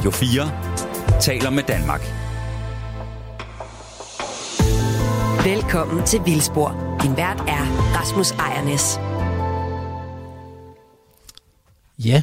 [0.00, 2.00] Radio 4 taler med Danmark.
[5.44, 6.98] Velkommen til Vildspor.
[7.02, 7.64] Din vært er
[7.96, 8.96] Rasmus Ejernes.
[11.98, 12.22] Ja,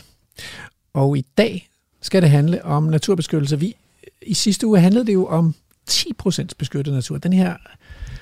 [0.93, 1.69] og i dag
[2.01, 3.59] skal det handle om naturbeskyttelse.
[3.59, 3.75] Vi,
[4.21, 5.55] I sidste uge handlede det jo om
[5.91, 7.17] 10% beskyttet natur.
[7.17, 7.55] Den her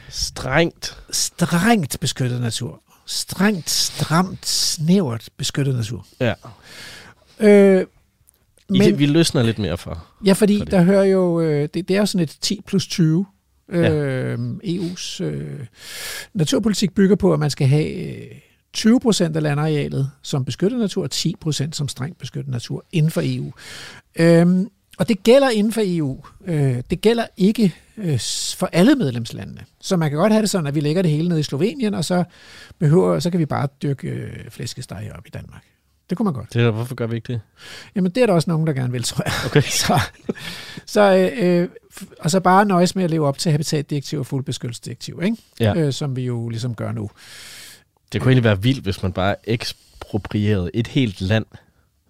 [0.10, 0.98] Strengt.
[1.12, 2.82] strengt beskyttet natur.
[3.06, 6.06] Strengt, stramt, snævert beskyttet natur.
[6.20, 6.34] Ja.
[7.40, 7.86] Øh,
[8.70, 10.06] men, Men, vi løsner lidt mere for.
[10.26, 10.72] ja, fordi for det.
[10.72, 13.26] der hører jo, øh, det, det er jo sådan et 10 plus 20.
[13.70, 15.60] Øh, EU's øh,
[16.34, 18.32] naturpolitik bygger på, at man skal have øh,
[18.74, 23.12] 20 procent af landarealet som beskyttet natur, og 10 procent som strengt beskyttet natur inden
[23.12, 23.52] for EU.
[24.20, 26.24] Øhm, og det gælder inden for EU.
[26.46, 28.20] Øh, det gælder ikke øh,
[28.56, 29.62] for alle medlemslandene.
[29.82, 31.94] Så man kan godt have det sådan, at vi lægger det hele ned i Slovenien,
[31.94, 32.24] og så,
[32.80, 35.64] behøver, så kan vi bare dyrke øh, flæskesteg op i Danmark.
[36.10, 36.54] Det kunne man godt.
[36.54, 37.42] Det er, hvorfor gør vi ikke det?
[37.96, 39.34] Jamen, det er der også nogen, der gerne vil, tror jeg.
[39.46, 39.62] Okay.
[39.86, 40.00] Så,
[40.86, 41.68] så, øh, øh,
[42.20, 45.38] og så bare nøjes med at leve op til habitatdirektiv og fuldbeskyttelsesdirektiv, ikke?
[45.60, 45.74] Ja.
[45.76, 47.10] Øh, som vi jo ligesom gør nu.
[48.14, 51.46] Det kunne egentlig være vildt, hvis man bare eksproprierede et helt land,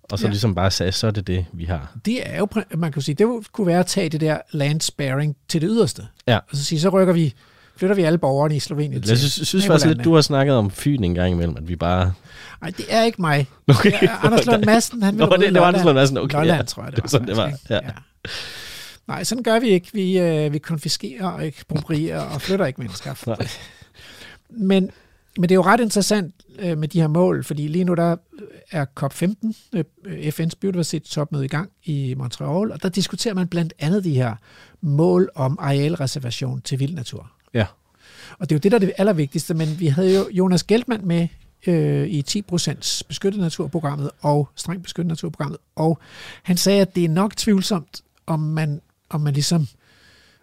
[0.04, 0.30] og så Ja.
[0.30, 1.98] ligesom bare sagde, så er det det, vi har.
[2.06, 2.48] Det er jo,
[2.78, 6.08] man kan sige, det kunne være at tage det der land sparing til det yderste.
[6.28, 6.38] Ja.
[6.38, 7.34] Og så sige, så rykker vi,
[7.78, 10.72] flytter vi alle borgerne i Slovenien Jeg synes, synes faktisk lidt, du har snakket om
[10.72, 12.14] Fyn en gang imellem, at vi bare...
[12.62, 13.48] Nej, det er ikke mig.
[13.68, 13.92] Okay.
[13.92, 15.84] Det er Anders Lund Madsen, han vil Nå, det- det var Anders.
[15.84, 16.64] Lund Madsen, okay, Lolland, ja.
[16.66, 17.80] tror jeg, det, Det var sådan, det var, ja.
[19.08, 19.90] Nej, sådan gør vi ikke.
[19.94, 23.24] Vi, øh, vi konfiskerer og eksproprierer og flytter ikke mennesker.
[23.28, 23.48] Nej.
[24.50, 24.90] Men,
[25.38, 28.16] men det er jo ret interessant øh, med de her mål, fordi lige nu der
[28.72, 29.54] er COP15,
[30.06, 34.36] øh, FN's biodiversitetstopmøde i gang i Montreal, og der diskuterer man blandt andet de her
[34.82, 37.32] mål om arealreservation til vild natur.
[37.56, 37.66] Ja.
[38.40, 41.08] Og det er jo det, der er det allervigtigste, men vi havde jo Jonas Geltmann
[41.08, 41.28] med
[41.68, 46.00] øh, i 10% beskyttet naturprogrammet og strengt beskyttet naturprogrammet, og
[46.44, 49.68] han sagde, at det er nok tvivlsomt, om man, om man ligesom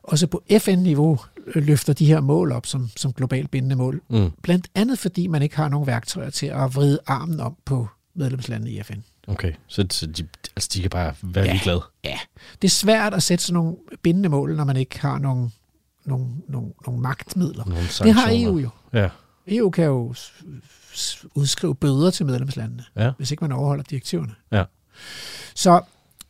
[0.02, 1.18] også på FN-niveau
[1.54, 4.02] øh, løfter de her mål op som, som globalt bindende mål.
[4.08, 4.30] Mm.
[4.42, 8.70] Blandt andet fordi man ikke har nogen værktøjer til at vride armen om på medlemslandene
[8.70, 8.98] i FN.
[9.26, 10.26] Okay, så, så de,
[10.56, 11.48] altså, de kan bare være Ja.
[11.48, 11.52] ja.
[11.52, 11.82] ligeglade.
[12.04, 12.18] Ja,
[12.62, 15.52] det er svært at sætte sådan nogle bindende mål, når man ikke har nogen,
[16.04, 17.64] nogen, nogen, nogen magtmidler.
[17.64, 18.28] Nogle Det har.
[18.32, 18.68] EU jo.
[18.92, 19.08] Ja.
[19.48, 20.14] EU kan jo
[21.34, 23.10] udskrive bøder til medlemslandene, Ja.
[23.16, 24.34] hvis ikke man overholder direktiverne.
[24.52, 24.64] Ja.
[25.54, 25.80] Så,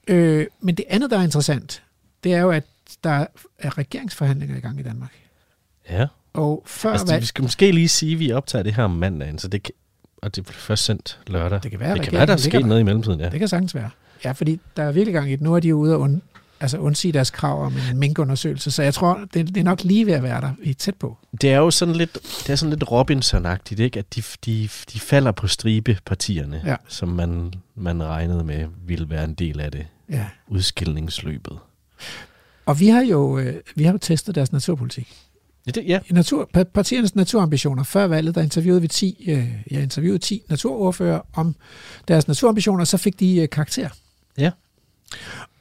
[0.08, 1.82] øh, men det andet, der er interessant,
[2.24, 2.64] det er jo, at
[3.04, 3.26] der
[3.58, 5.12] er regeringsforhandlinger i gang i Danmark.
[5.90, 6.06] Ja.
[6.32, 8.90] Og før Altså, valg, vi skal måske lige sige, at vi optager det her om
[8.90, 9.74] mandagen, så det kan,
[10.22, 11.62] og det bliver først sendt lørdag.
[11.62, 13.28] Det kan være, det kan være der er sket noget i mellemtiden, ja.
[13.28, 13.90] det kan sagtens være.
[14.24, 15.40] Ja, fordi der er virkelig gang i det.
[15.40, 16.22] Nu er de jo ude og und,
[16.62, 20.06] altså undsige deres krav om en minkundersøgelse, så jeg tror, det, det er nok lige
[20.06, 20.50] ved at være der.
[20.64, 21.18] Vi er tæt på.
[21.40, 22.12] Det er jo sådan lidt,
[22.46, 23.98] det er sådan lidt Robinson-agtigt, ikke?
[23.98, 26.76] at de, de, de falder på stribepartierne, Ja.
[26.88, 30.26] som man, man regnede med ville være en del af det Ja.
[30.48, 31.58] udskillingsløbet.
[32.66, 35.08] Og vi har jo øh, vi har jo testet deres naturpolitik.
[35.66, 35.98] Ja, det, ja.
[36.10, 37.82] Natur, pa- partiernes naturambitioner.
[37.82, 41.54] Før valget, der interviewede vi 10, øh, jeg interviewede 10 naturordfører om
[42.08, 43.88] deres naturambitioner, så fik de øh, karakter.
[44.38, 44.50] Ja.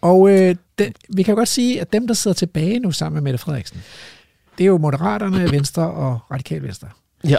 [0.01, 3.13] Og øh, det, vi kan jo godt sige, at dem, der sidder tilbage nu sammen
[3.13, 3.83] med Mette Frederiksen,
[4.57, 6.87] det er jo Moderaterne, Venstre og Radikal Venstre.
[7.23, 7.37] Ja.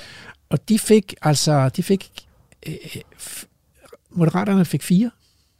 [0.51, 2.11] Og de fik altså, de fik,
[2.67, 2.75] øh,
[3.21, 3.45] f-
[4.11, 5.11] Moderaterne fik fire,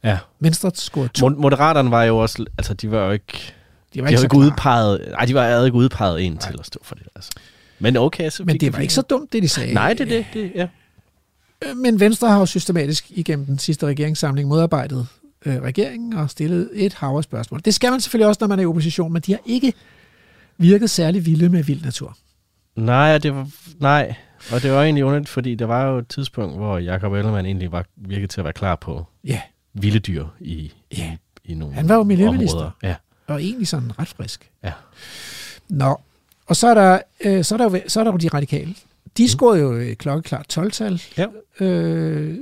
[0.03, 0.17] ja.
[0.39, 1.27] Venstre scorede to.
[1.27, 3.53] Mo- Moderaterne var jo også, altså de var jo ikke,
[3.93, 6.65] De de var ikke så ikke udpeget, nej, de var ikke udpeget en til at
[6.65, 7.03] stå for det.
[7.15, 7.31] Altså.
[7.79, 9.73] Men okay, så Men det de var ikke så dumt, det de sagde.
[9.73, 10.67] Nej, det er det, det, ja.
[11.65, 15.07] Øh, Men Venstre har jo systematisk igennem den sidste regeringssamling modarbejdet
[15.45, 17.61] øh, regeringen og stillet et hav af spørgsmål.
[17.65, 19.73] Det skal man selvfølgelig også, når man er i opposition, men de har ikke
[20.57, 22.17] virket særlig vilde med vild natur.
[22.75, 23.47] Nej, det var,
[23.79, 24.15] nej,
[24.51, 27.71] og det var egentlig underligt, fordi der var jo et tidspunkt, hvor Jacob Ellemann egentlig
[27.71, 29.41] var, virkede til at være klar på Ja,
[29.73, 31.11] vilde dyr i, Ja.
[31.45, 32.57] i, i nogle Han var jo miljøminister.
[32.57, 32.71] områder.
[32.83, 32.95] Ja.
[33.27, 34.49] og egentlig sådan ret frisk.
[34.63, 34.71] Ja.
[35.69, 36.01] Nå,
[36.45, 38.75] og så er der, øh, så er der, jo, så er der jo de radikale.
[39.17, 41.01] De scorede jo et klokkeklart 12-tal.
[41.17, 41.25] Ja.
[41.65, 42.37] Øh,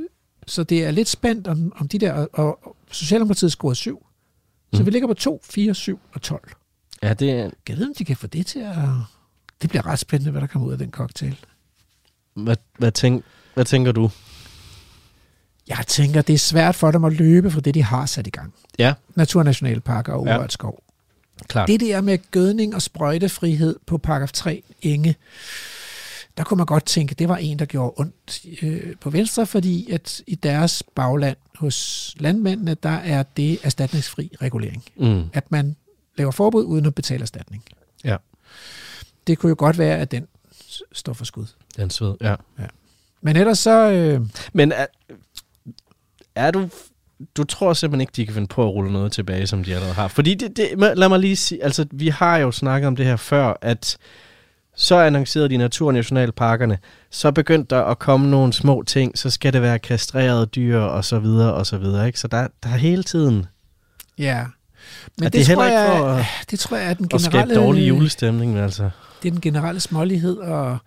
[0.47, 4.05] så det er lidt spændt om, om de der, og, og Socialdemokratiet scorede 7.
[4.73, 4.85] Så Mm.
[4.85, 6.51] vi ligger på 2, 4, 7 og 12.
[7.03, 8.75] ja, det er, Jeg ved, om de kan få det til at...
[9.61, 11.37] Det bliver ret spændende, hvad der kommer ud af den cocktail.
[12.33, 13.23] hvad, hvad, tænk,
[13.53, 14.09] hvad tænker du?
[15.67, 18.29] Jeg tænker, det er svært for dem at løbe fra det, de har sat i
[18.29, 18.53] gang.
[18.79, 20.37] Ja, Naturnationalparker og Ja.
[20.37, 20.83] urørt skov.
[21.47, 21.67] klart.
[21.67, 25.15] Det der med gødning og sprøjtefrihed på paragraf 3 enge,
[26.37, 29.91] der kunne man godt tænke, det var en, der gjorde ondt øh, på Venstre, fordi
[29.91, 34.83] at i deres bagland hos landmændene, der er det erstatningsfri regulering.
[34.97, 35.23] Mm.
[35.33, 35.75] At man
[36.17, 37.63] laver forbud uden at betale erstatning.
[38.03, 38.17] Ja.
[39.27, 40.27] Det kunne jo godt være, at den
[40.91, 41.45] står for skud.
[41.77, 42.35] Den sved, ja.
[43.21, 43.91] Men ellers så...
[43.91, 44.21] Øh,
[44.53, 44.85] Men er,
[46.35, 46.69] er du
[47.35, 49.93] du tror simpelthen ikke, de kan finde på at rulle noget tilbage, som de allerede
[49.93, 50.07] har.
[50.07, 53.15] Fordi det, det, lad mig lige sige, altså vi har jo snakket om det her
[53.15, 53.97] før, at
[54.75, 56.77] så annoncerede de naturnationalparkerne,
[57.09, 61.05] så begyndte der at komme nogle små ting, så skal det være kastrerede dyr og
[61.05, 62.19] så videre og så videre, ikke?
[62.19, 63.45] Så der, der er hele tiden...
[64.17, 64.45] Ja.
[65.17, 67.21] Men Er det, det tror ikke jeg, for at- det tror jeg er den At
[67.21, 68.89] skabe generelle, dårlig julestemning, men altså...
[69.23, 70.77] det er den generelle smålighed og,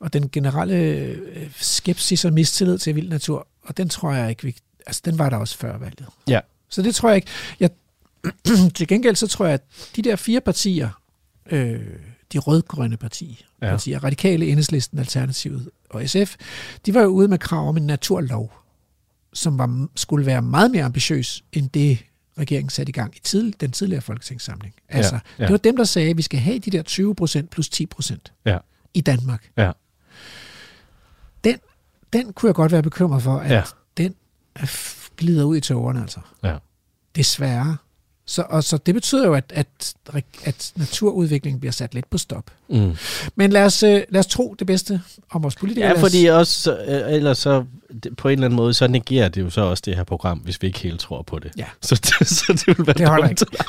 [0.00, 1.16] og den generelle øh,
[1.56, 3.46] skepsis og mistillid til vild natur.
[3.62, 6.06] Og den tror jeg ikke, vi, altså den var der også før valget.
[6.28, 6.40] Ja.
[6.68, 7.28] Så det tror jeg ikke.
[7.60, 7.70] Jeg,
[8.76, 9.62] til gengæld så tror jeg, at
[9.96, 10.88] de der fire partier,
[11.50, 11.80] øh,
[12.32, 13.66] de rødgrønne partier, Ja.
[13.70, 16.36] partier, Radikale, Enhedslisten, Alternativet og SF,
[16.86, 18.52] de var jo ude med krav om en naturlov,
[19.32, 21.98] som var, skulle være meget mere ambitiøs end det,
[22.38, 24.74] regeringen satte i gang i tid, den tidligere folketingssamling.
[24.88, 25.20] Altså, ja.
[25.38, 25.44] ja.
[25.44, 27.86] det var dem, der sagde, at vi skal have de der 20 procent plus 10
[27.86, 28.58] procent Ja.
[28.94, 29.50] i Danmark.
[29.56, 29.72] Ja.
[31.44, 31.58] Den,
[32.12, 33.62] den kunne jeg godt være bekymret for, at Ja.
[33.96, 34.14] den
[34.54, 34.66] er
[35.16, 36.20] glider ud i tågerne, altså.
[36.42, 36.56] Ja.
[37.16, 37.76] Desværre.
[38.30, 39.94] Så, og så det betyder jo, at, at,
[40.44, 42.50] at naturudviklingen bliver sat lidt på stop.
[42.68, 42.96] Mm.
[43.34, 45.00] Men lad os, øh, lad os tro det bedste
[45.30, 45.88] om vores politikere.
[45.90, 47.64] Ja, fordi også, så, øh, ellers så
[48.16, 50.62] på en eller anden måde, så negerer det jo så også det her program, hvis
[50.62, 51.50] vi ikke helt tror på det.
[51.58, 51.64] Ja.
[51.82, 53.52] Så, det, så det vil være Det holder dumt.
[53.52, 53.66] Nej.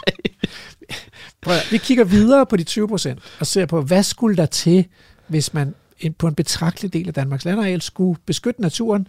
[1.41, 4.45] Prøv, at- vi kigger videre på de 20 procent og ser på, hvad skulle der
[4.45, 4.85] til,
[5.27, 5.75] hvis man
[6.17, 9.07] på en betragtelig del af Danmarks landareal skulle beskytte naturen,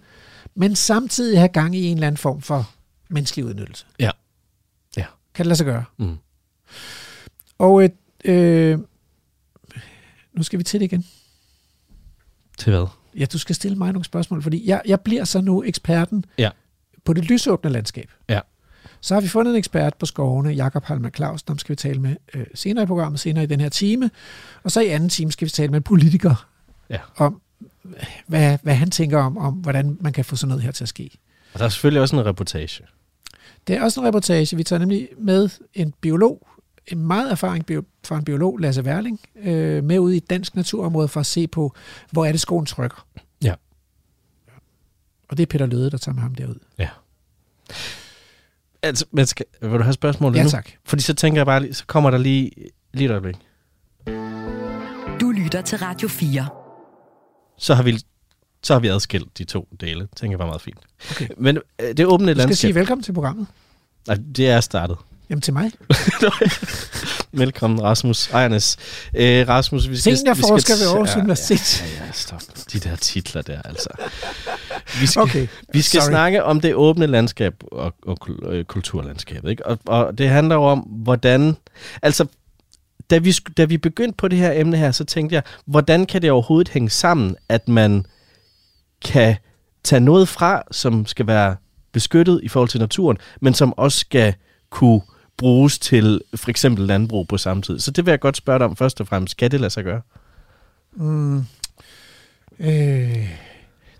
[0.54, 2.70] men samtidig have gang i en eller anden form for
[3.08, 3.84] menneskelig udnyttelse.
[4.00, 4.10] Ja.
[5.34, 5.84] Kan det lade sig gøre?
[5.98, 6.16] Mm.
[7.58, 7.90] Og øh,
[8.24, 8.78] øh,
[10.32, 11.04] nu skal vi til det igen.
[12.58, 12.86] Til hvad?
[13.16, 16.50] Ja, du skal stille mig nogle spørgsmål, fordi jeg, jeg bliver så nu eksperten Ja.
[17.04, 18.10] på det lysåbne landskab.
[18.28, 18.40] Ja.
[19.00, 22.00] Så har vi fundet en ekspert på skovene, Jakob Halman Clausen, ham skal vi tale
[22.00, 24.10] med øh, senere i programmet, senere i den her time.
[24.62, 26.48] Og så i anden time skal vi tale med en politiker
[26.90, 26.98] Ja.
[27.16, 27.40] om,
[28.26, 30.88] hvad, hvad han tænker om, om, hvordan man kan få sådan noget her til at
[30.88, 31.10] ske.
[31.52, 32.84] Og der er selvfølgelig også en reportage.
[33.66, 34.56] Det er også en reportage.
[34.56, 36.46] Vi tager nemlig med en biolog,
[36.86, 40.56] en meget erfaring bio, fra en biolog, Lasse Werling, øh, med ud i et dansk
[40.56, 41.74] naturområde for at se på,
[42.10, 43.06] hvor er det skoen trykker.
[43.44, 43.54] Ja.
[45.28, 46.58] Og det er Peter Løde, der tager med ham derud.
[46.78, 46.88] Ja.
[48.82, 50.48] Altså, men skal, vil du have spørgsmål Ja, nu?
[50.48, 50.70] tak.
[50.84, 52.50] Fordi så tænker jeg bare, så kommer der lige,
[52.92, 53.36] lige et øjeblik.
[55.20, 56.48] Du lytter til Radio 4.
[57.58, 57.98] Så har vi,
[58.62, 60.08] så har vi adskilt de to dele.
[60.16, 60.78] tænker jeg var meget fint.
[61.10, 61.28] Okay.
[61.36, 62.56] Men øh, det åbne Du skal landskab...
[62.56, 63.46] sige velkommen til programmet.
[64.06, 64.96] Nej, det er startet.
[65.30, 65.70] Jamen til mig.
[67.32, 68.76] Velkommen, Rasmus Ejernes.
[69.16, 70.16] Øh, Rasmus, vi skal...
[70.18, 71.82] Seniorforsker vi skal- ved Aarhus ja, Universitet.
[72.00, 72.40] Ja, ja, stop.
[72.72, 73.88] De der titler der, altså.
[75.00, 75.46] Vi skal, Okay.
[75.72, 76.10] vi skal Sorry.
[76.10, 78.18] snakke om det åbne landskab og, og
[78.48, 79.50] øh, kulturlandskabet.
[79.50, 79.66] Ikke?
[79.66, 81.56] Og, og det handler jo om, hvordan...
[82.02, 82.26] Altså,
[83.10, 86.22] da vi, da vi begyndte på det her emne her, så tænkte jeg, hvordan kan
[86.22, 88.06] det overhovedet hænge sammen, at man
[89.04, 89.36] kan
[89.84, 91.56] tage noget fra, som skal være
[91.92, 94.34] beskyttet i forhold til naturen, men som også skal
[94.70, 95.00] kunne
[95.36, 97.78] bruges til for eksempel landbrug på samme tid.
[97.78, 99.36] Så det vil jeg godt spørge dig om først og fremmest.
[99.36, 100.00] Kan det lade sig gøre?
[100.96, 101.38] Mm.
[102.58, 103.28] Øh,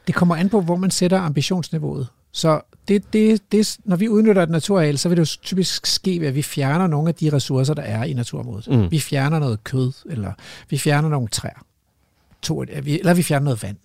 [0.07, 2.09] det kommer an på, hvor man sætter ambitionsniveauet.
[2.33, 6.21] Så det, det, det, når vi udnytter et naturareal, så vil det jo typisk ske
[6.21, 8.69] ved, at vi fjerner nogle af de ressourcer, der er i naturområdet.
[8.69, 8.91] Mm.
[8.91, 10.33] Vi fjerner noget kød, eller
[10.71, 11.67] vi fjerner nogle træer.
[12.43, 13.77] To, eller vi fjerner noget vand.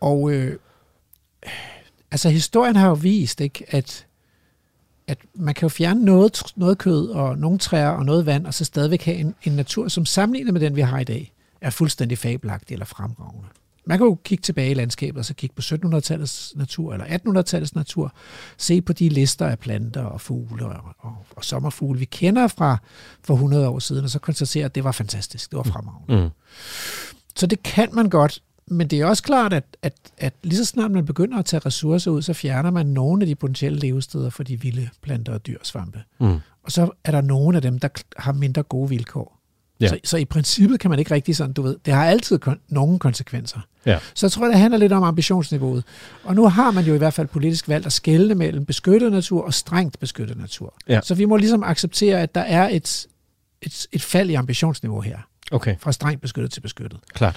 [0.00, 0.58] Og øh,
[2.10, 4.06] altså historien har jo vist, ikke, at,
[5.06, 8.54] at man kan jo fjerne noget, noget kød og nogle træer og noget vand, og
[8.54, 11.70] så stadigvæk have en, en natur, som sammenlignet med den, vi har i dag, er
[11.70, 13.48] fuldstændig fabelagtig eller fremragende.
[13.86, 17.72] Man kan jo kigge tilbage i landskabet og så kigge på 1700-tallets natur eller 1800-tallets
[17.74, 18.12] natur,
[18.56, 22.78] se på de lister af planter og fugle og, og, og sommerfugle, vi kender fra
[23.24, 26.24] for 100 år siden, og så konstatere, at det var fantastisk, det var fremragende.
[26.24, 26.30] Mm.
[27.36, 30.64] Så det kan man godt, men det er også klart, at, at, at lige så
[30.64, 34.30] snart man begynder at tage ressourcer ud, så fjerner man nogle af de potentielle levesteder
[34.30, 36.02] for de vilde planter og dyr og svampe.
[36.20, 36.38] Mm.
[36.62, 39.34] Og så er der nogle af dem, der har mindre gode vilkår.
[39.80, 39.88] Ja.
[39.88, 42.66] Så, så i princippet kan man ikke rigtig sådan, du ved, det har altid kon-
[42.68, 43.60] nogle konsekvenser.
[43.86, 43.98] Ja.
[44.14, 45.84] Så jeg tror, det handler lidt om ambitionsniveauet.
[46.24, 49.44] Og nu har man jo i hvert fald politisk valgt at skelne mellem beskyttet natur
[49.44, 50.74] og strengt beskyttet natur.
[50.88, 51.00] Ja.
[51.02, 53.06] Så vi må ligesom acceptere, at der er et,
[53.62, 55.18] et, et fald i ambitionsniveau her,
[55.50, 57.00] Okay, fra strengt beskyttet til beskyttet.
[57.14, 57.36] klart.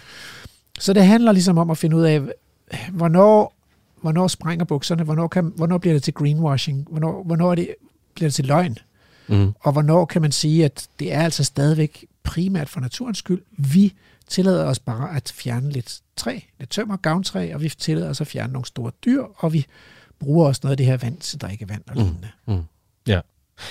[0.80, 2.22] Så det handler ligesom om at finde ud af,
[2.92, 3.54] hvornår,
[4.01, 7.75] hvornår springer bukserne, hvornår, kan, hvornår bliver det til greenwashing, hvornår, hvornår er det,
[8.16, 8.78] bliver det til løgn,
[9.28, 9.54] Mm.
[9.60, 13.42] og hvornår kan man sige, at det er altså stadigvæk primært for naturens skyld.
[13.58, 13.94] Vi
[14.28, 18.28] tillader os bare at fjerne lidt træ, lidt tømmer, gavntræ, og vi tillader os at
[18.28, 19.66] fjerne nogle store dyr, og vi
[20.20, 22.01] bruger også noget af det her vand til drikkevand og Mm.
[22.04, 22.28] lignende.
[22.48, 22.62] Mm.
[23.08, 23.20] Ja.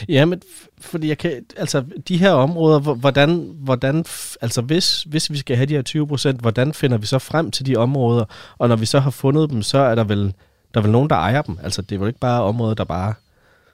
[0.09, 0.42] Ja, men
[0.78, 4.04] fordi jeg kan, altså de her områder, hvor- hvordan, hvordan,
[4.40, 7.50] altså hvis, hvis vi skal have de her 20 procent, hvordan finder vi så frem
[7.50, 8.25] til de områder?
[8.59, 10.35] Og når vi så har fundet dem, så er der vel
[10.75, 11.59] Der er vel nogen, der ejer dem.
[11.62, 13.14] Altså, det er vel ikke bare områder, der bare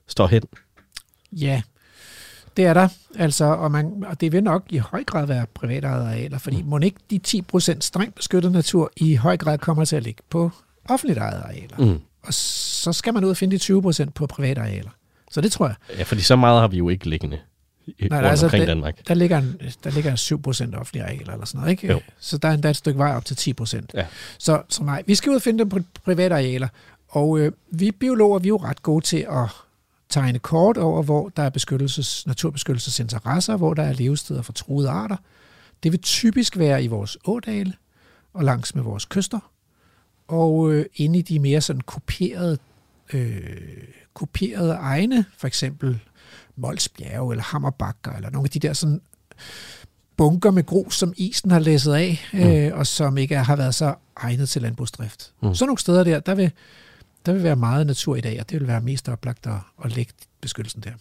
[0.09, 0.43] står hen.
[1.33, 1.63] Ja,
[2.57, 2.89] det er der.
[3.19, 6.79] Altså, og, man, og det vil nok i høj grad være privatejede arealer, fordi må
[6.79, 10.51] ikke de 10% strengt beskyttet natur i høj grad kommer til at ligge på
[10.89, 11.77] offentligt ejede arealer.
[11.79, 12.01] Mm.
[12.23, 13.63] Og så skal man ud og finde de
[14.07, 14.91] 20% på private arealer.
[15.31, 15.77] Så det tror jeg.
[15.99, 17.39] Ja, fordi så meget har vi jo ikke liggende
[17.87, 19.09] i, Nej, rundt altså, omkring det- Danmark.
[19.09, 20.17] Der ligger, en, der ligger
[20.75, 21.87] 7% offentlige arealer eller sådan noget, ikke?
[21.87, 22.01] Jo.
[22.19, 23.81] Så der er endda et stykke vej op til 10%.
[23.95, 24.07] Ja.
[24.39, 26.69] Så, så nej, vi skal ud og finde dem på private arealer.
[27.09, 29.49] Og øh, vi biologer, vi er jo ret gode til at
[30.09, 35.17] tegne kort over, hvor der er beskyttelses, naturbeskyttelsesinteresser, hvor der er levesteder for truede arter.
[35.83, 37.73] Det vil typisk være i vores ådale
[38.35, 39.39] og langs med vores kyster.
[40.29, 42.59] Og øh, inde i de mere sådan kuperede,
[43.13, 43.57] øh,
[44.17, 45.99] kuperede egne, for eksempel
[46.57, 49.01] Mols Bjerge eller Hammerbakker, eller nogle af de der sådan
[50.17, 52.41] bunker med grus, som isen har læsset af, mm.
[52.41, 55.33] øh, og som ikke er, har været så egnet til landbrugsdrift.
[55.43, 55.49] Mm.
[55.49, 55.55] Mm.
[55.55, 56.51] Så nogle steder der, der vil,
[57.27, 59.53] der vil være meget natur i dag, og det vil være mest oplagt at,
[59.85, 60.93] at lægge beskyttelsen der.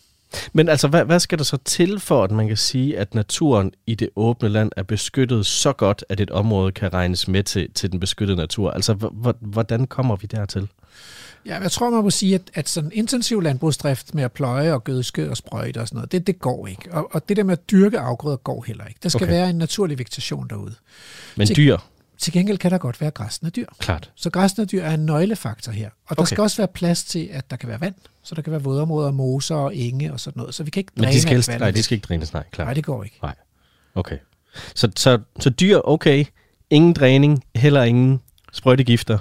[0.54, 3.72] Men altså, hvad, hvad skal der så til for, at man kan sige, at naturen
[3.88, 7.72] i det åbne land er beskyttet så godt, at et område kan regnes med til,
[7.74, 8.72] til den beskyttede natur?
[8.72, 8.94] Altså,
[9.42, 10.68] hvordan kommer vi dertil?
[11.46, 14.84] Ja, jeg tror, man må sige, at, at sådan intensiv landbrugsdrift med at pløje og
[14.84, 16.94] gødske og sprøjte og sådan noget, det, det går ikke.
[16.94, 19.00] Og, og det der med at dyrke afgrøder går heller ikke.
[19.04, 19.34] Der skal Okay.
[19.34, 20.76] være en naturlig vegetation derude.
[21.36, 21.78] Men Til- dyr,
[22.18, 23.66] Til gengæld kan der godt være græsne dyr.
[23.80, 24.12] klart.
[24.16, 25.90] Så græsne dyr er en nøglefaktor her.
[26.08, 26.28] Og der Okay.
[26.30, 27.96] skal også være plads til, at der kan være vand.
[28.24, 30.56] Så der kan være vådområder, moser og enge og sådan noget.
[30.56, 32.44] Så vi kan ikke Men dræne de skal, helst, nej, de skal ikke drænes, nej,
[32.52, 32.68] klart.
[32.68, 33.20] Nej, det går ikke.
[33.96, 34.18] Okay.
[34.76, 36.26] Så, så, så dyr, okay.
[36.70, 38.20] Ingen dræning, heller ingen
[38.54, 39.18] sprøjtegifter.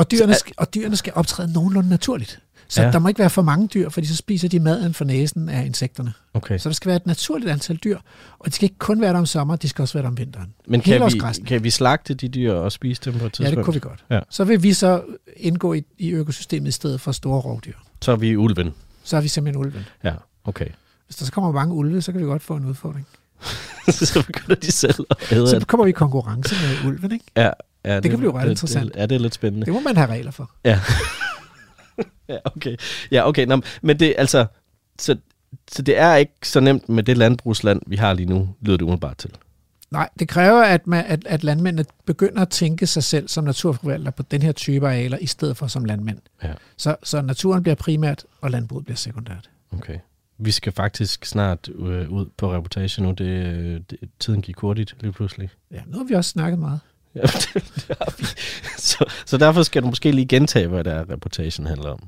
[0.00, 2.40] Og dyrene, skal, og dyrene skal optræde nogenlunde naturligt.
[2.68, 2.86] Så Ja.
[2.86, 2.92] ja.
[2.92, 5.66] der må ikke være for mange dyr, fordi så spiser de maden for næsen af
[5.66, 6.12] insekterne.
[6.34, 6.58] Okay.
[6.58, 7.98] Så der skal være et naturligt antal dyr,
[8.38, 10.18] og de skal ikke kun være der om sommeren, de skal også være der om
[10.18, 10.52] vinteren.
[10.68, 13.56] Men kan vi, kan vi slagte de dyr og spise dem på et Ja, tidspunkt?
[13.56, 14.04] det kunne vi godt.
[14.10, 14.20] Ja.
[14.30, 15.02] Så vil vi så
[15.36, 17.74] indgå i, i økosystemet i stedet for store rovdyr.
[18.02, 18.74] Så er vi ulven.
[19.04, 19.86] Så er vi simpelthen ulven.
[20.04, 20.14] Ja,
[20.44, 20.66] okay.
[21.06, 23.06] Hvis der så kommer mange ulve, så kan vi godt få en udfordring.
[23.88, 27.24] så begynder de selv at æde Så kommer vi i konkurrence med ulven, ikke?
[27.36, 27.50] Ja,
[27.84, 28.94] ja, kan blive ret det, interessant.
[28.94, 29.66] Det, ja, det er lidt spændende.
[29.66, 30.50] Det må man have regler for.
[30.64, 30.80] Ja.
[32.28, 32.76] ja, okay.
[33.10, 33.46] Ja, okay.
[33.46, 34.46] Nå, men det altså...
[34.98, 35.16] Så,
[35.70, 38.82] så det er ikke så nemt med det landbrugsland, vi har lige nu, lyder det
[38.82, 39.30] umiddelbart til.
[39.90, 44.10] Nej, det kræver, at, man, at, at landmændene begynder at tænke sig selv som naturforvalter
[44.10, 46.18] på den her type arealer, i stedet for som landmænd.
[46.42, 46.52] Ja.
[46.76, 49.50] Så, så naturen bliver primært, og landbruget bliver sekundært.
[49.72, 49.98] Okay.
[50.38, 53.10] Vi skal faktisk snart øh, ud på reportage nu.
[53.10, 55.50] Det, det, tiden gik hurtigt lige pludselig.
[55.70, 56.80] Ja, nu har vi også snakket meget.
[57.14, 58.24] Ja, det, det har vi.
[58.78, 62.00] Så, så derfor skal du måske lige gentage, hvad der er, reportagen handler om.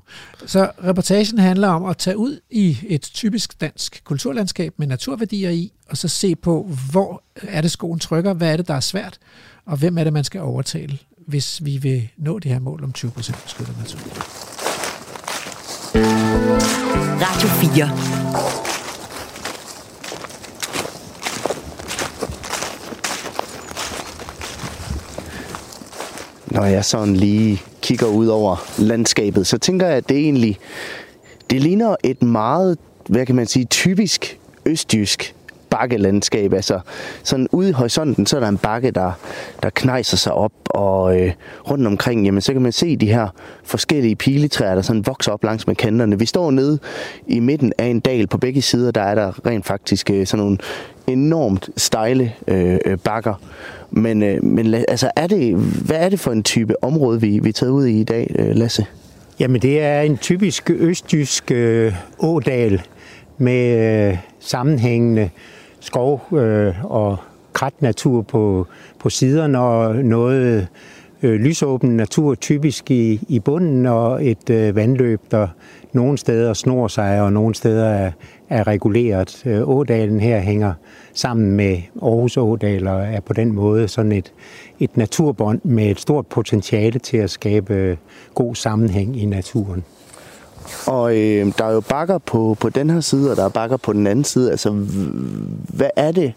[0.47, 5.73] Så reportagen handler om at tage ud i et typisk dansk kulturlandskab med naturværdier i,
[5.91, 9.19] og så se på, hvor er det skoen trykker, hvad er det, der er svært,
[9.67, 12.93] og hvem er det, man skal overtale, hvis vi vil nå det her mål om
[12.99, 14.01] 20% beskyttet natur.
[17.21, 18.72] Radio 4.
[26.55, 30.59] Når jeg sådan lige kigger ud over landskabet, så tænker jeg, at det egentlig
[31.51, 35.35] det ligner et meget, hvad kan man sige, typisk østjysk
[35.71, 36.53] bakkelandskab.
[36.53, 36.81] Altså
[37.23, 39.13] sådan ude i horisonten, så er der en bakke, der,
[39.63, 41.33] der knejser sig op, og øh,
[41.71, 43.29] rundt omkring, jamen, så kan man se de her
[43.65, 46.19] forskellige piletræer, der sådan vokser op langs med kanterne.
[46.19, 46.79] Vi står nede
[47.27, 50.45] i midten af en dal på begge sider, der er der rent faktisk øh, sådan
[50.45, 50.59] nogle
[51.07, 53.35] enormt stejle øh, øh, bakker.
[53.91, 57.49] Men, øh, men altså, er det, hvad er det for en type område, vi, vi
[57.49, 58.87] er taget ud i i dag, øh, Lasse?
[59.41, 62.83] Jamen det er en typisk østjysk øh, ådal
[63.39, 65.31] med øh, sammenhængende
[65.81, 67.17] skov øh, og
[67.53, 68.67] kratnatur på,
[68.99, 70.69] på siderne og noget
[71.23, 75.49] øh, lysåben natur typisk i, i bunden og et øh, vandløb, der
[75.93, 78.11] nogle steder snor sig og nogle steder er,
[78.49, 79.43] er reguleret.
[79.47, 80.73] Øh, Ådalen her hænger
[81.15, 84.33] sammen med Aarhus Ådal og er på den måde sådan et,
[84.81, 87.97] et naturbånd med et stort potentiale til at skabe øh,
[88.35, 89.85] god sammenhæng i naturen.
[90.87, 93.77] Og øh, der er jo bakker på, på den her side, og der er bakker
[93.77, 94.51] på den anden side.
[94.51, 94.71] Altså,
[95.69, 96.33] hvad er det,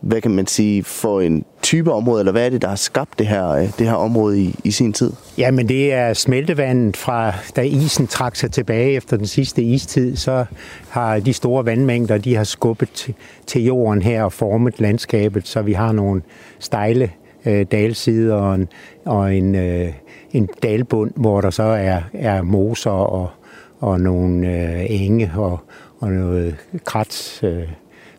[0.00, 3.18] hvad kan man sige, for en type område, eller hvad er det, der har skabt
[3.18, 5.12] det her, øh, det her område i, i sin tid?
[5.38, 10.44] Jamen det er smeltevandet fra, da isen trak sig tilbage efter den sidste istid, så
[10.88, 13.14] har de store vandmængder, de har skubbet
[13.46, 16.22] til, jorden her og formet landskabet, så vi har nogle
[16.58, 17.10] stejle
[17.46, 18.68] øh, dalsider og en,
[19.04, 19.92] og en, øh,
[20.32, 23.30] en dalbund, hvor der så er, er moser og,
[23.80, 25.60] og nogle øh, enge og,
[25.98, 27.40] og noget krat.
[27.42, 27.62] Øh.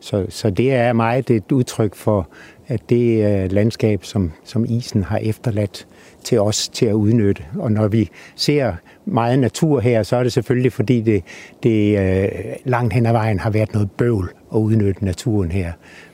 [0.01, 2.29] Så, så det er meget et udtryk for
[2.67, 5.88] at det øh, landskab, som, som isen har efterladt
[6.24, 7.43] til os til at udnytte.
[7.60, 8.74] Og når vi ser
[9.05, 11.24] meget natur her, så er det selvfølgelig, fordi det,
[11.63, 12.29] det øh,
[12.65, 15.72] langt hen ad vejen har været noget bøvl at udnytte naturen her.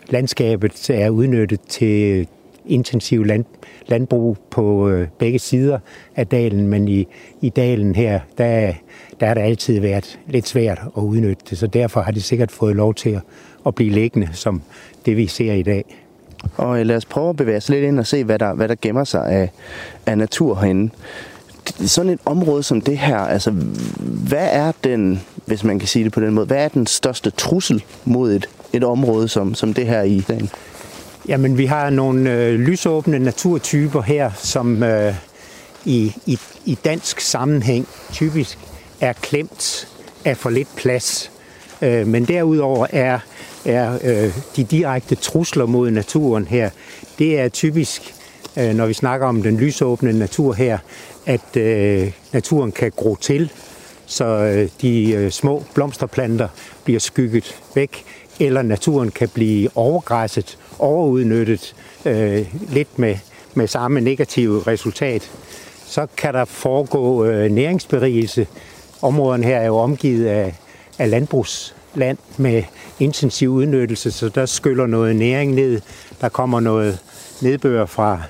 [0.10, 2.28] Landskabet er udnyttet til
[2.66, 3.46] intensiv land,
[3.88, 5.80] landbrug på øh, begge sider
[6.16, 7.08] af dalen, men i,
[7.42, 8.74] i dalen her, der,
[9.20, 12.52] der har det altid været lidt svært at udnytte det, så derfor har det sikkert
[12.52, 13.22] fået lov til at,
[13.68, 14.62] at blive liggende, som
[15.06, 15.86] det vi ser i dag.
[16.58, 18.68] Og øh, lad os prøve at bevæge os lidt ind og se, hvad der, hvad
[18.68, 19.52] der gemmer sig af,
[20.06, 20.94] af natur herinde.
[21.86, 23.52] Sådan et område som det her, altså
[24.28, 27.30] hvad er den, hvis man kan sige det på den måde, hvad er den største
[27.30, 30.50] trussel mod et, et område som, som det her i dagen?
[31.28, 35.14] Jamen, vi har nogle øh, lysåbne naturtyper her, som øh,
[35.86, 38.60] i, i, i dansk sammenhæng typisk
[39.02, 39.88] er klemt
[40.26, 41.32] af for lidt plads.
[41.82, 43.20] Øh, men derudover er,
[43.68, 46.70] er øh, de direkte trusler mod naturen her,
[47.20, 48.16] det er typisk,
[48.58, 50.78] øh, når vi snakker om den lysåbne natur her,
[51.26, 53.52] at øh, naturen kan gro til,
[54.06, 56.48] så øh, de øh, små blomsterplanter
[56.84, 58.04] bliver skygget væk,
[58.40, 63.16] eller naturen kan blive overgræsset, overudnyttet, øh, lidt med,
[63.54, 65.32] med samme negative resultat.
[65.86, 68.48] Så kan der foregå øh, næringsberigelse.
[69.02, 70.56] Områderne her er jo omgivet af,
[71.00, 72.64] af landbrugs land med
[73.00, 75.82] intensiv udnyttelse, så der skyller noget næring ned.
[76.22, 77.00] Der kommer noget
[77.42, 78.22] nedbør fra,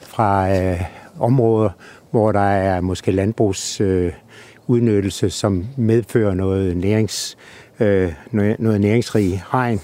[0.00, 0.80] fra øh,
[1.20, 1.70] områder,
[2.10, 7.36] hvor der er måske landbrugsudnyttelse, øh, som medfører noget, nærings,
[7.80, 9.80] øh, noget, noget næringsrig regn.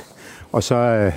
[0.53, 1.13] Og så øh,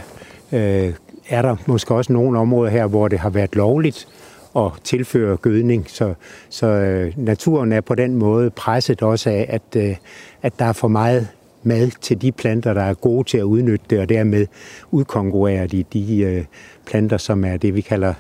[0.52, 0.94] øh,
[1.30, 4.08] er der måske også nogle områder her, hvor det har været lovligt
[4.56, 5.90] at tilføre gødning.
[5.90, 6.14] Så,
[6.50, 9.96] så øh, naturen er på den måde presset også af, at, øh,
[10.42, 11.28] at der er for meget
[11.64, 14.48] mad til de planter, der er gode til at udnytte det, og dermed
[14.92, 16.44] udkonkurrerer de de øh,
[16.86, 18.14] planter, som er det, vi kalder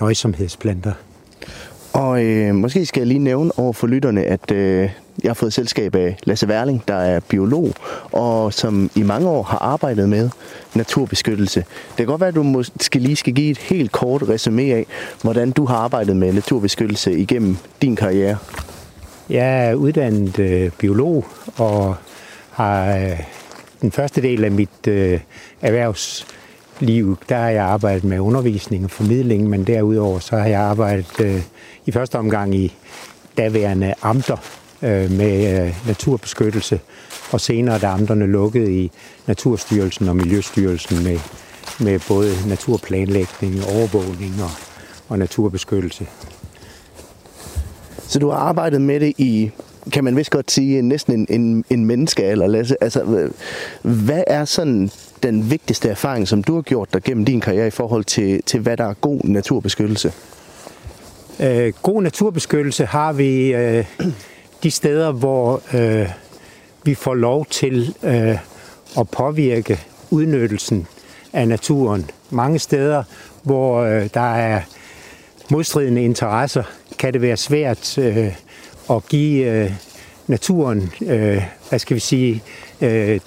[0.00, 0.92] nøjsomhedsplanter.
[1.92, 4.90] Og øh, måske skal jeg lige nævne over for lytterne, at øh,
[5.22, 7.72] jeg har fået selskab af Lasse Werling, der er biolog,
[8.12, 10.30] og som i mange år har arbejdet med
[10.74, 11.60] naturbeskyttelse.
[11.60, 14.86] Det kan godt være, at du måske lige skal give et helt kort resume af,
[15.22, 18.36] hvordan du har arbejdet med naturbeskyttelse igennem din karriere.
[19.30, 21.24] Jeg er uddannet øh, biolog
[21.56, 21.94] og
[22.50, 23.20] har øh,
[23.80, 25.20] den første del af mit øh,
[25.62, 31.20] erhvervsliv, der har jeg arbejdet med undervisning og formidling, men derudover så har jeg arbejdet
[31.20, 31.42] øh,
[31.86, 32.74] i første omgang i
[33.36, 34.36] daværende amter
[34.82, 36.80] øh, med øh, naturbeskyttelse,
[37.32, 38.90] og senere da amterne lukkede i
[39.26, 41.18] Naturstyrelsen og Miljøstyrelsen med,
[41.80, 44.50] med både naturplanlægning, overvågning og,
[45.08, 46.06] og naturbeskyttelse.
[48.08, 49.50] Så du har arbejdet med det i,
[49.92, 52.76] kan man vist godt sige, næsten en, en, en menneskealder, Lasse.
[52.80, 53.30] Altså,
[53.82, 54.90] hvad er sådan
[55.22, 58.60] den vigtigste erfaring, som du har gjort dig gennem din karriere i forhold til, til
[58.60, 60.12] hvad der er god naturbeskyttelse?
[61.40, 63.84] Øh, god naturbeskyttelse har vi øh,
[64.62, 66.08] de steder, hvor øh,
[66.84, 68.38] vi får lov til øh,
[68.98, 70.86] at påvirke udnyttelsen
[71.32, 72.10] af naturen.
[72.30, 73.02] Mange steder,
[73.42, 74.60] hvor øh, der er
[75.50, 76.62] modstridende interesser,
[76.98, 78.34] kan det være svært øh,
[78.90, 79.72] at give øh,
[80.26, 82.42] naturen, øh, hvad skal vi sige,
[82.80, 83.20] øh,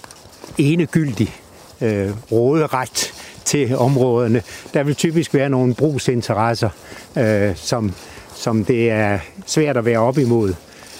[0.58, 1.36] enegyldig
[1.82, 3.13] øh, råderet
[3.45, 4.43] til områderne.
[4.73, 6.69] Der vil typisk være nogle brugsinteresser,
[7.17, 7.93] øh, som,
[8.36, 10.54] som det er svært at være op imod.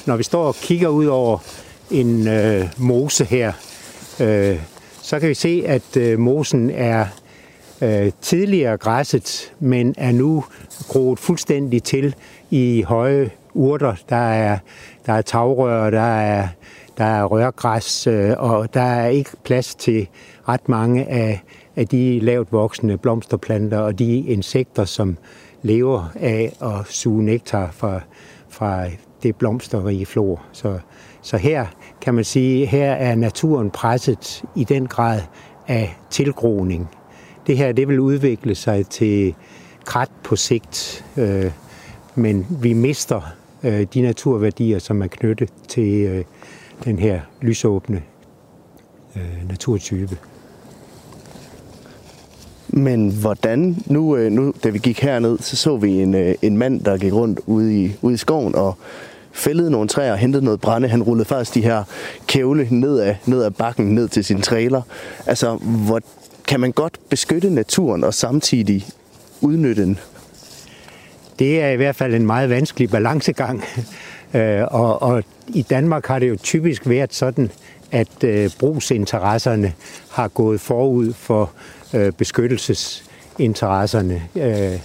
[0.06, 1.38] Når vi står og kigger ud over
[1.92, 3.54] en øh, mose her,
[4.20, 4.60] øh,
[5.02, 7.06] så kan vi se, at øh, mosen er
[7.82, 10.44] øh, tidligere græsset, men er nu
[10.88, 12.16] groet fuldstændig til
[12.52, 13.96] i høje urter.
[14.10, 14.58] Der er,
[15.06, 16.48] der er tagrør, der er,
[16.98, 20.08] der er rørgræs, øh, og der er ikke plads til
[20.50, 21.44] ret mange af,
[21.76, 25.18] af de lavt voksende blomsterplanter og de insekter, som
[25.62, 28.00] lever af at suge nektar fra,
[28.50, 28.86] fra
[29.24, 30.44] det blomsterrige flor.
[30.52, 30.80] Så,
[31.22, 31.66] så her
[32.02, 35.22] kan man sige, her er naturen presset i den grad
[35.68, 36.90] af tilgroning.
[37.48, 39.36] Det her det vil udvikle sig til
[39.86, 41.52] krat på sigt, øh,
[42.16, 43.22] men vi mister
[43.64, 46.24] øh, de naturværdier, som er knyttet til øh,
[46.84, 48.02] den her lysåbne
[49.16, 50.18] øh, naturtype.
[52.68, 56.58] Men hvordan, nu, øh, nu da vi gik herned, så så vi en, øh, en
[56.58, 58.78] mand, der gik rundt ude i, ude i skoven og
[59.32, 60.88] fældede nogle træer og hentede noget brænde.
[60.88, 61.84] Han rullede faktisk de her
[62.28, 64.82] kævle ned af, ned af bakken, ned til sin trailer.
[65.26, 66.02] Altså, hvor
[66.48, 68.86] kan man godt beskytte naturen og samtidig
[69.42, 70.00] udnytte den?
[71.40, 73.64] Det er i hvert fald en meget vanskelig balancegang.
[74.36, 77.52] Øh, og, og i Danmark har det jo typisk været sådan,
[77.92, 79.74] at øh, brugsinteresserne
[80.12, 81.52] har gået forud for
[81.94, 84.22] øh, beskyttelsesinteresserne.
[84.36, 84.80] Øh,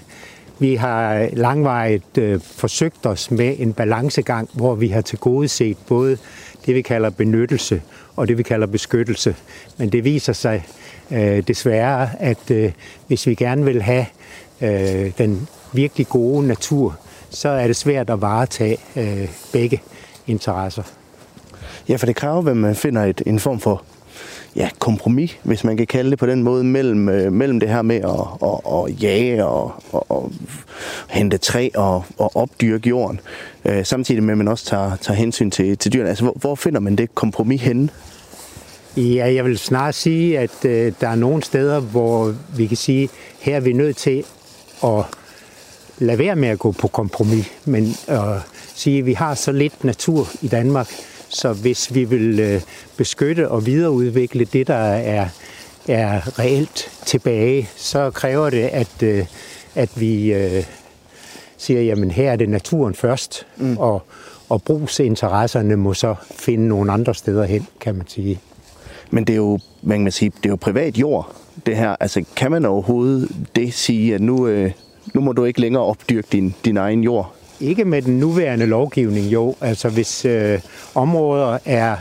[0.58, 5.76] vi har langvejt øh, forsøgt os med en balancegang, hvor vi har til gode set
[5.86, 6.18] både
[6.66, 7.82] det, vi kalder benyttelse
[8.16, 9.36] og det, vi kalder beskyttelse.
[9.76, 10.66] Men det viser sig
[11.10, 12.72] øh, desværre, at øh,
[13.06, 14.06] hvis vi gerne vil have
[14.60, 16.96] øh, den virkelig gode natur,
[17.30, 19.82] så er det svært at varetage øh, begge
[20.26, 20.82] interesser.
[21.88, 23.82] Ja, for det kræver, at man finder et, en form for
[24.56, 27.82] ja, kompromis, hvis man kan kalde det på den måde, mellem, øh, mellem det her
[27.82, 30.32] med at, at, at jage og, og, og
[31.08, 33.20] hente træ og, og opdyrke jorden,
[33.64, 36.08] øh, samtidig med, at man også tager, tager hensyn til, til dyrene.
[36.08, 37.88] Altså, hvor, hvor finder man det kompromis henne?
[38.96, 43.08] Ja, jeg vil snart sige, at øh, der er nogle steder, hvor vi kan sige,
[43.40, 44.24] her er vi nødt til
[44.84, 45.04] at
[45.98, 48.40] lade være med at gå på kompromis, men at
[48.74, 50.88] sige, at vi har så lidt natur i Danmark,
[51.28, 52.60] så hvis vi vil øh,
[52.96, 55.28] beskytte og videreudvikle det, der er,
[55.88, 59.26] er reelt tilbage, så kræver det, at, øh,
[59.74, 60.64] at vi øh,
[61.56, 63.76] siger, jamen her er det naturen først, mm.
[63.76, 64.02] og,
[64.48, 68.40] og brugsinteresserne må så finde nogle andre steder hen, kan man sige.
[69.10, 71.96] Men det er jo, man kan sige, det er jo privat jord, det her.
[72.00, 74.72] Altså, kan man overhovedet det sige, at nu, øh,
[75.18, 77.34] nu må du ikke længere opdyrke din, din egen jord?
[77.60, 79.54] Ikke med den nuværende lovgivning, jo.
[79.60, 80.60] Altså, hvis øh,
[80.94, 81.96] områder er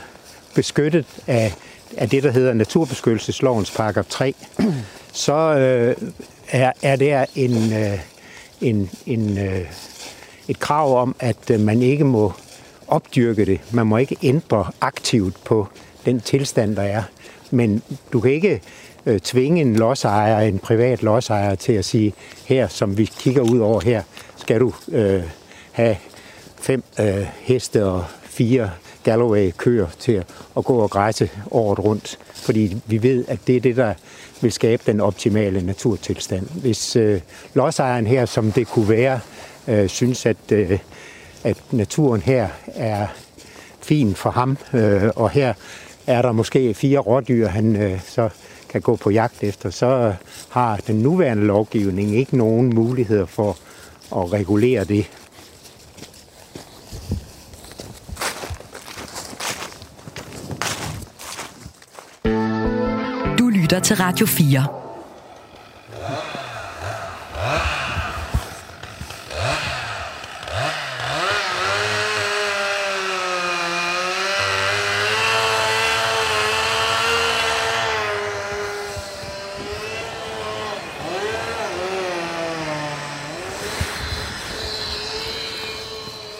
[0.55, 1.53] beskyttet af,
[1.97, 4.33] af det, der hedder Naturbeskyttelseslovens paragraf 3,
[5.13, 5.95] så øh,
[6.51, 7.99] er, er der en, øh,
[8.61, 9.65] en, en, øh,
[10.47, 12.33] et krav om, at øh, man ikke må
[12.87, 13.59] opdyrke det.
[13.71, 15.67] Man må ikke ændre aktivt på
[16.05, 17.03] den tilstand, der er.
[17.51, 17.81] Men
[18.13, 18.61] du kan ikke
[19.07, 22.13] øh, tvinge en lodsejer, en privat lodsejer, til at sige,
[22.45, 24.01] her, som vi kigger ud over her,
[24.35, 25.23] skal du øh,
[25.71, 25.97] have
[26.61, 28.71] fem øh, heste og fire
[29.03, 30.23] Galloway-køer til
[30.57, 32.19] at gå og græsse året rundt.
[32.33, 33.93] Fordi vi ved, at det er det, der
[34.41, 36.47] vil skabe den optimale naturtilstand.
[36.61, 37.21] Hvis øh,
[37.53, 39.19] lodsejeren her, som det kunne være,
[39.67, 40.79] øh, synes, at, øh,
[41.43, 43.07] at naturen her er
[43.81, 45.53] fin for ham, øh, og her
[46.07, 48.29] er der måske fire rådyr, han øh, så
[48.69, 50.13] kan gå på jagt efter, så
[50.49, 53.57] har den nuværende lovgivning ikke nogen muligheder for
[54.11, 55.05] at regulere det.
[63.39, 64.67] Du lytter til Radio 4.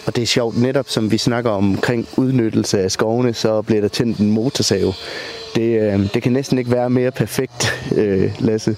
[0.08, 3.82] Og det er sjovt, netop som vi snakker om omkring udnyttelse af skovene, så bliver
[3.82, 4.94] der tændt en motorsave.
[5.56, 8.78] Det, øh, det kan næsten ikke være mere perfekt, øh, Lasse.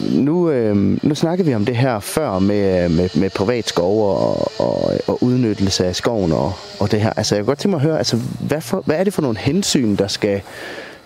[0.00, 4.16] Nu, øh, nu snakker vi om det her før med, øh, med, med privat skov
[4.16, 7.12] og, og, og udnyttelse af skoven og, og det her.
[7.16, 9.22] Altså, jeg kan godt tænke mig at høre, altså, hvad, for, hvad er det for
[9.22, 10.40] nogle hensyn, der skal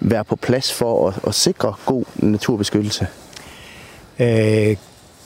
[0.01, 3.07] være på plads for at, at sikre god naturbeskyttelse?
[4.19, 4.77] Øh,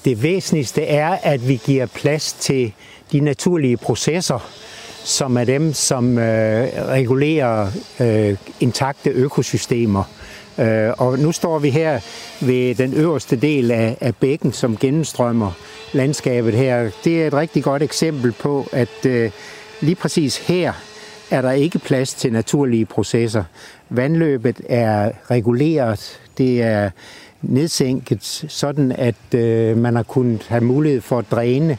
[0.04, 2.72] det væsentligste er, at vi giver plads til
[3.12, 4.50] de naturlige processer,
[5.04, 7.66] som er dem, som øh, regulerer
[8.00, 10.04] øh, intakte økosystemer.
[10.58, 12.00] Øh, og nu står vi her
[12.40, 15.52] ved den øverste del af, af bækken, som gennemstrømmer
[15.92, 16.90] landskabet her.
[17.04, 19.30] Det er et rigtig godt eksempel på, at øh,
[19.80, 20.72] lige præcis her
[21.30, 23.44] er der ikke plads til naturlige processer.
[23.88, 26.90] Vandløbet er reguleret, det er
[27.42, 31.78] nedsænket, sådan at øh, man har kunnet have mulighed for at dræne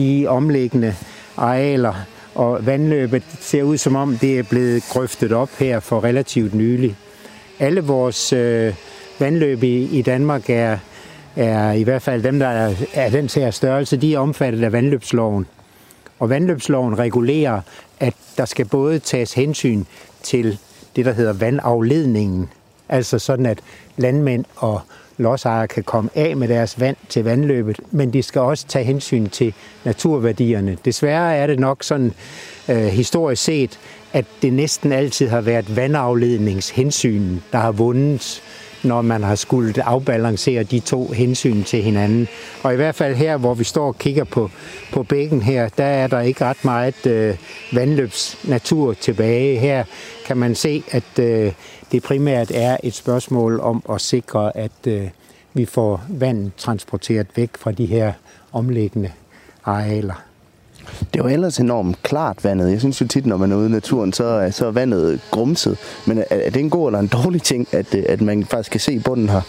[0.00, 0.94] de omliggende
[1.36, 1.94] arealer,
[2.34, 6.96] og vandløbet ser ud som om det er blevet grøftet op her for relativt nylig.
[7.58, 8.74] Alle vores øh,
[9.18, 10.78] vandløb i, i Danmark er,
[11.36, 14.72] er i hvert fald dem, der er, er den her størrelse, de er omfattet af
[14.72, 15.46] vandløbsloven.
[16.18, 17.60] Og vandløbsloven regulerer,
[18.00, 19.84] at der skal både tages hensyn
[20.22, 20.58] til
[20.96, 22.48] det, der hedder vandafledningen,
[22.88, 23.58] altså sådan, at
[23.96, 24.80] landmænd og
[25.20, 29.28] lodsejere kan komme af med deres vand til vandløbet, men de skal også tage hensyn
[29.28, 29.54] til
[29.84, 30.76] naturværdierne.
[30.84, 32.12] Desværre er det nok sådan
[32.68, 33.78] øh, historisk set,
[34.12, 38.42] at det næsten altid har været vandafledningshensyn, der har vundet,
[38.82, 42.28] når man har skulle afbalancere de to hensyn til hinanden.
[42.62, 44.50] Og i hvert fald her, hvor vi står og kigger på,
[44.92, 47.36] på bækken her, der er der ikke ret meget øh,
[47.72, 49.58] vandløbsnatur tilbage.
[49.58, 49.84] Her
[50.26, 51.52] kan man se, at øh,
[51.92, 55.08] det primært er et spørgsmål om at sikre, at øh,
[55.54, 58.12] vi får vand transporteret væk fra de her
[58.52, 59.10] omliggende
[59.64, 60.24] arealer.
[61.00, 62.70] Det er jo ellers enormt klart vandet.
[62.70, 65.20] Jeg synes jo tit, når man er ude i naturen, så er, så er vandet
[65.30, 65.78] grumset.
[66.06, 68.80] Men er, er det en god eller en dårlig ting, at, at man faktisk kan
[68.80, 69.40] se bunden her?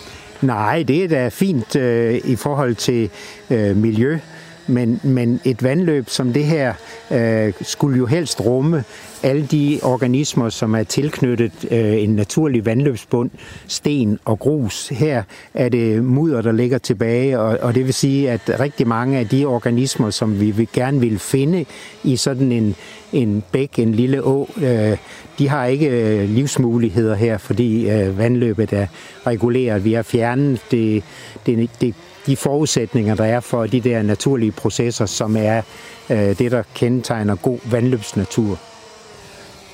[0.42, 3.10] Nej, det er da fint øh, i forhold til
[3.50, 4.20] øh, miljø,
[4.68, 6.74] men, men et vandløb som det her
[7.12, 8.84] øh, skulle jo helst rumme
[9.24, 13.30] alle de organismer, som er tilknyttet øh, en naturlig vandløbsbund,
[13.68, 14.88] sten og grus.
[14.90, 19.18] Her er det mudder, der ligger tilbage, og, og det vil sige, at rigtig mange
[19.18, 21.66] af de organismer, som vi vil, gerne vil finde
[22.04, 22.76] i sådan en,
[23.14, 24.98] en bæk, en lille å, øh,
[25.40, 28.88] de har ikke øh, livsmuligheder her, fordi øh, vandløbet er
[29.28, 29.86] reguleret.
[29.86, 31.04] Vi har fjernet det,
[31.46, 35.62] det, det, de forudsætninger, der er for de der naturlige processer, som er
[36.10, 38.60] øh, det, der kendetegner god vandløbsnatur.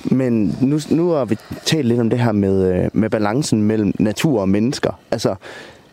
[0.04, 3.92] Men nu, nu har vi talt lidt om det her med, øh, med balancen mellem
[3.98, 5.00] natur og mennesker.
[5.10, 5.34] Altså,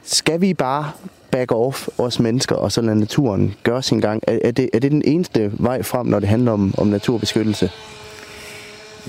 [0.03, 0.91] skal vi bare
[1.31, 4.23] back off os mennesker, og så lade naturen gøre sin gang?
[4.27, 7.71] Er, er, det, er det den eneste vej frem, når det handler om, om naturbeskyttelse?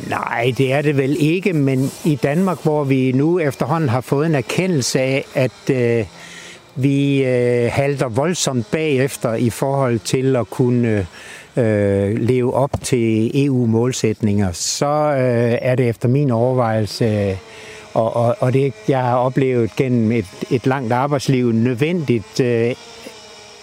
[0.08, 4.26] Nej, det er det vel ikke, men i Danmark, hvor vi nu efterhånden har fået
[4.26, 6.04] en erkendelse af, at øh,
[6.76, 11.06] vi øh, halter voldsomt bagefter i forhold til at kunne
[11.56, 17.36] øh, leve op til EU-målsætninger, så øh, er det efter min overvejelse, øh,
[17.94, 22.74] og, og, og det jeg har oplevet gennem et, et langt arbejdsliv, nødvendigt øh,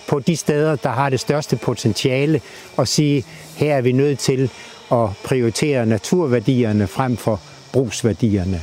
[0.08, 2.42] på de steder, der har det største potentiale,
[2.78, 3.26] at sige,
[3.58, 4.50] her er vi nødt til
[4.92, 7.42] at prioritere naturværdierne frem for
[7.74, 8.62] brugsværdierne.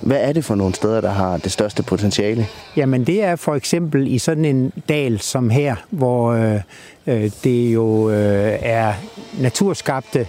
[0.00, 2.46] Hvad er det for nogle steder, der har det største potentiale?
[2.76, 6.60] Jamen det er for eksempel i sådan en dal som her, hvor øh,
[7.06, 8.92] øh, det jo øh, er
[9.40, 10.26] naturskabte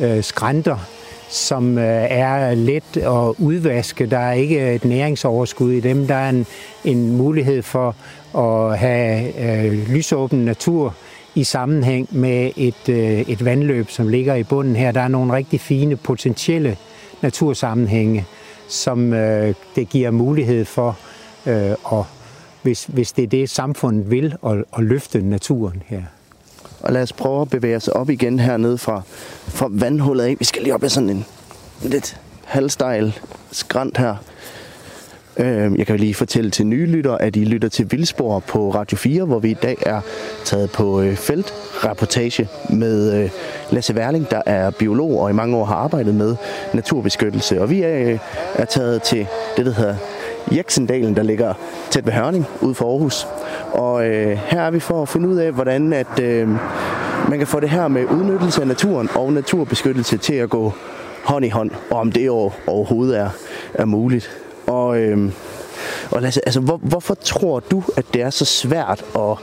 [0.00, 0.76] øh, skrænter,
[1.28, 4.06] som øh, er let at udvaske.
[4.06, 6.06] Der er ikke et næringsoverskud i dem.
[6.06, 6.46] Der er en,
[6.84, 7.94] en mulighed for
[8.38, 9.32] at have
[9.66, 10.94] øh, lysåben natur
[11.34, 14.92] i sammenhæng med et, øh, et vandløb, som ligger i bunden her.
[14.92, 16.76] Der er nogle rigtig fine potentielle
[17.22, 18.26] natursammenhænge
[18.68, 20.98] som øh, det giver mulighed for,
[21.46, 22.04] øh, at,
[22.62, 26.02] hvis, hvis det er det, samfundet vil, at, at løfte naturen her.
[26.80, 29.02] Og lad os prøve at bevæge os op igen hernede fra,
[29.48, 30.36] fra vandhullet af.
[30.38, 31.24] Vi skal lige op ad sådan en
[31.82, 33.18] lidt halvstejl
[33.50, 34.16] skrant her.
[35.38, 38.96] Øh, jeg kan lige fortælle til nye lytter, at I lytter til Vildspor på Radio
[38.96, 40.00] 4, hvor vi i dag er
[40.44, 43.30] taget på øh, feltreportage med øh,
[43.70, 46.36] Lasse Werling, der er biolog og i mange år har arbejdet med
[46.74, 47.60] naturbeskyttelse.
[47.62, 48.18] Og vi er, øh,
[48.54, 49.96] er taget til det, der hedder
[50.52, 51.54] Jeksendalen, der ligger
[51.90, 53.26] tæt ved Hørning, ude for Aarhus.
[53.72, 56.48] Og øh, her er vi for at finde ud af, hvordan at, øh,
[57.28, 60.72] man kan få det her med udnyttelse af naturen og naturbeskyttelse til at gå
[61.24, 62.30] hånd i hånd, og om det
[62.66, 63.30] overhovedet er,
[63.74, 64.45] er muligt.
[64.66, 65.32] Og, øh,
[66.10, 69.38] og Lasse, altså, hvor, hvorfor tror du, at det er så svært at,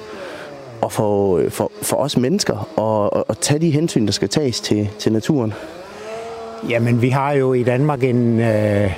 [0.84, 4.30] at få, øh, for, for os mennesker at, at, at tage de hensyn, der skal
[4.30, 5.54] tages til, til naturen?
[6.70, 8.92] Jamen, vi har jo i Danmark en, øh,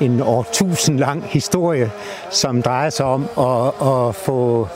[0.00, 1.90] en årtusind lang historie,
[2.30, 4.68] som drejer sig om at, at få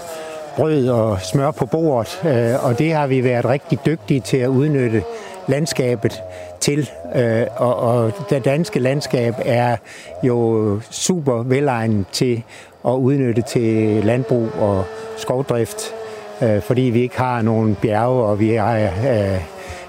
[0.56, 4.48] brød og smør på bordet, øh, og det har vi været rigtig dygtige til at
[4.48, 5.02] udnytte
[5.48, 6.22] landskabet
[6.60, 6.90] til.
[7.14, 9.76] Øh, og, og det danske landskab er
[10.22, 12.42] jo super velegnet til
[12.86, 14.84] at udnytte til landbrug og
[15.16, 15.94] skovdrift,
[16.42, 19.40] øh, fordi vi ikke har nogen bjerge, og vi har, øh,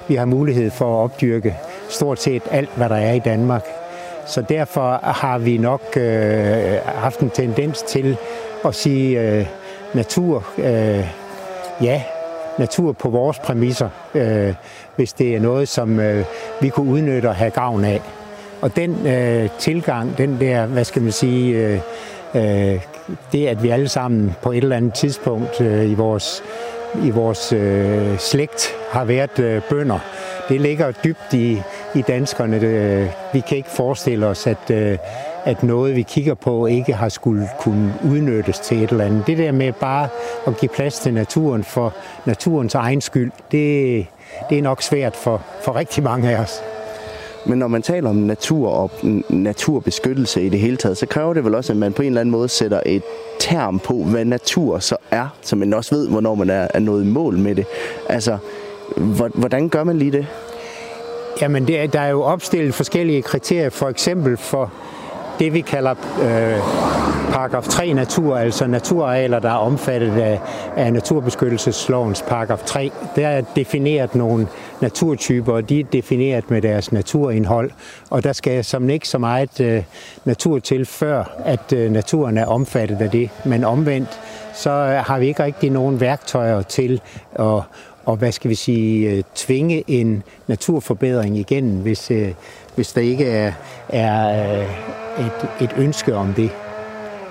[0.07, 1.55] vi har mulighed for at opdyrke
[1.89, 3.63] stort set alt, hvad der er i Danmark.
[4.25, 8.17] Så derfor har vi nok øh, haft en tendens til
[8.65, 9.45] at sige øh,
[9.93, 11.07] natur, øh,
[11.81, 12.01] ja,
[12.59, 14.53] natur på vores præmisser, øh,
[14.95, 16.25] hvis det er noget, som øh,
[16.61, 18.01] vi kunne udnytte og have gavn af.
[18.61, 21.79] Og den øh, tilgang, den der, hvad skal man sige, øh,
[22.35, 22.81] øh,
[23.31, 26.43] det at vi alle sammen på et eller andet tidspunkt øh, i vores,
[27.03, 29.99] i vores øh, slægt har været øh, bønder,
[30.49, 31.61] det ligger dybt i,
[31.95, 32.59] i danskerne.
[32.59, 34.97] Det, vi kan ikke forestille os, at, øh,
[35.45, 39.27] at noget, vi kigger på, ikke har skulle kunne udnyttes til et eller andet.
[39.27, 40.07] Det der med bare
[40.47, 41.93] at give plads til naturen for
[42.25, 44.07] naturens egen skyld, det,
[44.49, 46.61] det er nok svært for, for rigtig mange af os.
[47.45, 48.91] Men når man taler om natur og
[49.29, 52.21] naturbeskyttelse i det hele taget, så kræver det vel også, at man på en eller
[52.21, 53.03] anden måde sætter et
[53.39, 57.03] term på, hvad natur så er, så man også ved, hvornår man er, er nået
[57.03, 57.65] i mål med det.
[58.09, 58.37] Altså,
[59.33, 60.27] hvordan gør man lige det?
[61.41, 64.71] Jamen, det er, der er jo opstillet forskellige kriterier, for eksempel for
[65.39, 66.59] det, vi kalder øh,
[67.33, 70.39] paragraf 3 natur, altså naturarealer, der er omfattet af,
[70.75, 72.91] af naturbeskyttelseslovens paragraf 3.
[73.15, 74.47] Der er defineret nogle
[74.81, 77.71] naturtyper, og de er defineret med deres naturindhold,
[78.09, 79.83] og der skal som ikke så meget øh,
[80.25, 83.29] natur til, før at øh, naturen er omfattet af det.
[83.45, 84.19] Men omvendt,
[84.53, 84.71] så
[85.05, 87.01] har vi ikke rigtig nogen værktøjer til
[87.39, 87.61] at
[88.05, 92.31] og hvad skal vi sige, øh, tvinge en naturforbedring igennem, hvis, øh,
[92.75, 93.51] hvis der ikke er,
[93.89, 96.49] er øh, et, et ønske om det.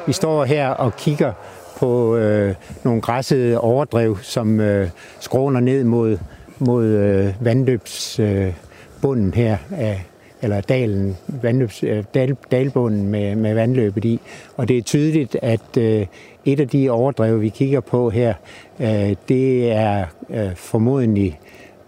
[0.07, 1.33] vi står her og kigger
[1.77, 4.89] på øh, nogle græssede overdrev, som øh,
[5.21, 6.19] skråner ned mod,
[6.59, 10.05] mod øh, vandløbsbunden øh, her af,
[10.43, 14.21] eller dalen, vandløbs, øh, dal, dalbunden med, med vandløbet i.
[14.57, 16.07] Og det er tydeligt, at øh,
[16.45, 18.35] et af de overdrev, vi kigger på her,
[18.81, 21.41] øh, det er øh, formodentlig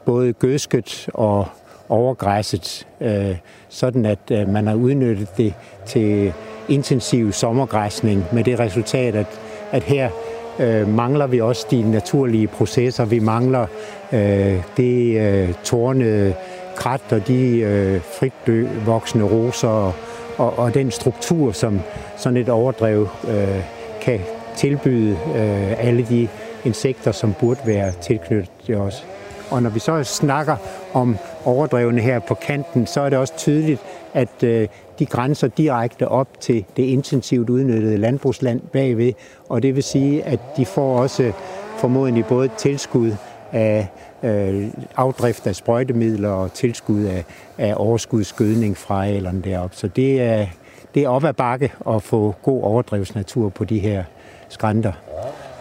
[0.04, 1.46] både gødsket og
[1.88, 3.36] overgræsset, øh,
[3.68, 5.54] sådan at man har udnyttet det
[5.86, 6.32] til
[6.68, 9.40] intensiv sommergræsning med det resultat, at,
[9.72, 10.10] at her
[10.58, 13.04] øh, mangler vi også de naturlige processer.
[13.04, 13.66] Vi mangler
[14.12, 16.34] øh, det øh, tårnede
[16.76, 19.92] krat og de øh, frit voksende roser og,
[20.36, 21.80] og, og den struktur, som
[22.16, 23.62] sådan et overdrev øh,
[24.00, 24.20] kan
[24.56, 26.28] tilbyde øh, alle de
[26.64, 29.06] insekter, som burde være tilknyttet til os.
[29.50, 30.56] Og når vi så snakker
[30.92, 33.80] om overdrevene her på kanten, så er det også tydeligt,
[34.14, 39.12] at øh, de grænser direkte op til det intensivt udnyttede landbrugsland bagved.
[39.48, 41.32] Og det vil sige, at de får også
[41.78, 43.12] formodentlig både tilskud
[43.52, 43.88] af
[44.22, 47.24] øh, afdrift af sprøjtemidler og tilskud af,
[47.58, 49.76] af overskudsgødning fra arealerne deroppe.
[49.76, 50.46] Så det er,
[50.94, 54.04] det er op ad bakke at få god overdrevsnatur på de her
[54.48, 54.92] skrænter.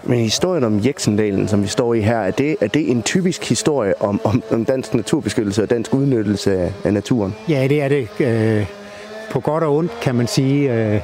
[0.07, 3.49] Men historien om Jeksendalen, som vi står i her, er det, er det en typisk
[3.49, 7.35] historie om, om, om dansk naturbeskyttelse og dansk udnyttelse af, af naturen?
[7.49, 8.07] Ja, det er det.
[8.19, 8.65] Øh,
[9.31, 10.73] på godt og ondt, kan man sige.
[10.73, 11.01] Øh,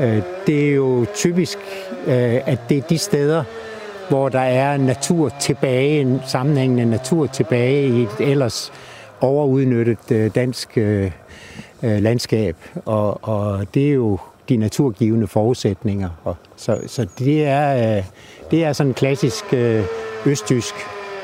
[0.00, 1.58] øh, det er jo typisk,
[2.06, 3.44] at det er de steder,
[4.08, 8.72] hvor der er natur tilbage, en sammenhængende natur tilbage i et ellers
[9.20, 10.78] overudnyttet dansk
[11.82, 12.56] landskab.
[12.84, 16.08] Og, og det er jo de naturgivende forudsætninger.
[16.24, 18.04] Og så, så det er øh,
[18.50, 19.84] det er sådan en klassisk øh,
[20.26, 20.74] østtysk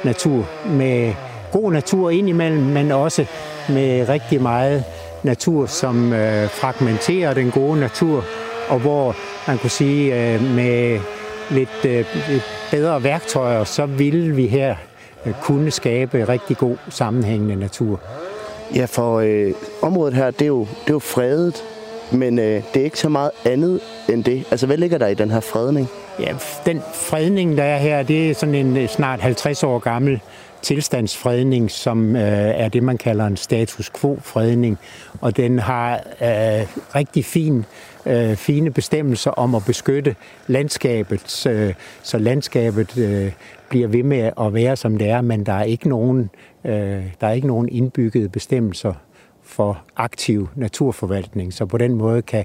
[0.05, 1.15] natur med
[1.53, 3.27] god natur indimellem, men også
[3.69, 4.85] med rigtig meget
[5.23, 8.25] natur, som øh, fragmenterer den gode natur,
[8.69, 11.01] og hvor man kunne sige, øh, med
[11.51, 14.77] lidt, øh, lidt bedre værktøjer, så ville vi her
[15.27, 18.01] øh, kunne skabe rigtig god sammenhængende natur.
[18.75, 21.65] Ja, for øh, området her, det er, jo, det er jo fredet,
[22.15, 24.45] men øh, det er ikke så meget andet end det.
[24.51, 25.89] Altså, hvad ligger der i den her fredning?
[26.21, 26.35] Ja,
[26.67, 30.21] den fredning, der er her, det er sådan en øh, snart 50 år gammel
[30.63, 34.79] tilstandsfredning, som øh, er det, man kalder en status quo-fredning.
[35.21, 37.65] Og den har øh, rigtig fin,
[38.07, 43.33] øh, fine bestemmelser om at beskytte landskabet, øh, så landskabet øh,
[43.69, 46.31] bliver ved med at være, som det er, men der er ikke nogen,
[46.65, 48.95] øh, der er ikke nogen indbyggede bestemmelser
[49.53, 51.53] for aktiv naturforvaltning.
[51.53, 52.45] Så på den måde kan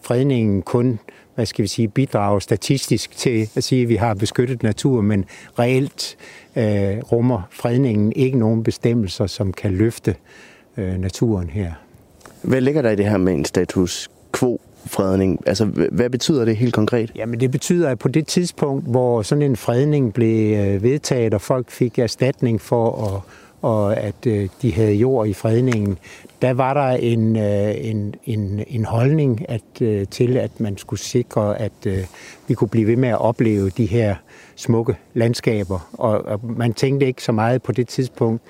[0.00, 0.98] fredningen kun
[1.38, 5.24] hvad skal vi sige, bidrage statistisk til at sige, at vi har beskyttet natur, men
[5.58, 6.16] reelt
[6.56, 6.64] øh,
[7.12, 10.14] rummer fredningen ikke nogen bestemmelser, som kan løfte
[10.76, 11.72] øh, naturen her.
[12.42, 15.42] Hvad ligger der i det her med en status quo fredning?
[15.46, 17.12] Altså, hvad betyder det helt konkret?
[17.16, 21.40] Jamen, det betyder, at på det tidspunkt, hvor sådan en fredning blev øh, vedtaget, og
[21.40, 23.20] folk fik erstatning for at
[23.62, 25.98] og at øh, de havde jord i fredningen,
[26.42, 31.00] der var der en, øh, en, en, en holdning at, øh, til, at man skulle
[31.00, 32.04] sikre, at øh,
[32.48, 34.16] vi kunne blive ved med at opleve de her
[34.56, 35.88] smukke landskaber.
[35.92, 38.42] Og, og man tænkte ikke så meget på det tidspunkt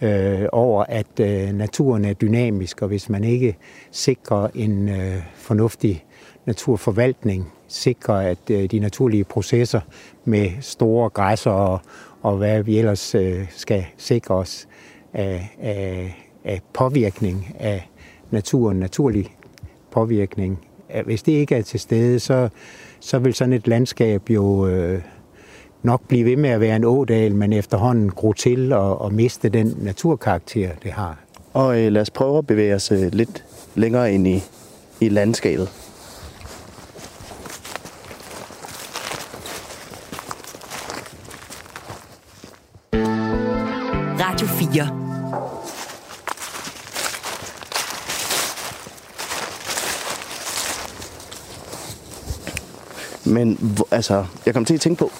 [0.00, 3.56] øh, over, at øh, naturen er dynamisk, og hvis man ikke
[3.90, 6.04] sikrer en øh, fornuftig
[6.46, 9.80] naturforvaltning, sikrer, at øh, de naturlige processer
[10.24, 11.80] med store græsser og,
[12.22, 14.68] og hvad vi ellers øh, skal sikre os
[15.14, 17.90] af, af, af påvirkning af
[18.30, 19.36] naturen, naturlig
[19.90, 20.58] påvirkning.
[21.04, 22.48] Hvis det ikke er til stede, så,
[23.00, 25.02] så vil sådan et landskab jo øh,
[25.82, 29.48] nok blive ved med at være en ådal, men efterhånden gro til og, og miste
[29.48, 31.18] den naturkarakter, det har.
[31.52, 34.42] Og øh, lad os prøve at bevæge os øh, lidt længere ind i,
[35.00, 35.68] i landskabet.
[44.20, 45.05] Radio 4.
[53.26, 55.10] Men altså, jeg kommer til at tænke på,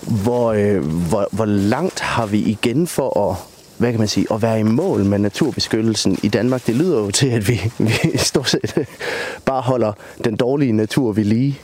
[0.00, 3.36] hvor, øh, hvor, hvor langt har vi igen for at,
[3.78, 6.66] hvad kan man sige, at være i mål med naturbeskyttelsen i Danmark?
[6.66, 7.72] Det lyder jo til, at vi,
[8.12, 8.86] vi stort set
[9.46, 9.92] bare holder
[10.24, 11.58] den dårlige natur ved lige.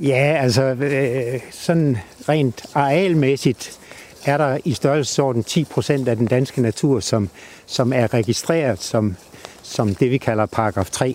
[0.00, 3.78] Ja, altså øh, sådan rent arealmæssigt
[4.24, 7.28] er der i størrelsesorden 10 procent af den danske natur, som,
[7.66, 9.16] som er registreret som,
[9.62, 11.14] som det, vi kalder paragraf 3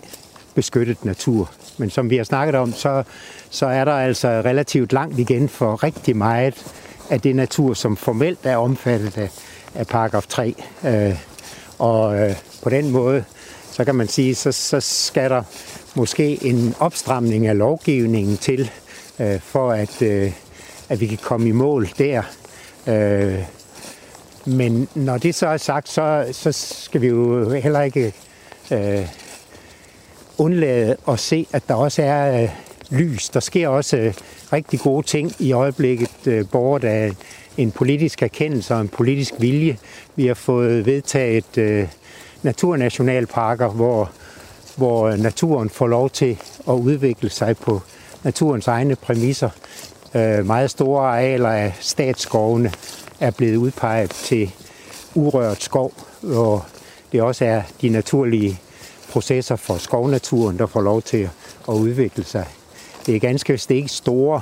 [0.60, 1.51] beskyttet natur.
[1.78, 3.03] Men som vi har snakket om, så,
[3.49, 6.66] så er der altså relativt langt igen for rigtig meget
[7.10, 9.30] af det natur, som formelt er omfattet af,
[9.76, 10.55] af paragraf 3.
[10.86, 11.16] Øh,
[11.78, 13.24] og øh, på den måde,
[13.72, 15.43] så kan man sige, så, så skal der
[15.95, 18.72] måske en opstramning af lovgivningen til,
[19.20, 20.32] øh, for at, øh,
[20.89, 22.24] at vi kan komme i mål der.
[22.88, 23.39] Øh,
[24.45, 28.14] men når det så er sagt, så, så skal vi jo heller ikke
[28.72, 29.05] øh,
[30.40, 32.50] undlade at se, at der også er øh,
[32.90, 33.30] lys.
[33.30, 34.14] Der sker også øh,
[34.54, 37.12] rigtig gode ting i øjeblikket, øh, borget af
[37.58, 39.78] en politisk erkendelse og en politisk vilje.
[40.16, 41.88] Vi har fået vedtaget øh,
[42.44, 44.12] naturnationalparker, hvor,
[44.76, 46.38] hvor øh, naturen får lov til
[46.70, 47.82] at udvikle sig på
[48.24, 49.50] naturens egne præmisser.
[50.16, 52.72] Øh, meget store arealer af statsskovene
[53.20, 54.52] er blevet udpeget til
[55.16, 56.66] urørt skov, hvor
[57.12, 58.60] det også er de naturlige
[59.10, 61.30] processer for skovnaturen, der får lov til
[61.70, 62.45] at udvikle sig.
[63.05, 64.41] Det er ganske vist ikke store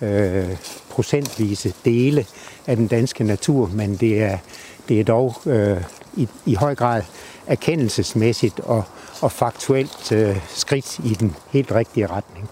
[0.00, 0.56] øh,
[0.90, 2.26] procentvise dele
[2.66, 4.38] af den danske natur, men det er,
[4.88, 5.82] det er dog øh,
[6.16, 7.02] i, i høj grad
[7.46, 8.84] erkendelsesmæssigt og,
[9.20, 12.50] og faktuelt øh, skridt i den helt rigtige retning.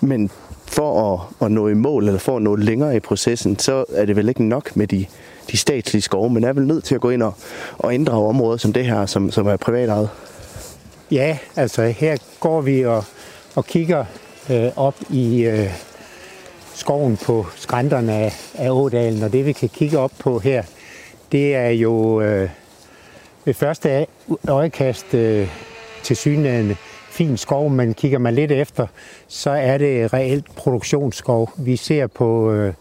[0.00, 0.30] Men
[0.66, 4.04] for at, at nå i mål, eller for at nå længere i processen, så er
[4.04, 5.06] det vel ikke nok med de,
[5.50, 7.34] de statslige skove, men er vel nødt til at gå ind og,
[7.78, 10.08] og inddrage områder som det her, som, som er privatejet?
[11.10, 13.04] Ja, altså her går vi og,
[13.54, 14.04] og kigger
[14.50, 15.70] øh, op i øh,
[16.74, 20.62] skoven på skrænterne af, af Ådalen, og det vi kan kigge op på her,
[21.32, 22.50] det er jo øh,
[23.44, 24.06] ved første
[24.48, 25.48] øjekast øh,
[26.02, 26.76] til synligheden
[27.10, 28.86] fin skov, men kigger man lidt efter,
[29.28, 31.50] så er det reelt produktionsskov.
[31.56, 32.74] Vi ser på øh,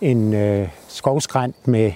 [0.00, 1.92] en øh, skovskrænt med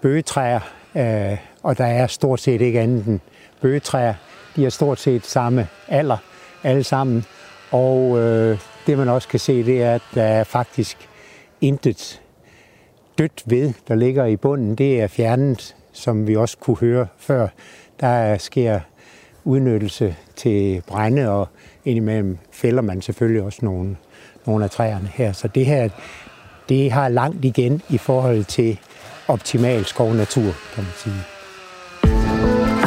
[0.00, 0.60] bøgetræer,
[0.94, 3.20] øh, og der er stort set ikke andet end
[3.60, 4.14] bøgetræer.
[4.56, 6.16] De har stort set samme alder,
[6.64, 7.24] alle sammen.
[7.70, 11.08] Og øh, det man også kan se, det er, at der er faktisk
[11.60, 12.20] intet
[13.18, 14.74] dødt ved, der ligger i bunden.
[14.74, 17.48] Det er fjernet, som vi også kunne høre før.
[18.00, 18.80] Der sker
[19.44, 21.48] udnyttelse til brænde, og
[21.84, 23.96] indimellem fælder man selvfølgelig også nogle,
[24.46, 25.32] nogle af træerne her.
[25.32, 25.88] Så det her,
[26.68, 28.78] det har langt igen i forhold til
[29.28, 31.39] optimal skovnatur, kan man sige.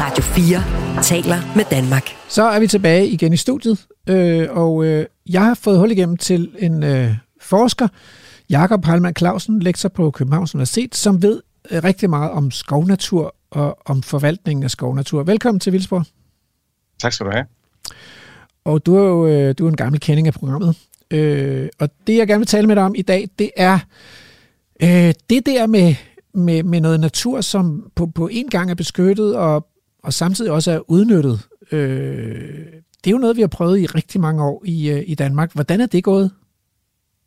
[0.04, 2.04] Radio 4 taler med Danmark.
[2.28, 6.16] Så er vi tilbage igen i studiet, øh, og øh, jeg har fået hul igennem
[6.16, 7.88] til en øh, forsker,
[8.50, 13.78] Jakob Heilmann Clausen, lektor på Københavns Universitet, som ved øh, rigtig meget om skovnatur og
[13.86, 15.22] om forvaltningen af skovnatur.
[15.22, 16.04] Velkommen til Vildsborg.
[16.98, 17.44] Tak skal du have.
[18.64, 20.76] Og du er jo øh, du er en gammel kending af programmet.
[21.10, 23.78] Øh, og det, jeg gerne vil tale med dig om i dag, det er
[24.82, 25.94] øh, det der med,
[26.34, 29.66] med, med noget natur, som på, på en gang er beskyttet og,
[30.04, 31.40] og samtidig også er udnyttet.
[31.72, 32.66] Øh,
[33.04, 35.52] det er jo noget, vi har prøvet i rigtig mange år i, øh, i Danmark.
[35.52, 36.30] Hvordan er det gået?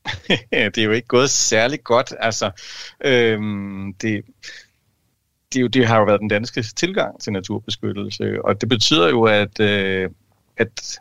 [0.51, 2.13] det er jo ikke gået særlig godt.
[2.19, 2.51] Altså,
[3.05, 4.25] øhm, det,
[5.53, 9.23] det, jo, det har jo været den danske tilgang til naturbeskyttelse, og det betyder jo,
[9.23, 10.09] at, øh,
[10.57, 10.99] at,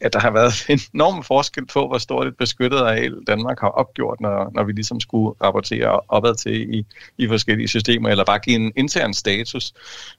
[0.00, 3.68] at der har været en enorm forskel på, hvor stort et beskyttet areal Danmark har
[3.68, 6.86] opgjort, når, når vi ligesom skulle rapportere opad til i,
[7.18, 9.72] i forskellige systemer, eller bare give en intern status,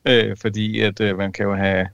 [0.05, 1.87] øh, fordi at øh, man kan jo have...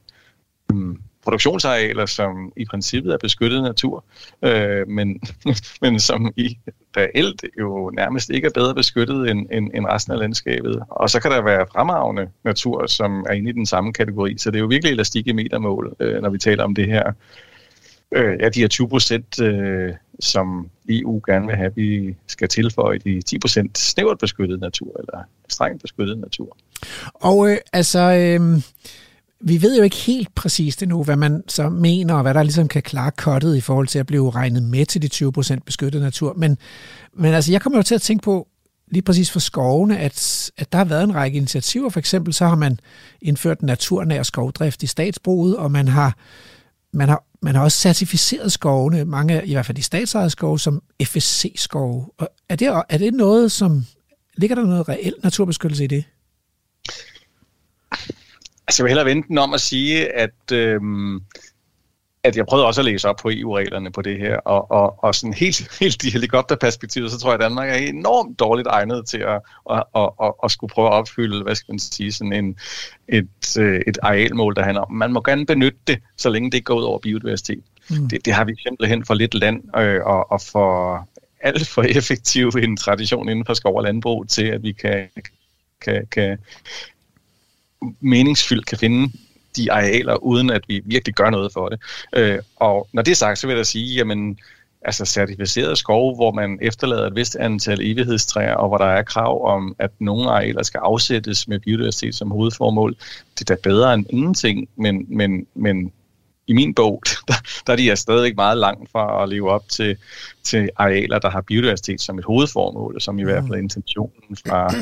[0.73, 4.05] Øh, produktionsarealer, som i princippet er beskyttet natur,
[4.41, 5.21] øh, men,
[5.81, 6.57] men som i
[6.97, 10.83] reelt jo nærmest ikke er bedre beskyttet end, end, end resten af landskabet.
[10.89, 14.37] Og så kan der være fremragende natur, som er inde i den samme kategori.
[14.37, 17.11] Så det er jo virkelig elastik i metermål, øh, når vi taler om det her.
[18.15, 22.97] Øh, ja, de her 20 procent, øh, som EU gerne vil have, vi skal tilføje
[22.97, 26.57] de 10 procent snævert beskyttet natur, eller strengt beskyttet natur.
[27.13, 27.99] Og øh, altså...
[27.99, 28.61] Øh
[29.45, 32.67] vi ved jo ikke helt præcist endnu, hvad man så mener, og hvad der ligesom
[32.67, 36.33] kan klare kottet i forhold til at blive regnet med til de 20% beskyttet natur.
[36.37, 36.57] Men,
[37.13, 38.47] men altså, jeg kommer jo til at tænke på,
[38.91, 41.89] lige præcis for skovene, at, at der har været en række initiativer.
[41.89, 42.79] For eksempel så har man
[43.21, 46.17] indført naturnær skovdrift i statsbruget, og man har,
[46.93, 50.83] man har, man har også certificeret skovene, mange, i hvert fald de statsejede skove, som
[51.03, 52.11] FSC-skove.
[52.17, 53.85] Og er det, er det noget, som...
[54.37, 56.03] Ligger der noget reelt naturbeskyttelse i det?
[58.67, 61.21] Altså, jeg vil hellere vente den om at sige, at, øhm,
[62.23, 65.15] at jeg prøvede også at læse op på EU-reglerne på det her, og, og, og
[65.15, 69.17] sådan helt, helt i helikopterperspektivet, så tror jeg, at Danmark er enormt dårligt egnet til
[69.17, 72.57] at, at, at, at, at skulle prøve at opfylde, hvad skal man sige, sådan en,
[73.09, 76.57] et, øh, et arealmål, der handler om, man må gerne benytte det, så længe det
[76.57, 77.63] ikke går ud over biodiversitet.
[77.89, 78.07] Mm.
[78.09, 81.07] Det, det har vi simpelthen for lidt land øh, og, og for
[81.41, 85.07] alt for effektiv en tradition inden for skov og landbrug til, at vi kan,
[85.81, 86.37] kan, kan
[87.99, 89.11] meningsfyldt kan finde
[89.57, 91.79] de arealer, uden at vi virkelig gør noget for det.
[92.15, 94.39] Øh, og når det er sagt, så vil jeg sige, jamen,
[94.85, 99.45] altså certificeret skov, hvor man efterlader et vist antal evighedstræer, og hvor der er krav
[99.55, 102.95] om, at nogle arealer skal afsættes med biodiversitet som hovedformål,
[103.39, 105.91] det er da bedre end ingenting, men, men, men
[106.47, 107.33] i min bog, der,
[107.67, 109.97] der er de er stadig meget langt fra at leve op til,
[110.43, 114.73] til arealer, der har biodiversitet som et hovedformål, som i hvert fald er intentionen fra,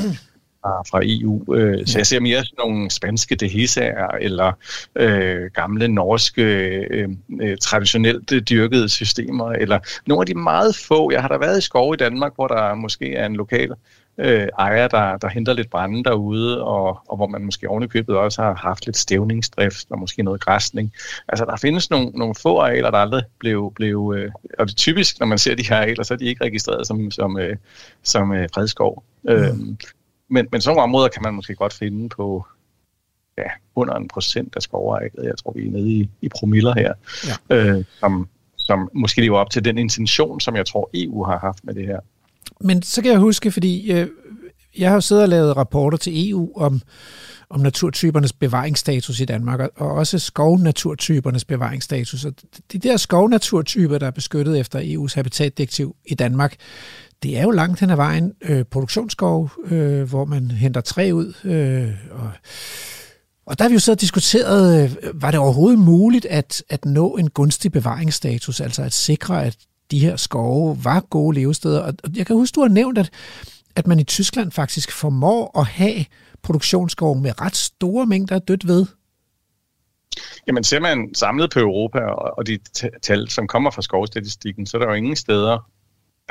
[0.62, 1.56] fra, fra EU.
[1.56, 4.52] Øh, så jeg ser mere sådan nogle spanske dehisager eller
[4.96, 6.44] øh, gamle norske
[6.92, 7.10] øh,
[7.42, 11.62] øh, traditionelt dyrkede systemer, eller nogle af de meget få, jeg har da været i
[11.62, 13.72] skov i Danmark, hvor der måske er en lokal
[14.18, 18.42] øh, ejer, der, der henter lidt brænde derude, og, og hvor man måske ovenikøbet også
[18.42, 20.94] har haft lidt stævningsdrift og måske noget græsning.
[21.28, 24.76] Altså der findes nogle, nogle få arealer, der aldrig blev, blev øh, og det er
[24.76, 27.56] typisk, når man ser de her arealer, så er de ikke registreret som, som, øh,
[28.04, 29.04] som øh, fredskov.
[29.24, 29.30] Mm.
[29.30, 29.78] Øhm,
[30.32, 32.46] men, men sådan nogle områder kan man måske godt finde på
[33.38, 35.24] ja, under en procent af skovarealet.
[35.24, 36.94] Jeg tror, vi er nede i, i promiller her,
[37.50, 37.56] ja.
[37.56, 38.28] øh, som,
[38.58, 41.86] som måske lever op til den intention, som jeg tror, EU har haft med det
[41.86, 42.00] her.
[42.62, 44.08] Men så kan jeg huske, fordi øh,
[44.78, 46.82] jeg har jo siddet og lavet rapporter til EU om,
[47.50, 52.26] om naturtypernes bevaringsstatus i Danmark, og også skovnaturtypernes bevaringsstatus.
[52.26, 52.34] Og
[52.72, 56.56] de der skovnaturtyper, der er beskyttet efter EU's habitatdirektiv i Danmark,
[57.24, 61.34] det er jo langt hen ad vejen øh, produktionsskov, øh, hvor man henter træ ud.
[61.44, 62.32] Øh, og,
[63.46, 67.16] og der har vi jo så diskuteret, øh, var det overhovedet muligt at, at nå
[67.16, 69.58] en gunstig bevaringsstatus, altså at sikre, at
[69.92, 71.82] de her skove var gode levesteder.
[71.82, 73.10] Og jeg kan huske, du har nævnt, at,
[73.76, 76.06] at man i Tyskland faktisk formår at have
[76.44, 78.86] produktionsskov med ret store mængder af dødt ved.
[80.48, 82.00] Jamen ser man samlet på Europa
[82.38, 82.60] og de
[83.02, 85.72] tal, som kommer fra skovstatistikken, så er der jo ingen steder,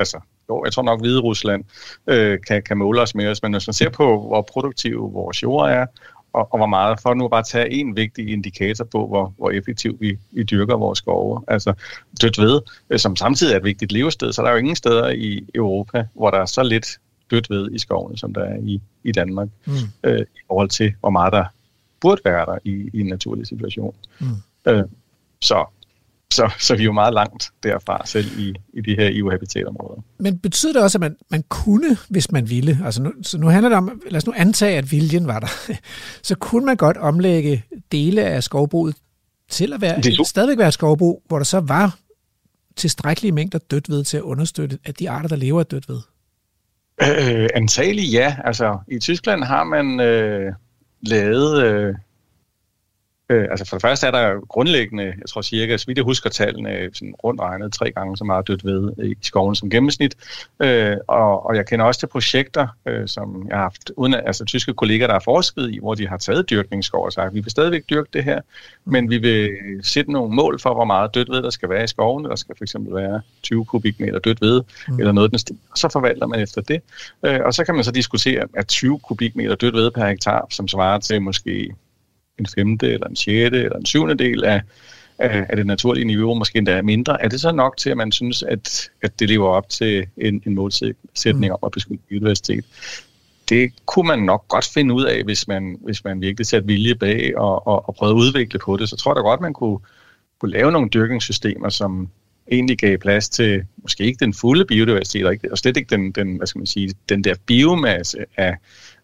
[0.01, 1.65] altså jo, jeg tror nok, Hvide Rusland
[2.07, 5.43] øh, kan, kan måle os med os, men hvis man ser på, hvor produktive vores
[5.43, 5.87] jord er,
[6.33, 10.01] og, og hvor meget, for nu bare tage en vigtig indikator på, hvor, hvor effektivt
[10.01, 11.45] vi, vi dyrker vores skove.
[11.49, 11.73] Altså
[12.23, 15.09] dødt ved, øh, som samtidig er et vigtigt levested, så der er jo ingen steder
[15.09, 16.87] i Europa, hvor der er så lidt
[17.31, 19.73] dødt ved i skovene, som der er i, i Danmark, mm.
[20.05, 21.45] øh, i forhold til, hvor meget der
[22.01, 23.95] burde være der i, i en naturlig situation.
[24.21, 24.27] Mm.
[24.67, 24.85] Øh,
[25.41, 25.65] så
[26.33, 30.03] så, så vi er jo meget langt derfra selv i, i de her EU-habitatområder.
[30.19, 33.47] Men betyder det også, at man, man kunne, hvis man ville, altså nu, så nu
[33.47, 35.47] handler det om, lad os nu antage, at viljen var der,
[36.29, 38.97] så kunne man godt omlægge dele af skovbruget
[39.49, 41.99] til at være, det stadigvæk være skovbrug, hvor der så var
[42.77, 46.01] tilstrækkelige mængder dødt ved til at understøtte at de arter, der lever af dødt ved?
[47.03, 48.37] Øh, antagelig ja.
[48.45, 50.53] Altså, i Tyskland har man øh,
[51.03, 51.95] lavet øh,
[53.31, 56.31] Øh, altså for det første er der grundlæggende, jeg tror cirka, så vidt jeg husker
[56.31, 60.17] tallene, sådan rundt regnet tre gange så meget dødt ved i skoven som gennemsnit.
[60.63, 64.45] Øh, og, og jeg kender også til projekter, øh, som jeg har haft, uden, altså
[64.45, 67.51] tyske kolleger, der har forsket i, hvor de har taget dyrkningsskov og sagt, vi vil
[67.51, 68.41] stadigvæk dyrke det her,
[68.85, 69.51] men vi vil
[69.83, 72.25] sætte nogle mål for, hvor meget dødt ved der skal være i skoven.
[72.25, 74.99] Der skal fx være 20 kubikmeter dødt ved, mm.
[74.99, 75.57] eller noget den stil.
[75.71, 76.83] Og så forvalter man efter det.
[77.27, 80.69] Øh, og så kan man så diskutere, at 20 kubikmeter dødt ved per hektar, som
[80.69, 81.75] svarer til måske
[82.41, 84.63] en femte, eller en sjette, eller en syvende del af,
[85.19, 88.13] af, af det naturlige niveau, måske endda mindre, er det så nok til, at man
[88.13, 91.51] synes, at, at det lever op til en, en målsætning mm.
[91.51, 92.65] om at beskytte biodiversitet?
[93.49, 96.95] Det kunne man nok godt finde ud af, hvis man, hvis man virkelig satte vilje
[96.95, 98.89] bag og, og, og prøvede at udvikle på det.
[98.89, 99.79] Så tror jeg da godt, man kunne,
[100.41, 102.09] kunne lave nogle dyrkningssystemer, som
[102.53, 106.13] egentlig gav plads til måske ikke den fulde biodiversitet, og, ikke, og slet ikke den,
[106.13, 108.57] den, hvad skal man sige, den der biomasse af,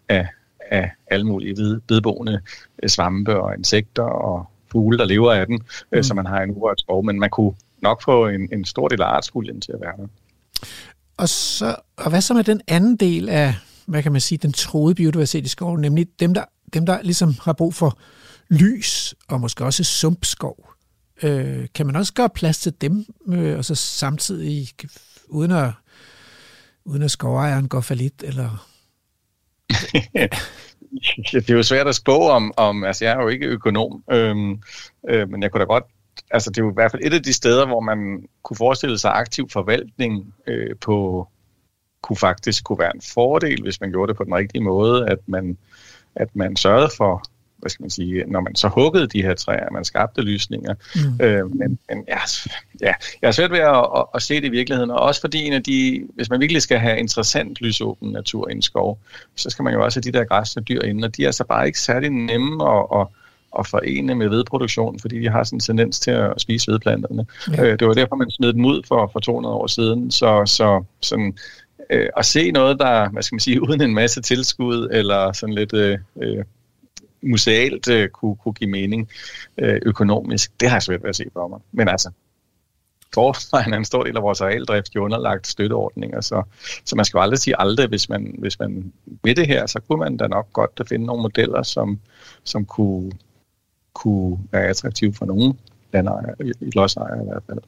[0.09, 0.27] af,
[0.71, 2.41] af alle mulige vedboende
[2.83, 5.61] øh, svampe og insekter og fugle, der lever af den,
[5.91, 6.03] øh, mm.
[6.03, 9.01] så man har en urørt skov, men man kunne nok få en, en stor del
[9.01, 10.07] af artspuljen til at være der.
[11.17, 13.55] Og, så, og hvad så med den anden del af,
[13.85, 16.43] hvad kan man sige, den troede biodiversitet i skoven, nemlig dem, der,
[16.73, 17.99] dem, der ligesom har brug for
[18.49, 20.73] lys og måske også sumpskov.
[21.23, 24.69] Øh, kan man også gøre plads til dem, øh, og så samtidig
[25.27, 25.71] uden at,
[26.85, 28.67] uden at skovejeren går for lidt, eller
[31.31, 34.61] det er jo svært at spå om, om altså jeg er jo ikke økonom, øhm,
[35.09, 35.83] øh, men jeg kunne da godt,
[36.31, 38.97] altså det er jo i hvert fald et af de steder, hvor man kunne forestille
[38.97, 41.27] sig aktiv forvaltning øh, på,
[42.01, 45.19] kunne faktisk kunne være en fordel, hvis man gjorde det på den rigtige måde, at
[45.25, 45.57] man,
[46.15, 47.23] at man sørgede for
[47.57, 50.73] hvad skal man sige, når man så huggede de her træer, man skabte lysninger.
[50.95, 51.25] Mm.
[51.25, 52.19] Øh, men men ja,
[52.81, 55.43] ja, jeg er svært ved at, at, at se det i virkeligheden, og også fordi
[55.43, 58.99] en af de, hvis man virkelig skal have interessant lysåben natur i en skov,
[59.35, 61.43] så skal man jo også have de der græsne dyr inde, og de er så
[61.43, 63.07] bare ikke særlig nemme at, at,
[63.59, 67.25] at forene med vedproduktion, fordi de har sådan en tendens til at spise vedplanterne.
[67.51, 67.63] Ja.
[67.63, 70.83] Øh, det var derfor, man smed dem ud for, for 200 år siden, så, så
[71.01, 71.37] sådan,
[71.89, 75.55] øh, at se noget, der, hvad skal man sige, uden en masse tilskud, eller sådan
[75.55, 76.43] lidt øh, øh
[77.21, 79.09] musealt øh, kunne, kunne give mening
[79.57, 81.59] øh, økonomisk, det har jeg svært ved at se for mig.
[81.71, 82.11] Men altså,
[83.13, 86.43] forvejen er en stor del af vores arealdrift jo underlagt støtteordninger, så,
[86.85, 88.93] så man skal jo aldrig sige aldrig, hvis man, hvis man
[89.23, 91.99] ved det her, så kunne man da nok godt finde nogle modeller, som,
[92.43, 93.11] som kunne,
[93.93, 95.59] kunne være attraktive for nogen.
[95.93, 97.59] landejere, i lodsejere i hvert fald.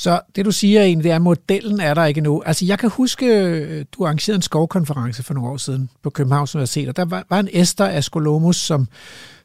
[0.00, 2.42] Så det du siger egentlig, det er, at modellen er der ikke nu.
[2.46, 6.54] Altså jeg kan huske, øh, du arrangerede en skovkonference for nogle år siden på Københavns
[6.54, 8.88] Universitet, og der var, var en Esther Askolomus, som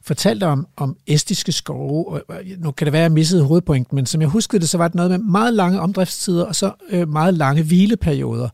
[0.01, 4.05] fortalte om, om estiske skove, og nu kan det være, at jeg missede hovedpointen, men
[4.05, 7.09] som jeg huskede det, så var det noget med meget lange omdriftstider, og så øh,
[7.09, 8.49] meget lange hvileperioder.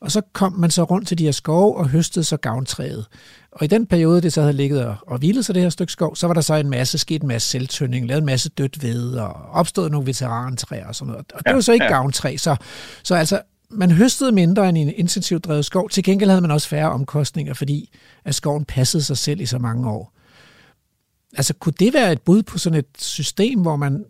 [0.00, 3.06] Og så kom man så rundt til de her skove og høstede så gavntræet.
[3.52, 5.92] Og i den periode, det så havde ligget og, og hvilet sig det her stykke
[5.92, 8.82] skov, så var der så en masse, sket en masse selvtønding, lavet en masse dødt
[8.82, 11.32] ved, og opstået nogle veterantræer og sådan noget.
[11.34, 11.90] Og det var så ikke ja.
[11.92, 12.56] gavntræ, så,
[13.02, 15.90] så altså, man høstede mindre end i en intensivt drevet skov.
[15.90, 17.92] Til gengæld havde man også færre omkostninger, fordi
[18.24, 20.12] at skoven passede sig selv i så mange år.
[21.36, 24.04] Altså, kunne det være et bud på sådan et system, hvor man,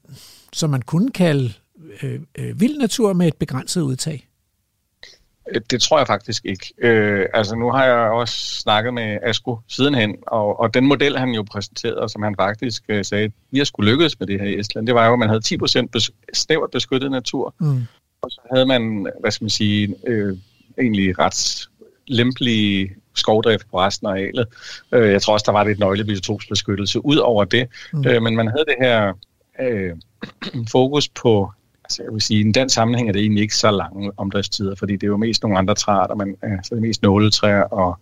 [0.53, 1.53] som man kunne kalde
[2.03, 4.30] øh, øh, vild natur med et begrænset udtag?
[5.70, 6.74] Det tror jeg faktisk ikke.
[6.78, 11.30] Øh, altså nu har jeg også snakket med Asko sidenhen, og, og den model, han
[11.30, 14.59] jo præsenterede, som han faktisk øh, sagde, vi har skulle lykkes med det her i
[14.59, 17.86] Estland, det var jo, at man havde 10% bes- snævert beskyttet natur, mm.
[18.22, 20.36] og så havde man, hvad skal man sige, øh,
[20.80, 21.68] egentlig ret
[22.07, 24.46] lempelige skovdrift på resten af arealet.
[24.92, 28.05] Øh, jeg tror også, der var lidt nøglebiotomsbeskyttelse ud over det, mm.
[28.07, 29.12] øh, men man havde det her
[29.61, 29.96] øh,
[30.70, 31.53] fokus på
[31.91, 34.93] altså jeg vil sige, i den sammenhæng er det egentlig ikke så lange omdriftstider, fordi
[34.93, 37.99] det er jo mest nogle andre træer, man, altså det er mest nåletræer og,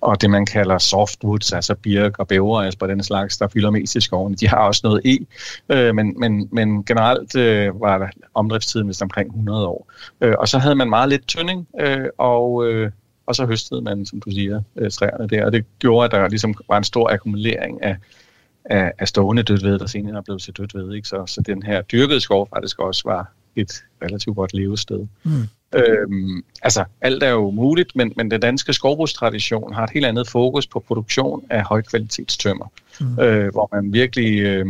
[0.00, 3.70] og det, man kalder softwoods, altså birk og bæver, altså på den slags, der fylder
[3.70, 4.34] mest i skoven.
[4.34, 5.18] De har også noget e,
[5.68, 9.92] øh, men, men, men generelt øh, var omdriftstiden vist omkring 100 år.
[10.20, 12.90] Øh, og så havde man meget lidt tynding, øh, og, øh,
[13.26, 16.28] og så høstede man, som du siger, øh, træerne der, og det gjorde, at der
[16.28, 17.96] ligesom var en stor akkumulering af,
[18.64, 20.94] af, af stående dødved, der senere er blevet til dødved.
[20.94, 21.08] Ikke?
[21.08, 25.06] Så, så den her dyrkede skov faktisk også var et relativt godt levested.
[25.24, 25.48] Mm.
[25.74, 30.28] Øhm, altså, alt er jo muligt, men, men den danske skovbrugstradition har et helt andet
[30.28, 32.66] fokus på produktion af højkvalitetstømmer,
[33.00, 33.18] mm.
[33.18, 34.66] øh, hvor man virkelig øh,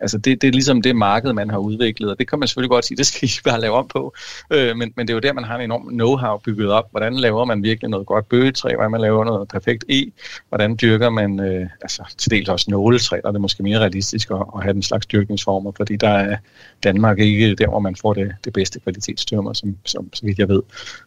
[0.00, 2.70] Altså det, det er ligesom det marked, man har udviklet, og det kan man selvfølgelig
[2.70, 4.14] godt sige, det skal I bare lave om på.
[4.50, 6.90] Øh, men, men det er jo der, man har en enorm know-how bygget op.
[6.90, 8.74] Hvordan laver man virkelig noget godt bøgetræ?
[8.74, 10.12] Hvordan man laver noget perfekt e?
[10.48, 13.20] Hvordan dyrker man øh, altså, til dels også nåletræ?
[13.22, 16.36] Der er det måske mere realistisk at, at have den slags dyrkningsformer, fordi der er
[16.84, 20.48] Danmark ikke der, hvor man får det, det bedste kvalitetstømmer, som, som, så vidt jeg
[20.48, 20.62] ved.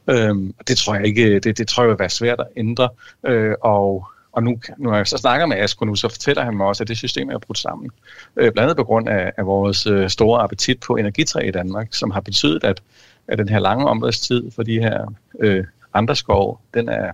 [0.09, 0.35] Øh,
[0.67, 2.89] det tror jeg ikke, det, det tror jeg vil være svært at ændre.
[3.25, 6.57] Øh, og og nu, nu har jeg så snakket med Asko nu, så fortæller han
[6.57, 7.89] mig også, at det system er brudt sammen.
[8.35, 11.87] Øh, blandt andet på grund af, af vores øh, store appetit på energitræ i Danmark,
[11.91, 12.81] som har betydet, at,
[13.27, 17.11] at den her lange områdstid for de her øh, andre skove, den er,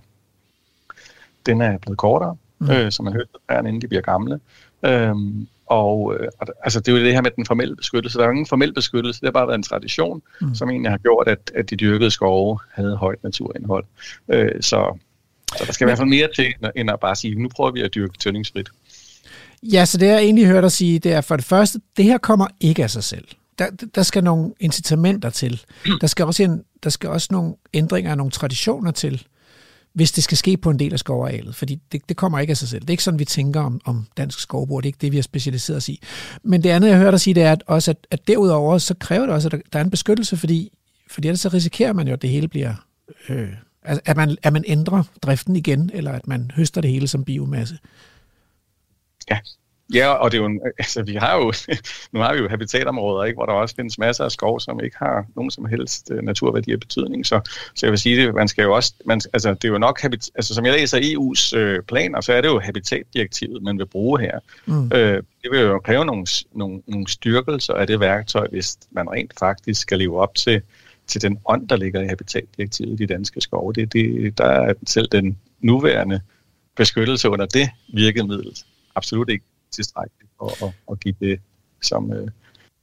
[1.45, 2.71] den er blevet kortere, mm.
[2.71, 4.39] øh, så man hører træerne, inden de bliver gamle.
[4.85, 6.27] Øhm, og øh,
[6.63, 8.17] altså, det er jo det her med den formelle beskyttelse.
[8.17, 10.55] Der er jo ingen formel beskyttelse, det har bare været en tradition, mm.
[10.55, 13.85] som egentlig har gjort, at, at de dyrkede skove havde højt naturindhold.
[14.29, 14.97] Øh, så
[15.57, 17.81] så der skal i hvert fald mere til, end at bare sige, nu prøver vi
[17.81, 18.69] at dyrke tøndingsfrit.
[19.63, 22.17] Ja, så det jeg egentlig hørt dig sige, det er for det første, det her
[22.17, 23.27] kommer ikke af sig selv.
[23.59, 25.61] Der, der skal nogle incitamenter til.
[26.01, 29.23] Der skal, også en, der skal også nogle ændringer af nogle traditioner til,
[29.93, 31.55] hvis det skal ske på en del af skovarealet.
[31.55, 32.81] Fordi det, det kommer ikke af sig selv.
[32.81, 34.83] Det er ikke sådan, vi tænker om, om dansk skovbrug.
[34.83, 36.01] Det er ikke det, vi har specialiseret os i.
[36.43, 38.93] Men det andet, jeg hørte dig sige, det er at også, at, at derudover, så
[38.99, 40.77] kræver det også, at der er en beskyttelse, fordi,
[41.09, 42.73] fordi ellers så risikerer man jo, at det hele bliver
[43.29, 43.49] øh,
[43.85, 47.77] at man, at man ændrer driften igen, eller at man høster det hele som biomasse.
[49.29, 49.39] Ja,
[49.93, 51.53] Ja, og det er jo, altså, vi har jo,
[52.13, 54.97] nu har vi jo habitatområder, ikke, hvor der også findes masser af skov, som ikke
[54.97, 57.25] har nogen som helst uh, naturværdi af betydning.
[57.25, 57.41] Så,
[57.75, 60.01] så jeg vil sige, det, man skal jo også, man, altså, det er jo nok,
[60.01, 63.85] habit, altså, som jeg læser EU's øh, planer, så er det jo habitatdirektivet, man vil
[63.85, 64.39] bruge her.
[64.65, 64.91] Mm.
[64.93, 69.33] Øh, det vil jo kræve nogle, nogle, nogle styrkelser af det værktøj, hvis man rent
[69.39, 70.61] faktisk skal leve op til
[71.07, 73.73] til den ånd, der ligger i habitatdirektivet i de danske skove.
[73.73, 76.21] Det, det, der er selv den nuværende
[76.77, 78.57] beskyttelse under det virkemiddel
[78.95, 81.39] absolut ikke tilstrækkeligt for at, at give det,
[81.81, 82.27] som, øh,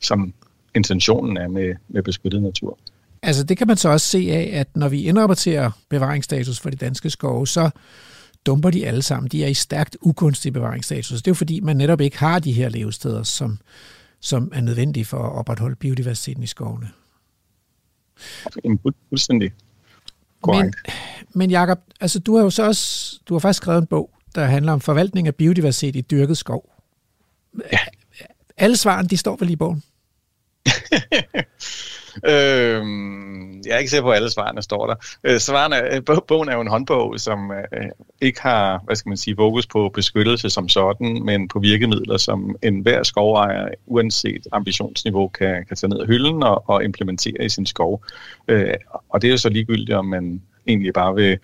[0.03, 0.35] som
[0.75, 2.79] intentionen er med, med beskyttet natur.
[3.23, 6.77] Altså det kan man så også se af, at når vi indrapporterer bevaringsstatus for de
[6.77, 7.71] danske skove, så
[8.47, 9.29] dumper de alle sammen.
[9.29, 11.23] De er i stærkt ukunstig bevaringsstatus.
[11.23, 13.59] Det er jo fordi, man netop ikke har de her levesteder, som,
[14.21, 16.91] som er nødvendige for at opretholde biodiversiteten i skovene.
[19.09, 19.53] Fuldstændig
[20.47, 20.75] Men,
[21.35, 24.45] men Jacob, altså du har jo så også, du har faktisk skrevet en bog, der
[24.45, 26.73] handler om forvaltning af biodiversitet i dyrket skov.
[27.73, 27.79] Ja.
[28.57, 29.83] Alle svarene, de står vel i bogen?
[32.27, 32.83] Øh,
[33.67, 34.95] jeg er ikke sikker på, at alle svarene står der.
[35.25, 37.87] Øh, svarene, bogen er jo en håndbog, som øh,
[38.21, 42.57] ikke har, hvad skal man sige, fokus på beskyttelse som sådan, men på virkemidler, som
[42.63, 47.67] enhver skovejer, uanset ambitionsniveau, kan, kan tage ned af hylden og, og implementere i sin
[47.67, 48.05] skov.
[48.49, 48.75] Øh,
[49.09, 51.39] og det er jo så ligegyldigt, om man egentlig bare vil,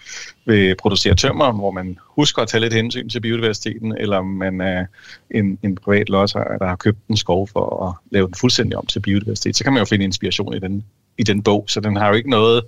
[0.44, 4.60] vil producere tømmer, hvor man husker at tage lidt hensyn til biodiversiteten, eller om man
[4.60, 4.86] er
[5.30, 8.86] en, en privat lodsejer, der har købt en skov for at lave den fuldstændig om
[8.86, 10.84] til biodiversitet, så kan man jo finde inspiration i den,
[11.18, 11.64] i den bog.
[11.68, 12.64] Så den har jo ikke noget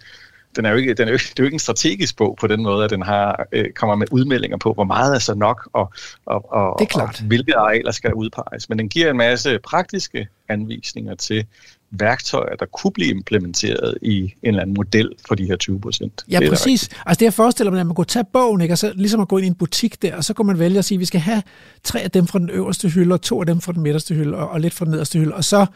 [0.57, 2.47] den er jo ikke, den er jo, det er jo ikke en strategisk bog på
[2.47, 5.69] den måde, at den har, øh, kommer med udmeldinger på, hvor meget er så nok,
[5.73, 5.93] og,
[6.27, 7.21] og, og, det er klart.
[7.21, 8.69] og hvilke arealer skal udpeges.
[8.69, 11.47] Men den giver en masse praktiske anvisninger til
[11.91, 16.25] værktøjer, der kunne blive implementeret i en eller anden model for de her 20 procent.
[16.31, 16.89] Ja, præcis.
[17.07, 18.75] Altså det jeg forestiller mig, at man kunne tage bogen, ikke?
[18.75, 20.79] og så ligesom at gå ind i en butik der, og så kunne man vælge
[20.79, 21.43] at sige, at vi skal have
[21.85, 24.37] tre af dem fra den øverste hylde, og to af dem fra den midterste hylde,
[24.37, 25.67] og, og lidt fra den nederste hylde, og så,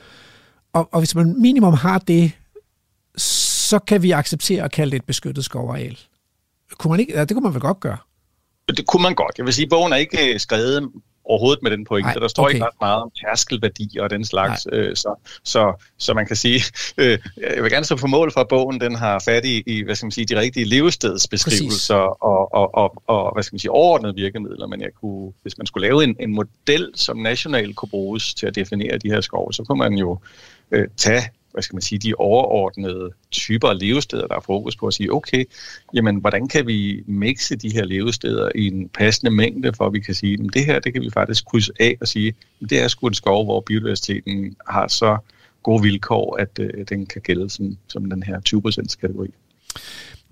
[0.73, 2.33] og, og hvis man minimum har det,
[3.17, 5.99] så kan vi acceptere at kalde det et beskyttet skovareal.
[6.79, 7.13] Kunne man ikke?
[7.15, 7.97] Ja, det kunne man vel godt gøre.
[8.69, 9.39] Det kunne man godt.
[9.39, 10.91] Jeg vil sige, at bogen er ikke øh, skrevet
[11.25, 12.07] overhovedet med den pointe.
[12.07, 12.55] Nej, der står okay.
[12.55, 14.67] ikke ret meget om tærskelværdi og den slags.
[14.73, 15.15] Øh, så,
[15.45, 16.61] så, så man kan sige,
[16.99, 17.19] øh,
[17.55, 19.95] jeg vil gerne stå på mål for, at bogen den har fat i, i hvad
[19.95, 24.15] skal man sige, de rigtige levestedsbeskrivelser og, og, og, og, hvad skal man sige, overordnede
[24.15, 24.67] virkemidler.
[24.67, 28.47] Men jeg kunne, hvis man skulle lave en, en model, som nationalt kunne bruges til
[28.47, 30.19] at definere de her skove, så kunne man jo
[30.71, 31.23] øh, tage
[31.55, 35.13] hvad skal man sige, de overordnede typer af levesteder, der er fokus på at sige,
[35.13, 35.45] okay,
[35.95, 40.01] jamen, hvordan kan vi mixe de her levesteder i en passende mængde, for at vi
[40.01, 42.35] kan sige, at det her, det kan vi faktisk krydse af og sige,
[42.71, 45.19] det er sgu en skov, hvor biodiversiteten har så
[45.63, 49.31] gode vilkår, at øh, den kan gælde som, som den her 20% kategori.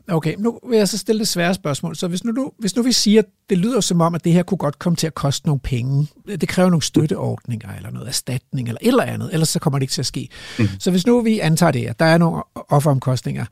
[0.08, 1.96] Okay, nu vil jeg så stille det svære spørgsmål.
[1.96, 4.32] Så hvis nu, du, hvis nu vi siger, at det lyder som om, at det
[4.32, 8.08] her kunne godt komme til at koste nogle penge, det kræver nogle støtteordninger eller noget
[8.08, 10.28] erstatning eller et eller andet, ellers så kommer det ikke til at ske.
[10.58, 10.68] Mm.
[10.78, 13.44] Så hvis nu vi antager det, at der er nogle offeromkostninger,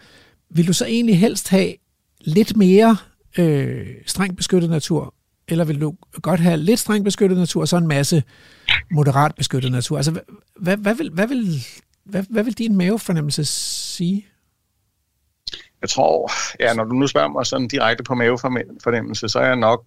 [0.51, 1.75] vil du så egentlig helst have
[2.21, 2.97] lidt mere
[3.39, 5.15] øh, strengt beskyttet natur,
[5.49, 8.23] eller vil du godt have lidt strengt beskyttet natur, og så en masse
[8.91, 9.97] moderat beskyttet natur?
[9.97, 10.21] Altså,
[10.61, 11.67] hvad, hvad, vil, hvad, vil,
[12.05, 14.27] hvad, hvad vil din mavefornemmelse sige?
[15.83, 19.57] Jeg tror, ja, når du nu spørger mig sådan direkte på mavefornemmelse, så er jeg
[19.57, 19.85] nok,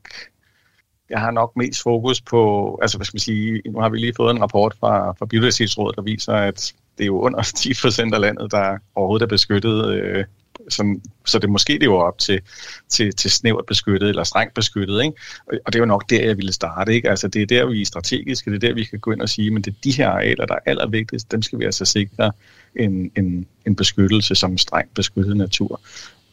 [1.10, 4.14] jeg har nok mest fokus på, altså hvad skal man sige, nu har vi lige
[4.16, 8.14] fået en rapport fra, fra Biodiversitetsrådet, der viser, at det er jo under 10 procent
[8.14, 10.26] af landet, der overhovedet er beskyttet, øh,
[10.70, 12.42] som, så det måske lever op til,
[12.90, 15.04] til, til snævert beskyttet eller strengt beskyttet.
[15.04, 15.18] Ikke?
[15.48, 16.94] Og, og det er jo nok der, jeg ville starte.
[16.94, 17.10] Ikke?
[17.10, 19.30] Altså, det er der, vi er strategiske, det er der, vi kan gå ind og
[19.30, 22.32] sige, men det er de her arealer, der er allervigtigst, dem skal vi altså sikre
[22.76, 25.82] en, en, en beskyttelse som strengt beskyttet natur.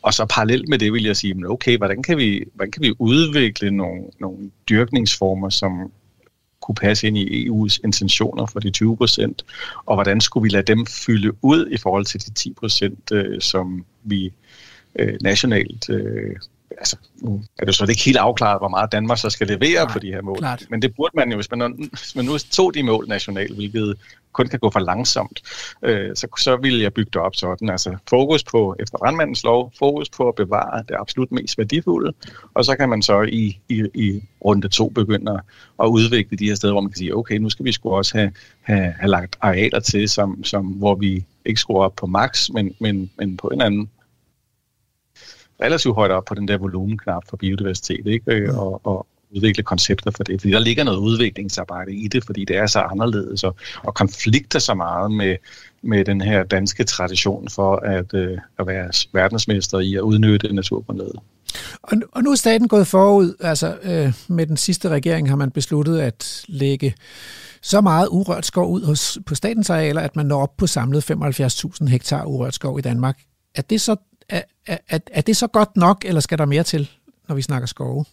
[0.02, 2.82] Og så parallelt med det vil jeg sige, men okay, hvordan kan vi, hvordan kan
[2.82, 5.92] vi udvikle nogle, nogle dyrkningsformer, som
[6.60, 9.44] kunne passe ind i EU's intentioner for de 20 procent,
[9.86, 13.40] og hvordan skulle vi lade dem fylde ud i forhold til de 10 procent, øh,
[13.40, 14.32] som vi
[14.98, 16.36] øh, nationalt øh,
[16.80, 19.92] altså, nu er det så ikke helt afklaret, hvor meget Danmark så skal levere Nej,
[19.92, 20.38] på de her mål.
[20.38, 20.66] Klart.
[20.70, 23.96] Men det burde man jo, hvis man, hvis man nu tog de mål nationalt, hvilket
[24.32, 25.42] kun kan gå for langsomt,
[25.82, 27.70] øh, så, så ville jeg bygge det op sådan.
[27.70, 32.12] Altså fokus på, efter brandmandens lov, fokus på at bevare det absolut mest værdifulde,
[32.54, 35.40] og så kan man så i, i, i runde to begynde
[35.82, 38.18] at udvikle de her steder, hvor man kan sige, okay, nu skal vi sgu også
[38.18, 42.50] have, have, have lagt arealer til, som, som, hvor vi ikke skruer op på max,
[42.50, 43.90] men, men, men på en anden
[45.62, 48.46] relativt højt op på den der volumenknap for biodiversitet, ikke?
[48.46, 48.58] Mm.
[48.58, 49.06] Og, og
[49.36, 50.40] udvikle koncepter for det.
[50.40, 54.58] Fordi der ligger noget udviklingsarbejde i det, fordi det er så anderledes og, og konflikter
[54.58, 55.36] så meget med,
[55.82, 61.16] med den her danske tradition for at, øh, at være verdensmester i at udnytte naturgrundlaget.
[61.82, 65.50] Og, og nu er staten gået forud, altså øh, med den sidste regering har man
[65.50, 66.94] besluttet at lægge
[67.62, 71.10] så meget urørt skov ud hos, på statens arealer, at man når op på samlet
[71.10, 73.18] 75.000 hektar urørt skov i Danmark.
[73.54, 73.96] Er det så
[74.66, 76.90] er, er, er det så godt nok, eller skal der mere til,
[77.28, 78.04] når vi snakker skove?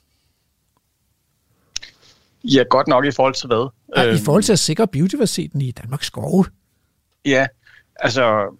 [2.43, 3.69] Ja, godt nok i forhold til hvad?
[3.97, 6.45] Ja, I forhold til at sikre biodiversiteten i Danmarks skove.
[7.25, 7.47] Ja,
[7.95, 8.55] altså...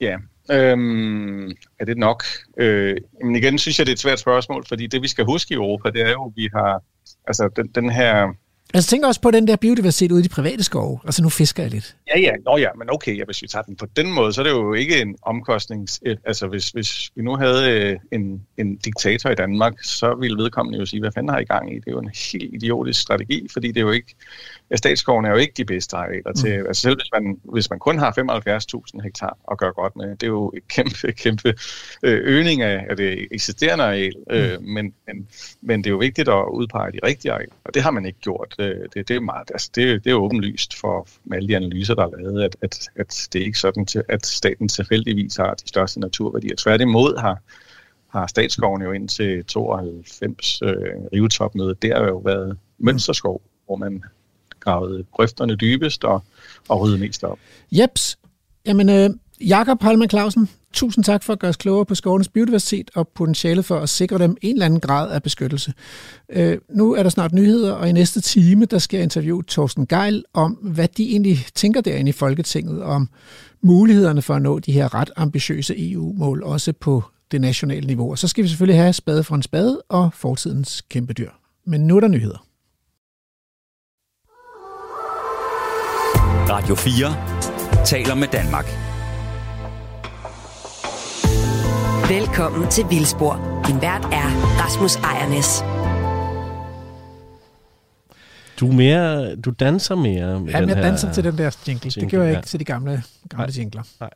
[0.00, 0.16] Ja,
[0.50, 2.24] øhm, er det nok?
[2.56, 5.52] Øh, men igen synes jeg, det er et svært spørgsmål, fordi det vi skal huske
[5.52, 6.82] i Europa, det er jo, at vi har...
[7.26, 8.34] Altså den, den her
[8.74, 10.98] Altså tænk også på den der biodiversitet ude i de private skove.
[11.04, 11.96] Altså nu fisker jeg lidt.
[12.14, 12.32] Ja, ja.
[12.44, 14.50] Nå ja, men okay, ja, hvis vi tager den på den måde, så er det
[14.50, 16.00] jo ikke en omkostnings...
[16.24, 20.78] Altså hvis, hvis vi nu havde øh, en, en diktator i Danmark, så ville vedkommende
[20.78, 21.74] jo sige, hvad fanden har I gang i?
[21.74, 24.14] Det er jo en helt idiotisk strategi, fordi det er jo ikke...
[24.76, 26.60] Statsskoven er jo ikke de bedste arealer til...
[26.60, 26.66] Mm.
[26.66, 28.10] Altså selv hvis man, hvis man kun har
[28.96, 31.48] 75.000 hektar at gøre godt med, det er jo et kæmpe, kæmpe
[32.02, 34.14] øh, øgning af, af det eksisterende areal.
[34.30, 34.64] Mm.
[34.64, 35.28] men, men,
[35.60, 38.18] men det er jo vigtigt at udpege de rigtige arealer, og det har man ikke
[38.20, 41.94] gjort det, det, er meget, altså det, det er åbenlyst for med alle de analyser,
[41.94, 45.54] der er lavet, at, at, at det er ikke sådan, til, at staten tilfældigvis har
[45.54, 46.56] de største naturværdier.
[46.56, 47.42] Tværtimod har,
[48.08, 50.70] har statsskoven jo indtil 92 øh,
[51.12, 54.02] rivetopmøde, der har jo været mønsterskov, hvor man
[54.60, 56.22] gravet grøfterne dybest og,
[56.68, 57.38] og rydde mest op.
[57.72, 58.18] Jeps.
[58.66, 62.90] Jamen, øh, Jakob Halman Clausen, tusind tak for at gøre os klogere på skovenes biodiversitet
[62.94, 65.72] og potentiale for at sikre dem en eller anden grad af beskyttelse.
[66.28, 69.86] Øh, nu er der snart nyheder, og i næste time, der skal jeg interviewe Thorsten
[69.86, 73.08] Geil om, hvad de egentlig tænker derinde i Folketinget om
[73.62, 78.10] mulighederne for at nå de her ret ambitiøse EU-mål, også på det nationale niveau.
[78.10, 81.30] Og så skal vi selvfølgelig have spade for en spade og fortidens kæmpe dyr.
[81.66, 82.49] Men nu er der nyheder.
[86.50, 88.64] Radio 4 taler med Danmark.
[92.10, 93.62] Velkommen til Vildspor.
[93.66, 94.28] Din vært er
[94.62, 95.62] Rasmus Ejernes.
[98.60, 100.84] Du, er mere, du danser mere med Ja, den jeg her...
[100.84, 101.82] danser til den der jingle.
[101.84, 102.38] jingle, det gjorde jeg ja.
[102.38, 103.54] ikke til de gamle, gamle Nej.
[103.58, 103.82] jingler.
[104.00, 104.10] Nej.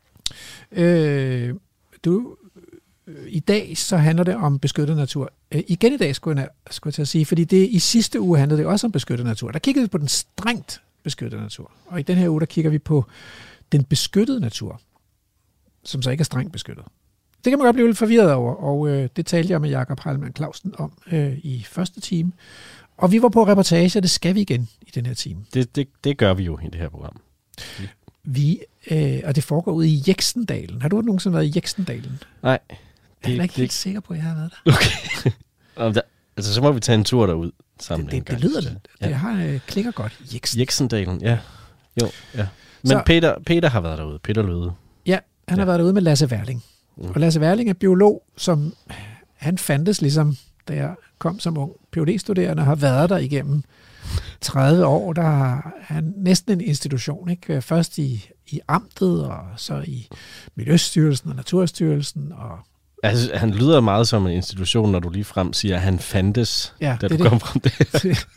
[0.71, 1.55] Øh,
[2.05, 2.35] du,
[3.07, 5.31] øh, I dag så handler det om beskyttet natur.
[5.51, 8.19] Øh, igen i dag skulle jeg, skulle jeg til at sige, fordi det, i sidste
[8.21, 9.51] uge handlede det også om beskyttet natur.
[9.51, 11.71] Der kiggede vi på den strengt beskyttede natur.
[11.85, 13.05] Og i den her uge, der kigger vi på
[13.71, 14.81] den beskyttede natur,
[15.83, 16.85] som så ikke er strengt beskyttet.
[17.43, 19.99] Det kan man godt blive lidt forvirret over, og øh, det talte jeg med Jakob
[20.03, 22.31] Heilmann Clausen om øh, i første time.
[22.97, 25.45] Og vi var på reportage, og det skal vi igen i den her time.
[25.53, 27.21] Det, det, det gør vi jo i det her program.
[28.23, 28.59] Vi,
[28.91, 30.81] øh, og det foregår ude i Jeksendalen.
[30.81, 32.19] Har du nogensinde været i Jeksendalen?
[32.43, 32.59] Nej.
[33.23, 34.71] Jeg er ikke det, helt sikker på, at jeg har været der.
[34.73, 35.31] Okay.
[36.37, 38.05] Altså, så må vi tage en tur derud sammen.
[38.07, 39.07] Det, en det, gang, det lyder, det, jeg.
[39.09, 40.19] det har, øh, klinger godt.
[40.33, 40.59] Jeksen.
[40.59, 41.37] Jeksendalen, ja.
[42.01, 42.47] Jo, ja.
[42.83, 44.19] Men Så- Peter, Peter har været derude.
[44.19, 44.71] Peter Løde.
[45.05, 45.65] Ja, han har Ja.
[45.65, 46.63] været derude med Lasse Werling.
[46.97, 47.09] Mm.
[47.09, 48.73] Og Lasse Werling er biolog, som
[49.35, 50.35] han fandtes ligesom,
[50.67, 53.63] da jeg kom som ung phd studerende har været der igennem
[54.41, 55.13] 30 år.
[55.13, 57.29] Der har han næsten en institution.
[57.29, 57.61] Ikke?
[57.61, 60.07] Først i, i amtet, og så i
[60.55, 62.31] Miljøstyrelsen og Naturstyrelsen.
[62.31, 62.59] Og,
[63.09, 66.73] Altså, han lyder meget som en institution, når du lige frem siger, at han fandtes,
[66.81, 68.27] ja, da det du er kom frem det.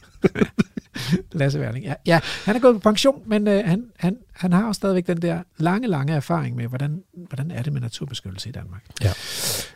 [1.33, 1.85] Lasse Werling.
[1.85, 5.07] Ja, ja, han er gået på pension, men øh, han, han, han har jo stadigvæk
[5.07, 8.85] den der lange, lange erfaring med, hvordan, hvordan er det med naturbeskyttelse i Danmark.
[9.03, 9.13] Ja.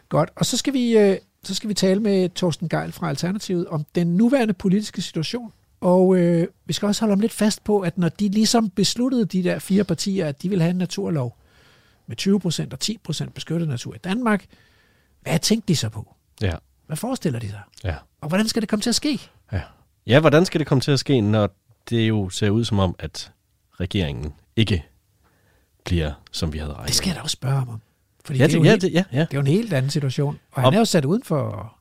[0.09, 3.67] Godt, og så skal vi, øh, så skal vi tale med Torsten Geil fra Alternativet
[3.67, 5.53] om den nuværende politiske situation.
[5.81, 9.25] Og øh, vi skal også holde om lidt fast på, at når de ligesom besluttede,
[9.25, 11.39] de der fire partier, at de vil have en naturlov
[12.07, 14.45] med 20 procent og 10 procent beskyttet natur i Danmark,
[15.23, 16.15] hvad tænkte de så på?
[16.41, 16.53] Ja,
[16.87, 17.61] Hvad forestiller de sig?
[17.85, 19.21] ja, Og hvordan skal det komme til at ske?
[19.53, 19.61] ja.
[20.07, 21.51] Ja, hvordan skal det komme til at ske, når
[21.91, 23.33] det jo ser ud som om, at
[23.81, 24.85] regeringen ikke
[25.85, 27.81] bliver, som vi havde regnet Det skal jeg da også spørge ham om.
[28.25, 29.19] Fordi Ja, det, er det, ja, helt, det, ja, ja.
[29.21, 30.39] det er jo en helt anden situation.
[30.53, 31.73] Og han Og- er jo sat uden for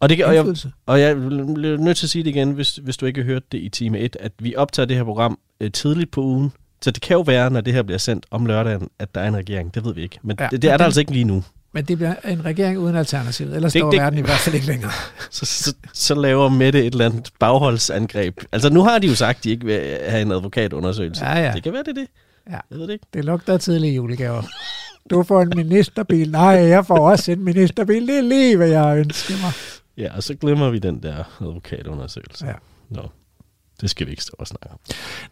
[0.00, 0.46] Og, det, og, jeg,
[0.86, 3.52] og jeg bliver nødt til at sige det igen, hvis, hvis du ikke har hørt
[3.52, 6.52] det i time 1, at vi optager det her program øh, tidligt på ugen.
[6.82, 9.28] Så det kan jo være, når det her bliver sendt om lørdagen, at der er
[9.28, 9.74] en regering.
[9.74, 10.18] Det ved vi ikke.
[10.22, 11.44] Men Ja, det, det er der den- altså ikke lige nu.
[11.78, 13.46] Men det bliver en regering uden alternativ.
[13.52, 14.90] Ellers Det- står det- verden i hvert fald ikke længere.
[15.30, 18.40] Så, så, så laver Mette et eller andet bagholdsangreb.
[18.52, 21.24] Altså nu har de jo sagt, at de ikke vil have en advokatundersøgelse.
[21.26, 21.52] Ja, ja.
[21.52, 22.06] Det kan være, det er det.
[22.50, 22.58] Ja.
[22.70, 23.06] Jeg ved det ikke.
[23.14, 24.42] Det lugter tidlige julegaver.
[25.10, 26.30] Du får en ministerbil.
[26.30, 28.06] Nej, jeg får også en ministerbil.
[28.06, 29.52] Det er lige, hvad jeg ønsker mig.
[29.96, 32.46] Ja, og så glemmer vi den der advokatundersøgelse.
[32.46, 32.52] Ja.
[32.90, 33.02] Nå,
[33.80, 34.78] det skal vi ikke stå og snakke om.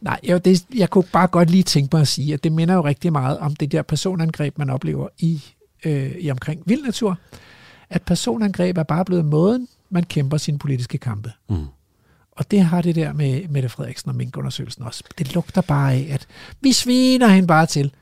[0.00, 2.74] Nej, jeg, det, jeg kunne bare godt lige tænke mig at sige, at det minder
[2.74, 5.42] jo rigtig meget om det der personangreb, man oplever i,
[5.86, 7.18] øh, i omkring vild natur.
[7.90, 11.32] At personangreb er bare blevet måden, man kæmper sine politiske kampe.
[11.48, 11.66] Mm.
[12.32, 15.04] Og det har det der med Mette Frederiksen og minkundersøgelsen også.
[15.18, 16.26] Det lugter bare af, at
[16.60, 17.92] vi sviner hende bare til.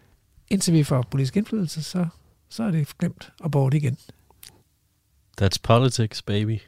[0.50, 2.06] Indtil vi får politisk indflydelse, så,
[2.48, 3.96] så er det glemt og bort igen.
[5.42, 6.60] That's politics, baby.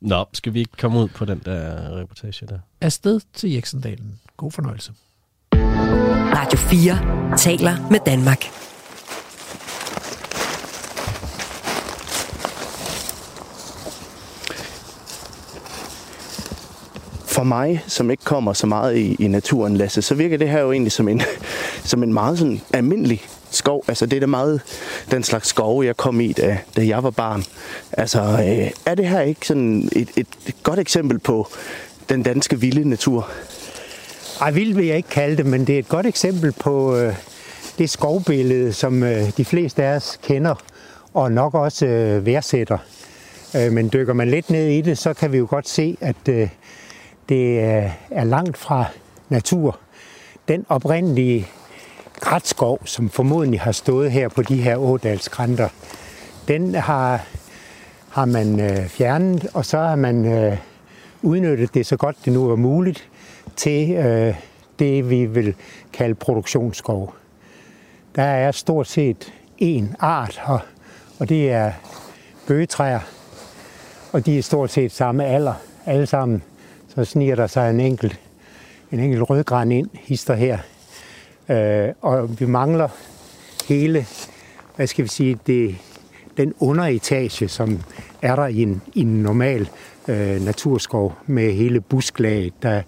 [0.00, 2.58] Nå, skal vi ikke komme ud på den der reportage der?
[2.80, 4.20] Afsted til Jeksendalen.
[4.36, 4.92] God fornøjelse.
[6.34, 8.69] Radio 4 taler med Danmark.
[17.40, 20.60] For mig, som ikke kommer så meget i, i naturen, Lasse, så virker det her
[20.60, 21.22] jo egentlig som en,
[21.90, 23.84] som en meget sådan almindelig skov.
[23.88, 24.60] Altså det er da meget
[25.10, 27.44] den slags skove, jeg kom i, da, da jeg var barn.
[27.92, 31.48] Altså øh, er det her ikke sådan et, et, et godt eksempel på
[32.08, 33.30] den danske vilde natur?
[34.40, 37.14] Ej, vildt vil jeg ikke kalde det, men det er et godt eksempel på øh,
[37.78, 40.54] det skovbillede, som øh, de fleste af os kender
[41.14, 42.78] og nok også øh, værdsætter.
[43.56, 46.28] Øh, men dykker man lidt ned i det, så kan vi jo godt se, at
[46.28, 46.48] øh,
[47.30, 48.84] det øh, er langt fra
[49.28, 49.78] natur.
[50.48, 51.46] Den oprindelige
[52.20, 55.68] grætskov, som formodentlig har stået her på de her ådalskrænter,
[56.48, 57.26] den har,
[58.10, 60.56] har man øh, fjernet, og så har man øh,
[61.22, 63.08] udnyttet det så godt det nu er muligt
[63.56, 64.34] til øh,
[64.78, 65.54] det, vi vil
[65.92, 67.14] kalde produktionsskov.
[68.16, 70.58] Der er stort set én art her,
[71.18, 71.72] og det er
[72.46, 73.00] bøgetræer,
[74.12, 75.54] og de er stort set samme alder,
[75.86, 76.42] alle sammen.
[76.94, 78.20] Så sniger der sig en enkelt,
[78.92, 80.58] en enkelt rødgran ind, hister her.
[81.48, 82.88] Øh, og vi mangler
[83.68, 84.06] hele
[84.80, 85.76] hvad skal vi sige, det,
[86.36, 87.80] den underetage, som
[88.22, 89.68] er der i en, i en normal
[90.08, 92.82] øh, naturskov med hele busklaget, der,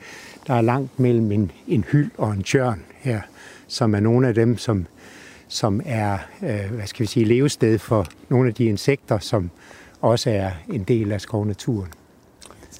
[0.47, 3.21] der er langt mellem en, en hyld og en tjørn her,
[3.67, 4.87] som er nogle af dem, som,
[5.49, 9.51] som er, øh, hvad skal vi sige, levested for nogle af de insekter, som
[10.01, 11.89] også er en del af skovnaturen.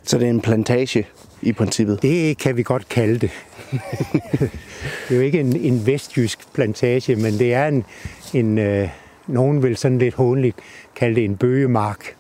[0.05, 1.07] Så det er en plantage
[1.43, 2.03] i princippet?
[2.03, 3.31] Det kan vi godt kalde det.
[5.09, 7.85] det er jo ikke en, en vestjysk plantage, men det er en,
[8.35, 8.89] en øh,
[9.27, 10.57] nogen vil sådan lidt håndligt
[10.97, 12.17] kalde det en bøgemark.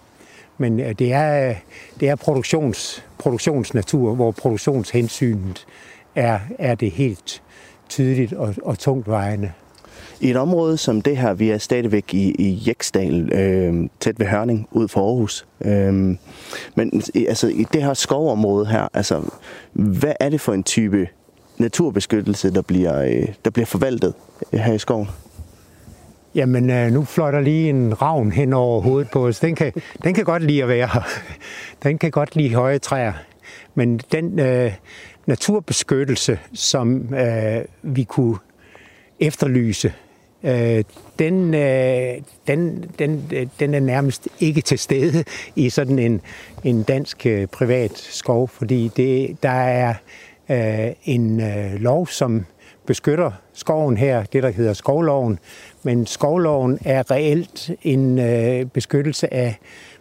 [0.59, 1.55] Men øh, det er,
[2.01, 5.66] det er produktions, produktionsnatur, hvor produktionshensynet
[6.14, 7.43] er, er det helt
[7.89, 9.53] tydeligt og, og tungt vejende.
[10.23, 14.27] I et område som det her, vi er stadigvæk i, i Jeksdal, øh, tæt ved
[14.27, 15.47] Hørning, ud for Aarhus.
[15.64, 15.95] Øh,
[16.75, 19.23] men altså, i det her skovområde her, altså,
[19.73, 21.09] hvad er det for en type
[21.59, 24.14] naturbeskyttelse, der bliver, øh, der bliver forvaltet
[24.53, 25.09] her i skoven?
[26.35, 29.41] Jamen, øh, nu fløjter lige en ravn hen over hovedet på os.
[29.41, 29.73] Den kan,
[30.05, 31.03] den kan godt lide at være her.
[31.83, 33.12] Den kan godt lide høje træer.
[33.75, 34.73] Men den øh,
[35.27, 38.37] naturbeskyttelse, som øh, vi kunne
[39.20, 39.93] efterlyse,
[40.45, 40.84] øh,
[41.18, 42.14] den, øh,
[42.47, 45.24] den, den, øh, den er nærmest ikke til stede
[45.57, 46.20] i sådan en,
[46.64, 49.95] en dansk øh, privat skov, fordi det, der er
[50.49, 52.47] øh, en øh, lov, som
[52.86, 55.38] beskytter skoven her, det der hedder skovloven,
[55.82, 59.57] men skovloven er reelt en øh, beskyttelse af,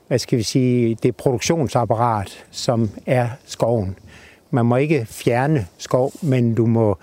[0.08, 3.96] hvad skal vi sige, det produktionsapparat, som er skoven.
[4.52, 6.98] Man må ikke fjerne skov, men du må,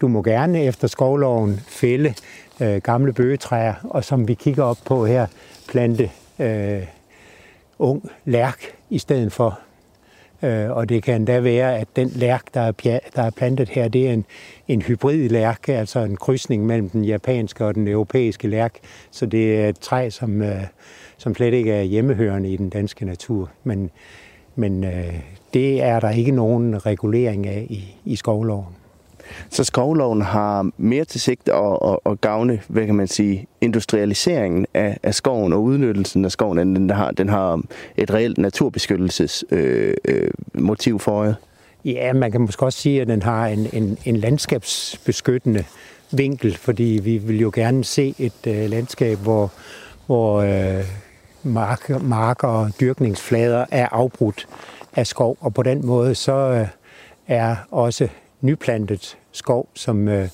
[0.00, 2.14] du må gerne efter skovloven fælde
[2.60, 5.26] øh, gamle bøgetræer, og som vi kigger op på her,
[5.68, 6.82] plante øh,
[7.78, 9.58] ung lærk i stedet for.
[10.42, 12.72] Øh, og det kan endda være, at den lærk, der er,
[13.16, 14.24] der er plantet her, det er en,
[14.68, 18.74] en hybrid lærk, altså en krydsning mellem den japanske og den europæiske lærk.
[19.10, 20.62] Så det er et træ, som, øh,
[21.16, 23.50] som slet ikke er hjemmehørende i den danske natur.
[23.64, 23.90] Men,
[24.54, 25.14] men øh,
[25.54, 28.77] det er der ikke nogen regulering af i, i skovloven.
[29.50, 34.66] Så skovloven har mere til sigt at, at, at gavne, hvad kan man sige, industrialiseringen
[34.74, 37.60] af, af skoven og udnyttelsen af skoven, end den har, den har
[37.96, 41.36] et reelt naturbeskyttelsesmotiv øh, øh, motiv for øje.
[41.84, 45.64] Ja, man kan måske også sige, at den har en, en, en landskabsbeskyttende
[46.10, 49.52] vinkel, fordi vi vil jo gerne se et øh, landskab, hvor,
[50.06, 50.84] hvor øh,
[51.42, 54.48] marker, marker og dyrkningsflader er afbrudt
[54.96, 56.66] af skov, og på den måde så øh,
[57.28, 58.08] er også
[58.40, 60.28] nyplantet skov, som, øh,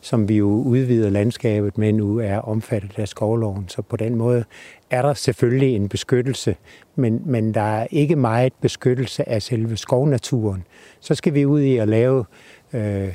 [0.00, 3.68] som vi jo udvider landskabet med nu, er omfattet af skovloven.
[3.68, 4.44] Så på den måde
[4.90, 6.56] er der selvfølgelig en beskyttelse,
[6.94, 10.64] men, men der er ikke meget beskyttelse af selve skovnaturen.
[11.00, 12.24] Så skal vi ud i at lave
[12.72, 13.14] øh,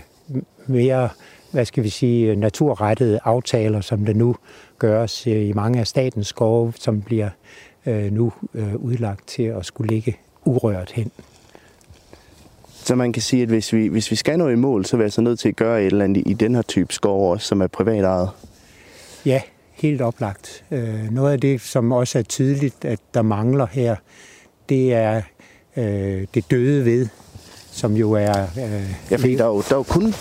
[0.67, 1.09] mere
[1.53, 4.35] hvad skal vi sige, naturrettede aftaler, som der nu
[4.79, 7.29] gøres øh, i mange af statens skove, som bliver
[7.85, 11.11] øh, nu øh, udlagt til at skulle ligge urørt hen.
[12.83, 14.97] Så man kan sige, at hvis vi, hvis vi skal nå i mål, så er
[14.97, 17.47] vi altså nødt til at gøre et eller andet i den her type skov også,
[17.47, 18.29] som er privat ejet.
[19.25, 20.63] Ja, helt oplagt.
[20.71, 23.95] Øh, noget af det, som også er tydeligt, at der mangler her,
[24.69, 25.21] det er
[25.77, 27.07] øh, det døde ved,
[27.71, 28.43] som jo er...
[28.57, 30.13] Øh, ja, fordi der er jo, der er jo kun,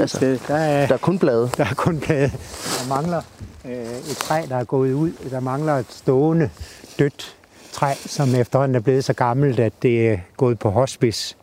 [0.00, 1.50] altså, der, er, der er kun blade.
[1.56, 2.30] Der er kun blade.
[2.30, 3.22] Der mangler
[3.64, 5.12] øh, et træ, der er gået ud.
[5.30, 6.50] Der mangler et stående,
[6.98, 7.36] dødt
[7.72, 11.36] træ, som efterhånden er blevet så gammelt, at det er gået på hospice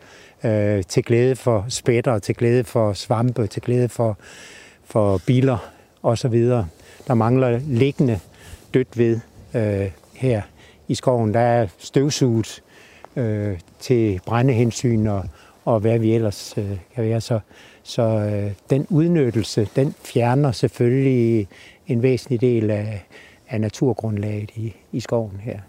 [0.44, 4.18] øh, til glæde for spætter, til glæde for svampe, til glæde for,
[4.84, 5.72] for biler
[6.04, 6.36] osv.
[7.08, 8.20] Der mangler liggende
[8.74, 9.20] dødt ved
[9.56, 10.42] øh, her
[10.88, 11.34] i skoven.
[11.34, 12.64] Der er støvsuget
[13.16, 15.26] øh, til brændehensyn og,
[15.66, 17.22] og hvad vi ellers øh, kan være.
[17.22, 17.40] Så,
[17.84, 21.48] så øh, den udnyttelse, den fjerner selvfølgelig
[21.88, 23.06] en væsentlig del af,
[23.50, 25.60] af naturgrundlaget i, i skoven her.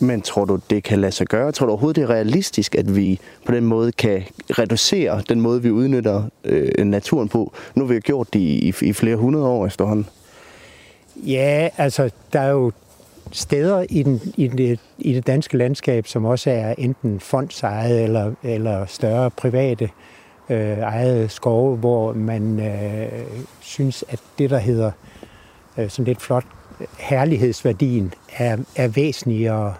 [0.00, 1.52] Men tror du, det kan lade sig gøre?
[1.52, 5.62] Tror du overhovedet, det er realistisk, at vi på den måde kan reducere den måde,
[5.62, 7.52] vi udnytter øh, naturen på?
[7.74, 10.06] Nu har vi jo gjort det i, i flere hundrede år efterhånden.
[11.16, 12.72] Ja, altså, der er jo
[13.32, 18.32] steder i, den, i, det, i det danske landskab, som også er enten fondsejet eller,
[18.42, 19.88] eller større private
[20.50, 23.22] øh, ejede skove, hvor man øh,
[23.60, 24.90] synes, at det, der hedder
[25.78, 26.44] øh, sådan lidt flot
[26.98, 29.74] herlighedsværdien er, er væsentligere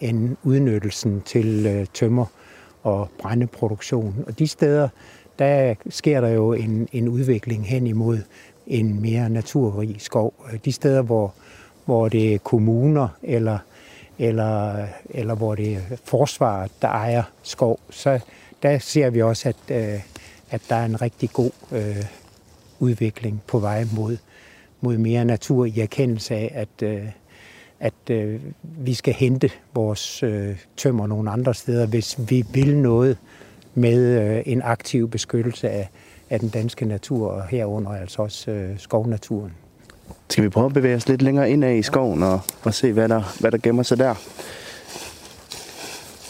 [0.00, 2.26] end udnyttelsen til øh, tømmer
[2.82, 4.24] og brændeproduktion.
[4.26, 4.88] Og de steder,
[5.38, 8.18] der sker der jo en, en udvikling hen imod
[8.66, 10.34] en mere naturrig skov.
[10.52, 11.34] Øh, de steder, hvor,
[11.84, 13.58] hvor det er kommuner eller,
[14.18, 18.20] eller, eller hvor det er forsvaret, der ejer skov, så
[18.62, 20.00] der ser vi også, at, øh,
[20.50, 22.04] at der er en rigtig god øh,
[22.80, 24.16] udvikling på vej mod
[24.82, 27.06] mod mere natur i erkendelse af, at, øh,
[27.82, 33.18] at øh, vi skal hente vores øh, tømmer nogle andre steder, hvis vi vil noget
[33.74, 35.88] med øh, en aktiv beskyttelse af,
[36.30, 39.52] af den danske natur, og herunder altså også øh, skovnaturen.
[40.28, 43.08] Skal vi prøve at bevæge os lidt længere ind i skoven og, og se, hvad
[43.08, 44.14] der, hvad der gemmer sig der?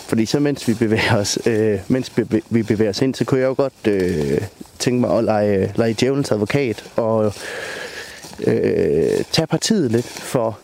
[0.08, 2.12] Fordi så mens vi bevæger os, øh, mens
[2.50, 4.40] vi bevæger os ind, så kunne jeg jo godt øh,
[4.78, 7.32] tænke mig at lege, lege djævelens advokat og
[8.46, 10.58] øh, tage partiet lidt for,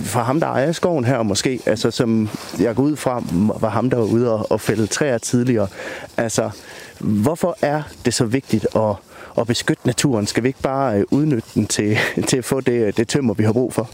[0.00, 1.60] for ham, der ejer skoven her måske.
[1.66, 2.28] Altså som
[2.58, 3.22] jeg går ud fra,
[3.60, 5.68] var ham, der var ude og, og fælde træer tidligere.
[6.16, 6.50] Altså,
[6.98, 8.94] hvorfor er det så vigtigt at,
[9.38, 10.26] at beskytte naturen?
[10.26, 13.44] Skal vi ikke bare øh, udnytte den til, til at få det, det tømmer, vi
[13.44, 13.90] har brug for?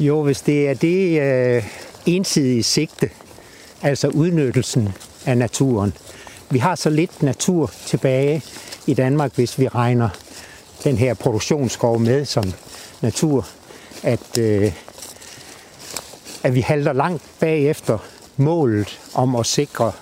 [0.00, 1.64] Jo, hvis det er det øh,
[2.06, 3.10] ensidige sigte,
[3.82, 4.88] altså udnyttelsen
[5.26, 5.92] af naturen.
[6.50, 8.42] Vi har så lidt natur tilbage
[8.86, 10.08] i Danmark, hvis vi regner
[10.84, 12.44] den her produktionsskov med som
[13.02, 13.46] natur,
[14.02, 14.72] at, øh,
[16.42, 17.98] at vi halter langt bagefter
[18.36, 19.92] målet om at sikre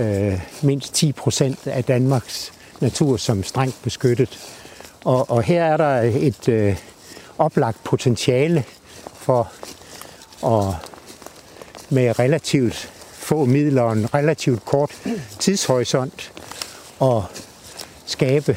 [0.00, 4.38] øh, mindst 10 procent af Danmarks natur som strengt beskyttet.
[5.04, 6.76] Og, og her er der et øh,
[7.38, 8.64] oplagt potentiale
[9.14, 9.52] for
[10.46, 10.74] at
[11.90, 14.90] med relativt få midler og en relativt kort
[15.38, 16.32] tidshorisont
[17.02, 17.22] at
[18.06, 18.56] skabe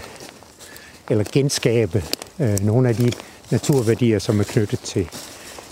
[1.09, 2.03] eller genskabe
[2.39, 3.11] øh, nogle af de
[3.51, 5.09] naturværdier, som er knyttet til,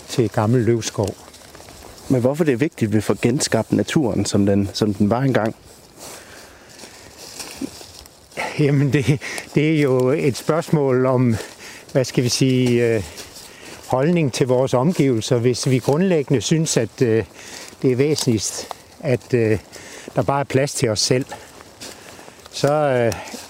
[0.08, 1.16] til gammel løvskov.
[2.08, 5.20] Men hvorfor det er vigtigt, at vi får genskabt naturen, som den, som den var
[5.20, 5.56] engang?
[8.58, 9.20] Jamen, det,
[9.54, 11.36] det er jo et spørgsmål om,
[11.92, 13.02] hvad skal vi sige, øh,
[13.86, 15.38] holdning til vores omgivelser.
[15.38, 17.24] Hvis vi grundlæggende synes, at øh,
[17.82, 18.68] det er væsentligst,
[19.00, 19.58] at øh,
[20.16, 21.26] der bare er plads til os selv,
[22.50, 22.72] så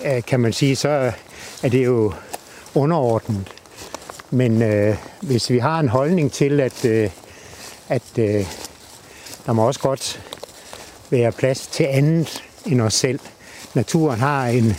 [0.04, 1.12] øh, kan man sige, så
[1.62, 2.12] er det jo
[2.74, 3.52] underordnet.
[4.34, 7.10] Men øh, hvis vi har en holdning til, at, øh,
[7.88, 8.46] at øh,
[9.46, 10.20] der må også godt
[11.10, 13.20] være plads til andet end os selv.
[13.74, 14.76] Naturen har en,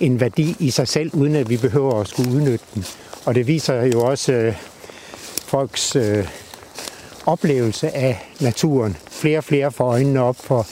[0.00, 2.84] en værdi i sig selv, uden at vi behøver at skulle udnytte den.
[3.24, 4.54] Og det viser jo også øh,
[5.46, 6.28] folks øh,
[7.26, 8.96] oplevelse af naturen.
[9.10, 10.66] Flere og flere får øjnene op for,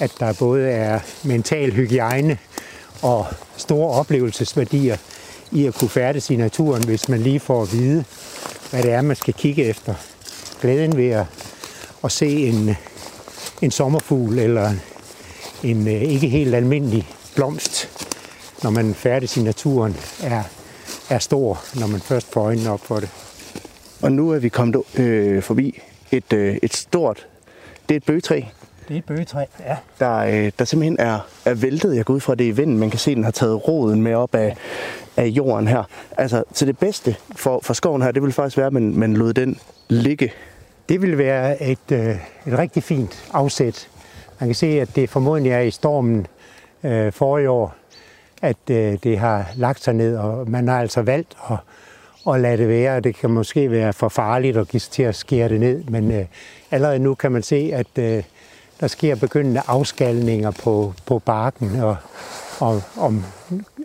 [0.00, 2.38] at der både er mental hygiejne
[3.02, 4.96] og store oplevelsesværdier
[5.52, 8.04] i at kunne færdes i naturen, hvis man lige får at vide,
[8.70, 9.94] hvad det er, man skal kigge efter.
[10.60, 11.26] Glæden ved at,
[12.04, 12.76] at se en,
[13.62, 14.72] en sommerfugl eller
[15.62, 17.88] en øh, ikke helt almindelig blomst,
[18.62, 20.42] når man færdes i naturen, er,
[21.10, 23.08] er stor, når man først får øjnene op for det.
[24.02, 27.26] Og nu er vi kommet øh, forbi et, øh, et stort,
[27.88, 28.42] det er et bøgetræ.
[28.88, 29.76] Det er et bøgetræ, ja.
[29.98, 31.96] Der, øh, der simpelthen er, er væltet.
[31.96, 32.78] Jeg går ud fra, det i vinden.
[32.78, 34.56] Man kan se, at den har taget roden med op af,
[35.16, 35.82] af jorden her.
[36.18, 39.14] Altså, så det bedste for, for skoven her, det vil faktisk være, at man, man
[39.14, 39.58] lod den
[39.88, 40.32] ligge.
[40.88, 43.88] Det vil være et, øh, et rigtig fint afsæt.
[44.40, 46.26] Man kan se, at det formodentlig er i stormen
[46.84, 47.74] øh, forrige år,
[48.42, 51.56] at øh, det har lagt sig ned, og man har altså valgt at,
[52.34, 53.00] at lade det være.
[53.00, 56.24] Det kan måske være for farligt at give til at skære det ned, men øh,
[56.70, 58.22] allerede nu kan man se, at øh,
[58.80, 61.96] der sker begyndende afskalninger på, på barken, og,
[62.60, 63.24] og om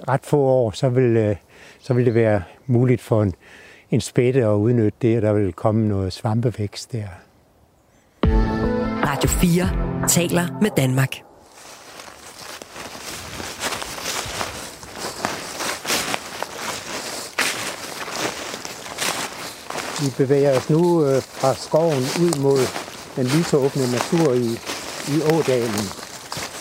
[0.07, 1.36] ret få år, så vil, øh,
[1.80, 3.34] så vil det være muligt for en,
[3.91, 7.07] en spætte at udnytte det, og der vil komme noget svampevækst der.
[9.05, 11.15] Radio 4 taler med Danmark.
[20.02, 22.60] Vi bevæger os nu øh, fra skoven ud mod
[23.15, 24.48] den lysåbne natur i,
[25.15, 25.85] i Ådalen.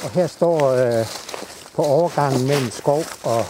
[0.05, 1.07] Og her står øh,
[1.81, 3.45] på overgangen mellem skov og,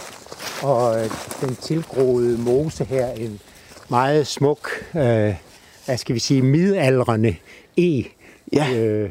[0.63, 1.09] og øh,
[1.41, 3.39] den tilgroede mose her en
[3.89, 5.35] meget smuk, øh,
[5.85, 7.35] hvad skal vi sige, midaldrende
[7.77, 8.03] e.
[8.53, 8.73] Ja.
[8.75, 9.09] Øh,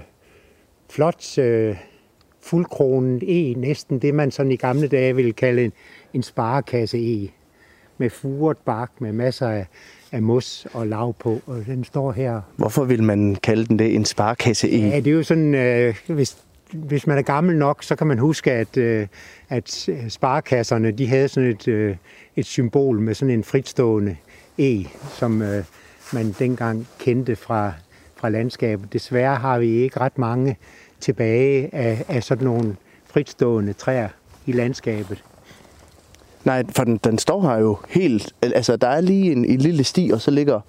[0.90, 1.76] flot øh,
[2.42, 5.72] fuldkronet e, næsten det man sådan i gamle dage ville kalde en,
[6.14, 7.30] en sparekasse e.
[7.98, 9.66] Med furet bark med masser af,
[10.12, 12.40] af mos og lav på, og den står her.
[12.56, 14.88] Hvorfor vil man kalde den det en sparekasse e?
[14.88, 16.36] Ja, det er jo sådan, øh, hvis,
[16.72, 19.06] hvis man er gammel nok, så kan man huske, at, øh,
[19.48, 21.96] at øh, sparekasserne, de havde sådan et, øh,
[22.36, 24.16] et symbol med sådan en fritstående
[24.58, 24.84] e,
[25.18, 25.30] som
[26.12, 27.72] man dengang kendte fra,
[28.16, 28.92] fra landskabet.
[28.92, 30.56] Desværre har vi ikke ret mange
[31.00, 32.76] tilbage af, af sådan nogle
[33.06, 34.08] fritstående træer
[34.46, 35.24] i landskabet.
[36.44, 38.34] Nej, for den, den står her jo helt...
[38.42, 40.60] Altså, der er lige en, en lille sti, og så ligger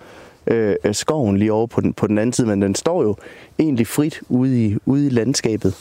[0.47, 3.15] øh, skoven lige over på den, på den anden side, men den står jo
[3.59, 5.75] egentlig frit ude i, ude i landskabet.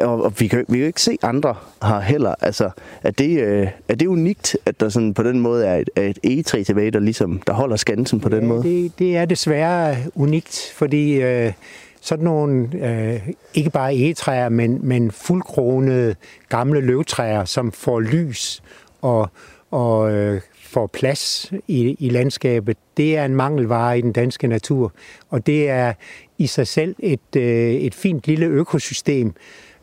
[0.00, 2.34] Og, og vi, kan, vi kan jo ikke se andre her heller.
[2.40, 2.70] Altså,
[3.02, 6.02] er det, øh, er det unikt, at der sådan på den måde er et, er
[6.02, 8.62] et egetræ tilbage, der, ligesom, der holder skansen på ja, den måde?
[8.62, 11.52] Det, det er desværre unikt, fordi øh,
[12.00, 16.14] sådan nogle, øh, ikke bare egetræer, men, men fuldkronede
[16.48, 18.62] gamle løvtræer, som får lys
[19.02, 19.30] og,
[19.70, 20.40] og øh,
[20.76, 24.92] får plads i, i landskabet, det er en mangelvare i den danske natur.
[25.30, 25.92] Og det er
[26.38, 29.34] i sig selv et, øh, et fint lille økosystem,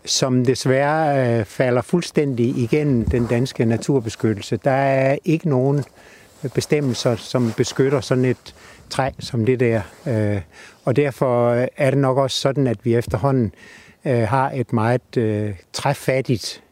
[0.06, 4.58] som desværre øh, falder fuldstændig igennem den danske naturbeskyttelse.
[4.58, 5.84] Der er ikke nogen
[6.56, 8.56] bestemmelser, som beskytter sådan et
[8.90, 9.82] træ som det der.
[10.08, 10.42] Øh,
[10.86, 13.52] og derfor er det nok også sådan, at vi efterhånden
[14.06, 16.64] har et meget træfattigt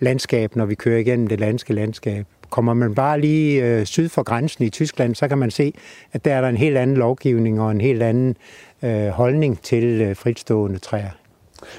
[0.00, 2.26] landskab, når vi kører igennem det landske landskab.
[2.54, 5.72] Kommer man bare lige øh, syd for grænsen i Tyskland, så kan man se,
[6.12, 8.36] at der er der en helt anden lovgivning og en helt anden
[8.82, 11.10] øh, holdning til øh, fritstående træer.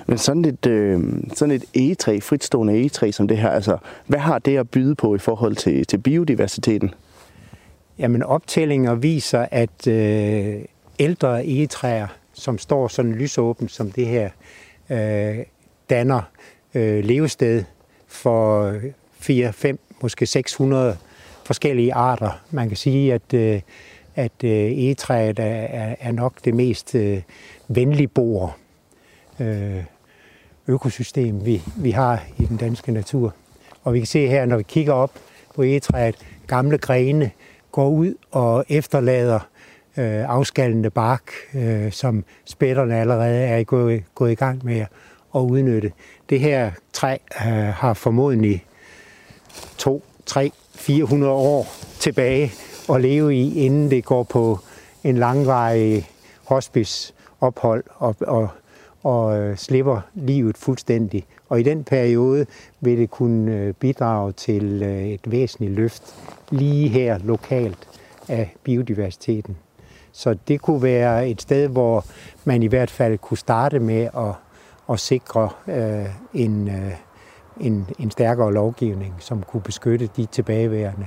[0.07, 1.03] Men sådan et, øh,
[1.33, 3.77] sådan et egetræ, fritstående egetræ som det her, altså,
[4.07, 6.93] hvad har det at byde på i forhold til, til biodiversiteten?
[7.99, 10.55] Jamen optællinger viser, at øh,
[10.99, 14.29] ældre egetræer, som står sådan lysåbent som det her,
[14.89, 15.37] øh,
[15.89, 16.21] danner
[16.73, 17.63] øh, levested
[18.07, 18.73] for
[19.19, 20.97] 4, 5, måske 600
[21.45, 22.41] forskellige arter.
[22.51, 23.61] Man kan sige, at, øh,
[24.15, 27.21] at øh, egetræet er, er nok det mest øh,
[27.67, 28.09] venlige
[29.39, 29.83] øh,
[30.67, 33.33] økosystem, vi, vi har i den danske natur.
[33.83, 35.11] Og vi kan se her, når vi kigger op
[35.55, 36.15] på egetræet,
[36.47, 37.31] gamle grene
[37.71, 39.39] går ud og efterlader
[39.97, 44.85] øh, afskallende bark, øh, som spætterne allerede er gået, gået i gang med
[45.35, 45.91] at udnytte.
[46.29, 47.17] Det her træ
[47.47, 48.65] øh, har formodentlig
[49.77, 51.67] 2, 3, 400 år
[51.99, 52.51] tilbage
[52.89, 54.59] at leve i, inden det går på
[55.03, 56.09] en langvarig
[56.43, 58.49] hospice ophold og, og
[59.05, 61.25] og øh, slipper livet fuldstændig.
[61.49, 62.45] Og i den periode
[62.81, 66.15] vil det kunne øh, bidrage til øh, et væsentligt løft
[66.49, 67.87] lige her lokalt
[68.29, 69.57] af biodiversiteten.
[70.11, 72.05] Så det kunne være et sted, hvor
[72.43, 74.33] man i hvert fald kunne starte med at,
[74.89, 76.91] at sikre øh, en, øh,
[77.59, 81.05] en, en stærkere lovgivning, som kunne beskytte de tilbageværende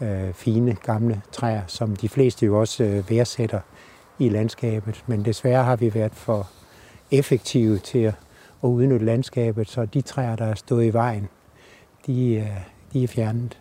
[0.00, 3.60] øh, fine gamle træer, som de fleste jo også øh, værdsætter
[4.18, 5.04] i landskabet.
[5.06, 6.48] Men desværre har vi været for
[7.10, 8.14] effektive til at,
[8.64, 11.28] at udnytte landskabet, så de træer, der er stået i vejen,
[12.06, 12.60] de, øh,
[12.92, 13.58] de er fjernet.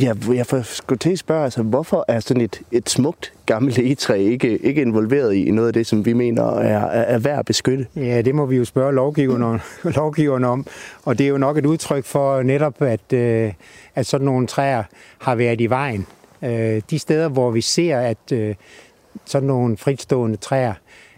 [0.00, 3.78] Ja, jeg får skulle til at spørge, altså, hvorfor er sådan et, et smukt gammelt
[3.78, 7.46] egetræ ikke, ikke involveret i noget af det, som vi mener er, er, værd at
[7.46, 7.86] beskytte?
[7.96, 9.60] Ja, det må vi jo spørge lovgiverne,
[9.96, 10.66] lovgiverne om.
[11.04, 13.52] Og det er jo nok et udtryk for netop, at, øh,
[13.94, 14.82] at sådan nogle træer
[15.18, 16.06] har været i vejen.
[16.42, 18.54] Øh, de steder, hvor vi ser, at øh,
[19.24, 20.74] sådan nogle fritstående træer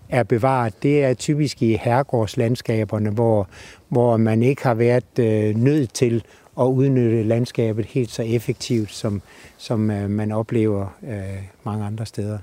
[0.09, 3.49] er bevaret, det er typisk i herregårdslandskaberne, hvor,
[3.89, 6.25] hvor man ikke har været øh, nødt til
[6.61, 9.23] at udnytte landskabet helt så effektivt, som,
[9.59, 12.39] som øh, man oplever øh, mange andre steder.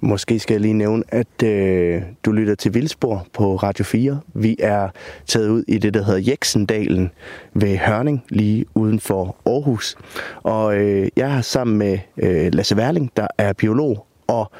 [0.00, 4.20] Måske skal jeg lige nævne, at øh, du lytter til Vildspor på Radio 4.
[4.34, 4.88] Vi er
[5.26, 7.10] taget ud i det, der hedder Jeksendalen
[7.54, 9.96] ved Hørning, lige uden for Aarhus.
[10.42, 14.50] Og øh, jeg er sammen med øh, Lasse Werling, der er biolog og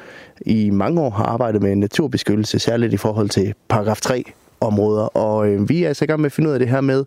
[0.45, 4.23] i mange år har arbejdet med naturbeskyttelse, særligt i forhold til paragraf 3
[4.65, 6.81] områder, og øh, vi er altså i gang med at finde ud af det her
[6.81, 7.05] med,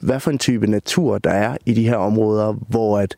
[0.00, 3.16] hvad for en type natur der er i de her områder, hvor at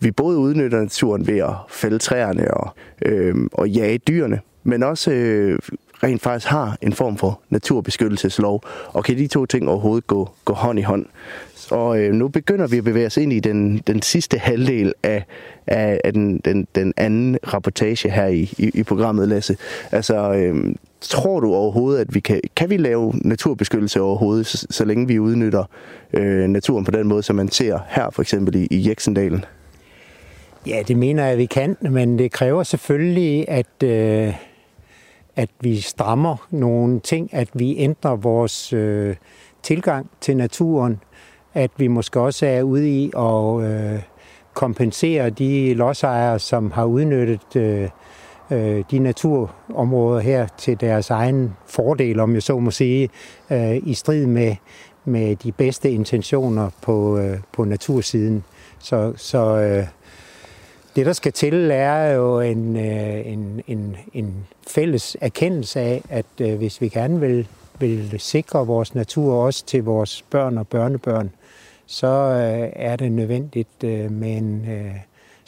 [0.00, 2.70] vi både udnytter naturen ved at fælde træerne og,
[3.02, 5.58] øh, og jage dyrene, men også øh,
[6.02, 10.52] rent faktisk har en form for naturbeskyttelseslov, og kan de to ting overhovedet gå, gå
[10.52, 11.06] hånd i hånd.
[11.70, 15.24] Og øh, nu begynder vi at bevæge os ind i den, den sidste halvdel af,
[15.66, 19.56] af, af den, den, den anden rapportage her i, i, i programmet, Lasse.
[19.92, 24.84] Altså, øh, tror du overhovedet, at vi kan, kan vi lave naturbeskyttelse overhovedet, så, så
[24.84, 25.64] længe vi udnytter
[26.12, 29.44] øh, naturen på den måde, som man ser her for eksempel i, i Jeksendalen?
[30.66, 34.34] Ja, det mener jeg, at vi kan, men det kræver selvfølgelig, at, øh,
[35.36, 39.16] at vi strammer nogle ting, at vi ændrer vores øh,
[39.62, 41.00] tilgang til naturen,
[41.54, 44.00] at vi måske også er ude i at øh,
[44.54, 47.88] kompensere de lodsejere, som har udnyttet øh,
[48.50, 53.10] øh, de naturområder her til deres egen fordel, om jeg så må sige,
[53.50, 54.56] øh, i strid med,
[55.04, 58.44] med de bedste intentioner på, øh, på natursiden.
[58.78, 59.86] Så, så øh,
[60.96, 64.34] det, der skal til, er jo en, øh, en, en, en
[64.68, 67.48] fælles erkendelse af, at øh, hvis vi gerne vil,
[67.78, 71.30] vil sikre vores natur også til vores børn og børnebørn,
[71.86, 74.94] så øh, er det nødvendigt øh, med en øh,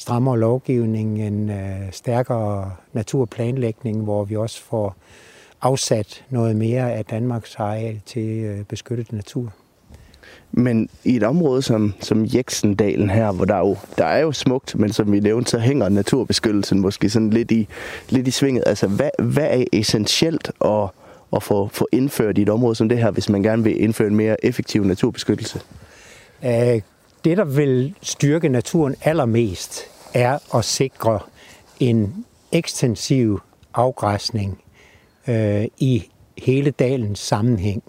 [0.02, 1.50] strammere lovgivning, en
[1.92, 4.96] stærkere naturplanlægning, hvor vi også får
[5.60, 9.52] afsat noget mere af Danmarks areal til øh, beskyttet natur.
[10.52, 14.78] Men i et område som, som Jeksendalen her, hvor der, jo, der er jo smukt,
[14.78, 17.68] men som vi nævnte, så hænger naturbeskyttelsen måske sådan lidt i,
[18.08, 18.64] lidt i svinget.
[18.66, 20.88] Altså, hvad, hvad er essentielt at,
[21.36, 24.08] at få, få indført i et område som det her, hvis man gerne vil indføre
[24.08, 25.60] en mere effektiv naturbeskyttelse?
[27.24, 31.20] Det, der vil styrke naturen allermest, er at sikre
[31.80, 33.40] en ekstensiv
[33.74, 34.62] afgræsning
[35.28, 37.82] øh, i hele dalens sammenhæng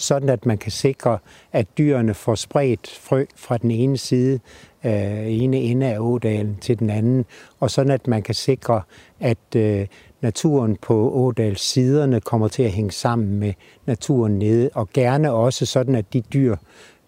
[0.00, 1.18] sådan at man kan sikre,
[1.52, 4.40] at dyrene får spredt frø fra den ene side,
[4.84, 7.24] øh, ene ende af ådalen til den anden,
[7.60, 8.82] og sådan at man kan sikre,
[9.20, 9.86] at øh,
[10.20, 13.52] naturen på ådals siderne kommer til at hænge sammen med
[13.86, 16.56] naturen nede, og gerne også sådan, at de dyr,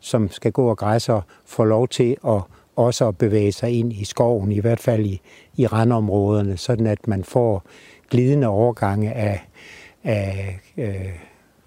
[0.00, 2.42] som skal gå og græsser, får lov til at
[2.76, 5.20] også at bevæge sig ind i skoven, i hvert fald i,
[5.56, 7.62] i randområderne, sådan at man får
[8.10, 9.40] glidende overgange af,
[10.04, 11.08] af øh,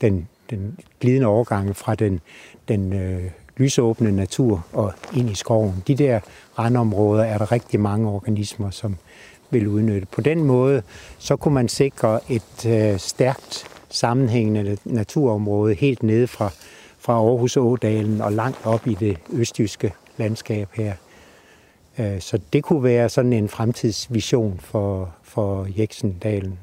[0.02, 2.20] den den glidende overgange fra den,
[2.68, 3.24] den øh,
[3.58, 5.84] lysåbne natur og ind i skoven.
[5.88, 6.20] De der
[6.60, 8.96] randområder er der rigtig mange organismer, som
[9.50, 10.08] vil udnytte.
[10.12, 10.82] På den måde,
[11.18, 16.50] så kunne man sikre et øh, stærkt sammenhængende naturområde helt nede fra,
[17.00, 20.94] fra Aarhus Ådalen og langt op i det østjyske landskab her.
[22.00, 26.60] Øh, så det kunne være sådan en fremtidsvision for, for Jeksendalen.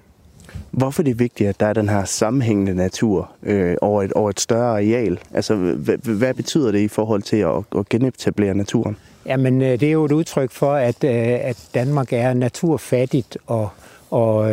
[0.71, 4.31] Hvorfor det er vigtigt, at der er den her sammenhængende natur øh, over, et, over
[4.31, 5.19] et større areal?
[5.35, 8.97] Altså, hvad, hvad betyder det i forhold til at, at genetablere naturen?
[9.27, 13.69] Jamen, øh, det er jo et udtryk for, at, øh, at Danmark er naturfattigt, og,
[14.11, 14.51] og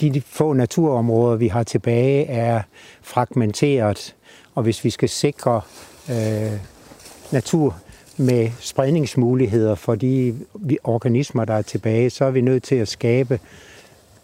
[0.00, 2.62] de få naturområder, vi har tilbage, er
[3.02, 4.14] fragmenteret.
[4.54, 5.60] Og hvis vi skal sikre
[6.10, 6.52] øh,
[7.32, 7.76] natur
[8.20, 10.34] med spredningsmuligheder for de
[10.84, 13.40] organismer, der er tilbage, så er vi nødt til at skabe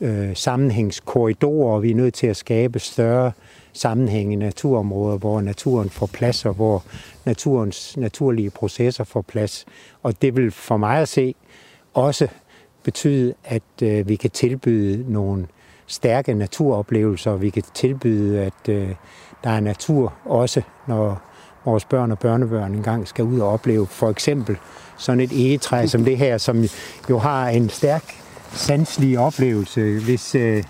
[0.00, 3.32] øh, sammenhængskorridorer, og vi er nødt til at skabe større
[3.72, 6.84] sammenhæng i naturområder, hvor naturen får plads, og hvor
[7.24, 9.66] naturens naturlige processer får plads.
[10.02, 11.34] Og det vil for mig at se
[11.94, 12.28] også
[12.82, 15.46] betyde, at øh, vi kan tilbyde nogle
[15.86, 18.94] stærke naturoplevelser, vi kan tilbyde, at øh,
[19.44, 21.22] der er natur også, når
[21.66, 24.56] vores børn og børnebørn engang skal ud og opleve for eksempel
[24.96, 26.64] sådan et egetræ som det her, som
[27.10, 28.04] jo har en stærk
[28.52, 30.00] sanselig oplevelse.
[30.04, 30.64] Hvis øh,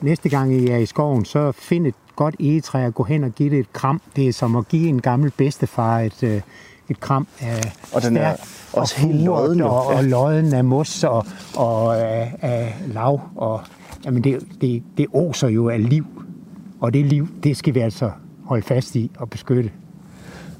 [0.00, 3.30] næste gang I er i skoven, så find et godt egetræ og gå hen og
[3.30, 4.00] give det et kram.
[4.16, 6.40] Det er som at give en gammel bedstefar et, øh,
[6.88, 8.36] et kram af Og den er
[8.72, 9.60] også og helt lodden.
[9.60, 13.20] Og, og lodden af mos og, og af, af lav.
[13.36, 13.60] Og,
[14.04, 16.06] jamen det, det, det oser jo af liv.
[16.80, 18.10] Og det liv, det skal vi altså
[18.44, 19.70] holde fast i og beskytte.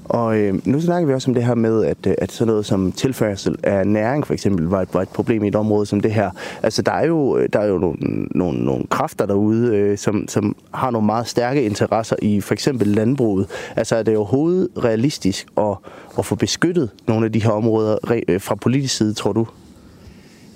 [0.09, 2.65] Og øh, nu snakker vi også om det her med, at, øh, at sådan noget
[2.65, 5.99] som tilførsel af næring for eksempel var et, var et problem i et område som
[5.99, 6.31] det her.
[6.63, 7.97] Altså der er jo, øh, der er jo nogle,
[8.31, 12.87] nogle, nogle kræfter derude, øh, som, som har nogle meget stærke interesser i for eksempel
[12.87, 13.47] landbruget.
[13.75, 15.75] Altså er det overhovedet realistisk at,
[16.17, 19.47] at få beskyttet nogle af de her områder øh, fra politisk side, tror du?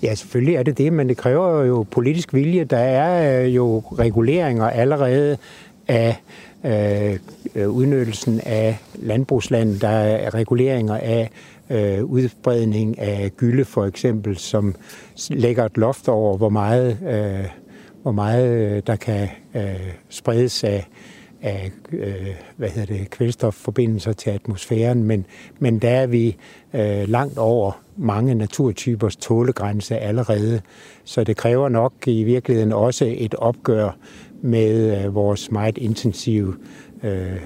[0.04, 2.64] Ja, selvfølgelig er det det, men det kræver jo politisk vilje.
[2.64, 5.38] Der er øh, jo reguleringer allerede
[5.88, 6.16] af
[6.66, 7.20] Øh,
[7.56, 9.80] øh, udnyttelsen af landbrugsland.
[9.80, 11.30] Der er reguleringer af
[11.70, 14.76] øh, udbredning af gylde for eksempel, som
[15.30, 17.46] lægger et loft over, hvor meget, øh,
[18.02, 20.88] hvor meget øh, der kan øh, spredes af,
[21.42, 22.28] af øh,
[22.58, 25.26] hvad hedder det, kvælstofforbindelser til atmosfæren, men,
[25.60, 26.38] men der er vi
[26.74, 30.62] øh, langt over mange naturtypers tålegrænse allerede.
[31.04, 33.98] Så det kræver nok i virkeligheden også et opgør
[34.44, 36.56] med øh, vores meget intensive
[37.04, 37.40] øh,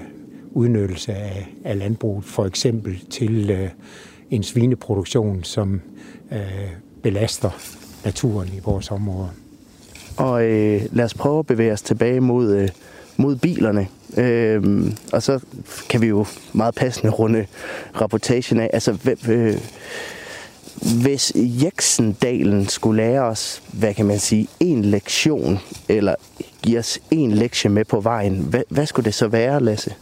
[0.50, 3.68] udnyttelse af, af landbruget, for eksempel til øh,
[4.30, 5.80] en svineproduktion, som
[6.32, 6.38] øh,
[7.02, 7.50] belaster
[8.04, 9.28] naturen i vores område.
[10.16, 12.68] Og øh, lad os prøve at bevæge os tilbage mod, øh,
[13.16, 13.88] mod bilerne.
[14.16, 15.40] Øh, og så
[15.90, 17.46] kan vi jo meget passende runde
[18.00, 18.70] rapportagen af.
[18.72, 19.54] Altså, øh,
[21.02, 25.58] hvis Jeksendalen skulle lære os, hvad kan man sige, en lektion,
[25.88, 26.14] eller
[26.68, 29.94] give os en lektie med på vejen, hvad, hvad skulle det så være, Lasse?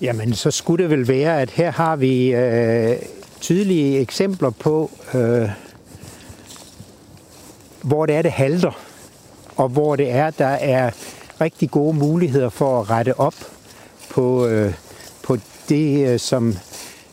[0.00, 2.96] Jamen, så skulle det vel være, at her har vi øh,
[3.40, 5.48] tydelige eksempler på, øh,
[7.82, 8.80] hvor det er, det halter,
[9.56, 10.90] og hvor det er, der er
[11.40, 13.34] rigtig gode muligheder for at rette op
[14.10, 14.74] på, øh,
[15.22, 15.36] på
[15.68, 16.56] det, øh, som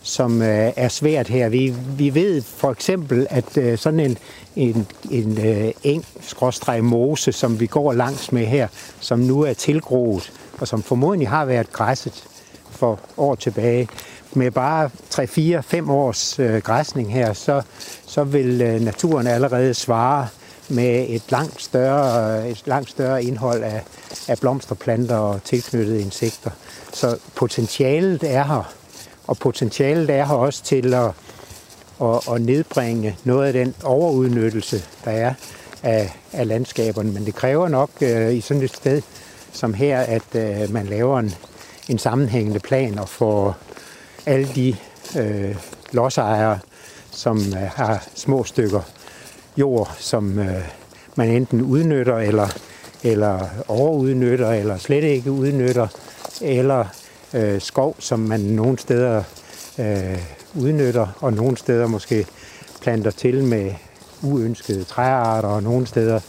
[0.08, 1.50] som øh, er svært her.
[1.50, 4.18] Vi, vi ved for eksempel, at øh, sådan en,
[4.56, 8.68] en, en øh, eng skråstreg mose, som vi går langs med her,
[9.00, 12.24] som nu er tilgroet, og som formodentlig har været græsset
[12.72, 13.88] for år tilbage,
[14.34, 17.62] med bare 3-4-5 års øh, græsning her, så,
[18.06, 20.28] så vil øh, naturen allerede svare
[20.70, 23.84] med et langt større, et langt større indhold af,
[24.28, 26.52] af blomsterplanter og tilknyttede insekter.
[26.94, 28.74] Så potentialet er her,
[29.28, 31.12] og potentialet er her også til at,
[32.02, 35.34] at, at nedbringe noget af den overudnyttelse, der er
[35.84, 37.12] af, af landskaberne.
[37.12, 39.02] Men det kræver nok øh, i sådan et sted
[39.52, 41.36] som her, at øh, man laver en,
[41.90, 43.58] en sammenhængende plan og får
[44.26, 44.76] alle de
[45.20, 45.56] øh,
[45.92, 46.60] lodsejere,
[47.12, 48.82] som øh, har små stykker
[49.58, 50.62] jord, som øh,
[51.16, 52.48] man enten udnytter eller,
[53.04, 55.88] eller overudnytter, eller slet ikke udnytter,
[56.42, 56.86] eller
[57.34, 59.24] øh, skov, som man nogle steder
[59.80, 60.20] øh,
[60.56, 62.26] udnytter, og nogle steder måske
[62.82, 63.74] planter til med
[64.22, 66.20] uønskede træarter, og nogle steder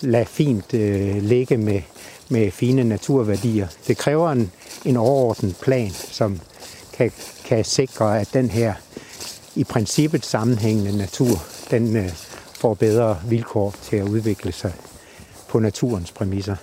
[0.00, 1.80] lader fint øh, ligge med,
[2.28, 3.68] med fine naturværdier.
[3.88, 4.52] Det kræver en,
[4.84, 6.40] en overordnet plan, som
[6.92, 7.12] kan,
[7.44, 8.74] kan sikre, at den her
[9.54, 12.10] i princippet sammenhængende natur, den øh,
[12.54, 14.72] får bedre vilkår til at udvikle sig
[15.48, 16.56] på naturens præmisser.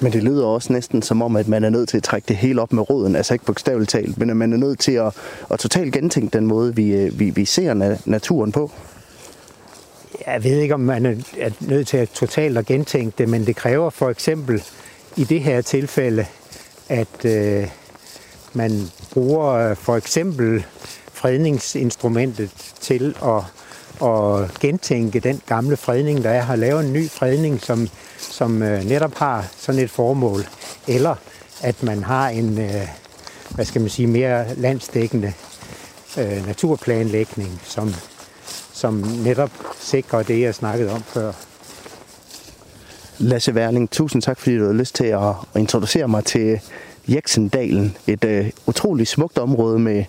[0.00, 2.36] Men det lyder også næsten som om, at man er nødt til at trække det
[2.36, 5.12] hele op med roden, altså ikke bogstaveligt talt, men at man er nødt til at,
[5.50, 8.70] at totalt gentænke den måde, vi, øh, vi, vi ser naturen på.
[10.26, 11.06] Jeg ved ikke, om man
[11.38, 14.62] er nødt til at totalt at gentænke det, men det kræver for eksempel
[15.16, 16.26] i det her tilfælde,
[16.88, 17.68] at øh,
[18.52, 18.70] man
[19.12, 20.64] bruger øh, for eksempel
[21.12, 22.50] fredningsinstrumentet
[22.80, 23.42] til at,
[24.02, 27.88] at gentænke den gamle fredning, der er, har lave en ny fredning, som,
[28.18, 30.46] som øh, netop har sådan et formål.
[30.88, 31.14] Eller
[31.62, 32.88] at man har en, øh,
[33.50, 35.32] hvad skal man sige, mere landsdækkende
[36.18, 37.94] øh, naturplanlægning, som,
[38.72, 38.94] som
[39.24, 39.50] netop
[39.80, 41.32] sikrer det, jeg snakkede om før.
[43.18, 46.60] Lasse Werling, tusind tak, fordi du havde lyst til at introducere mig til
[47.08, 47.96] Jeksendalen.
[48.06, 50.04] Et øh, utroligt smukt område med,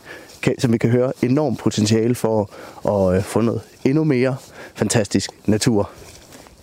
[0.60, 2.50] som vi kan høre, enormt potentiale for
[2.88, 4.36] at øh, få noget endnu mere
[4.76, 5.90] fantastisk natur.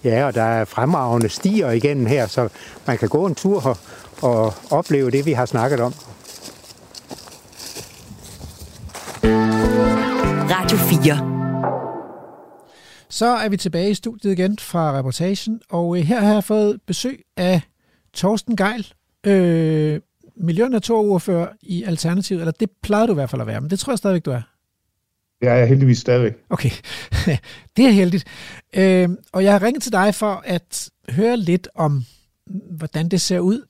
[0.04, 2.48] Ja, og der er fremragende stier igennem her, så
[2.86, 3.74] man kan gå en tur her
[4.22, 5.94] og opleve det, vi har snakket om.
[10.50, 11.32] Radio 4
[13.12, 16.80] så er vi tilbage i studiet igen fra reportagen, og øh, her har jeg fået
[16.86, 17.60] besøg af
[18.14, 18.86] Torsten Geil,
[19.26, 20.00] øh,
[20.36, 23.70] miljø- og naturordfører i Alternativet, eller det plejede du i hvert fald at være, men
[23.70, 24.42] det tror jeg stadigvæk, du er.
[25.42, 26.32] Det er jeg heldigvis stadigvæk.
[26.50, 26.70] Okay,
[27.76, 28.24] det er heldigt.
[28.74, 32.04] Øh, og jeg har ringet til dig for at høre lidt om,
[32.70, 33.62] hvordan det ser ud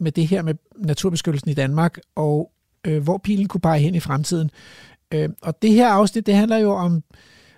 [0.00, 2.52] med det her med naturbeskyttelsen i Danmark, og
[2.86, 4.50] øh, hvor pilen kunne pege hen i fremtiden.
[5.14, 7.02] Øh, og det her afsnit, det handler jo om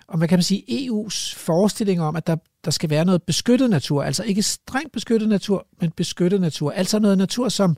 [0.07, 2.35] om hvad kan man sige, EU's forestilling om, at der,
[2.65, 6.71] der skal være noget beskyttet natur, altså ikke strengt beskyttet natur, men beskyttet natur.
[6.71, 7.77] Altså noget natur, som,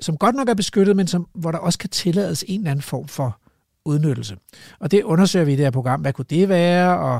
[0.00, 2.82] som godt nok er beskyttet, men som, hvor der også kan tillades en eller anden
[2.82, 3.40] form for
[3.86, 4.36] udnyttelse.
[4.78, 6.00] Og det undersøger vi i det her program.
[6.00, 7.14] Hvad kunne det være, og,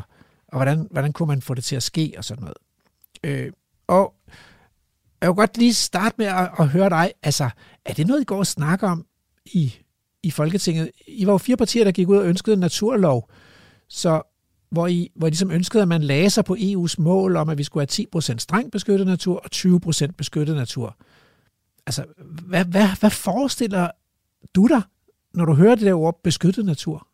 [0.48, 2.56] og hvordan, hvordan kunne man få det til at ske, og sådan noget.
[3.24, 3.52] Øh,
[3.86, 4.14] og
[5.20, 7.12] jeg vil godt lige starte med at, at høre dig.
[7.22, 7.50] Altså,
[7.84, 9.06] er det noget, I går og snakker om
[9.46, 9.74] i,
[10.22, 10.90] i Folketinget?
[11.08, 13.30] I var jo fire partier, der gik ud og ønskede en naturlov,
[13.88, 14.22] så
[14.70, 17.58] hvor I, hvor I ligesom ønskede, at man lagde sig på EU's mål om, at
[17.58, 20.96] vi skulle have 10% strengt beskyttet natur og 20% beskyttet natur.
[21.86, 23.90] Altså, hvad, hvad, hvad forestiller
[24.54, 24.82] du dig,
[25.36, 27.08] når du hører det der ord beskyttet natur?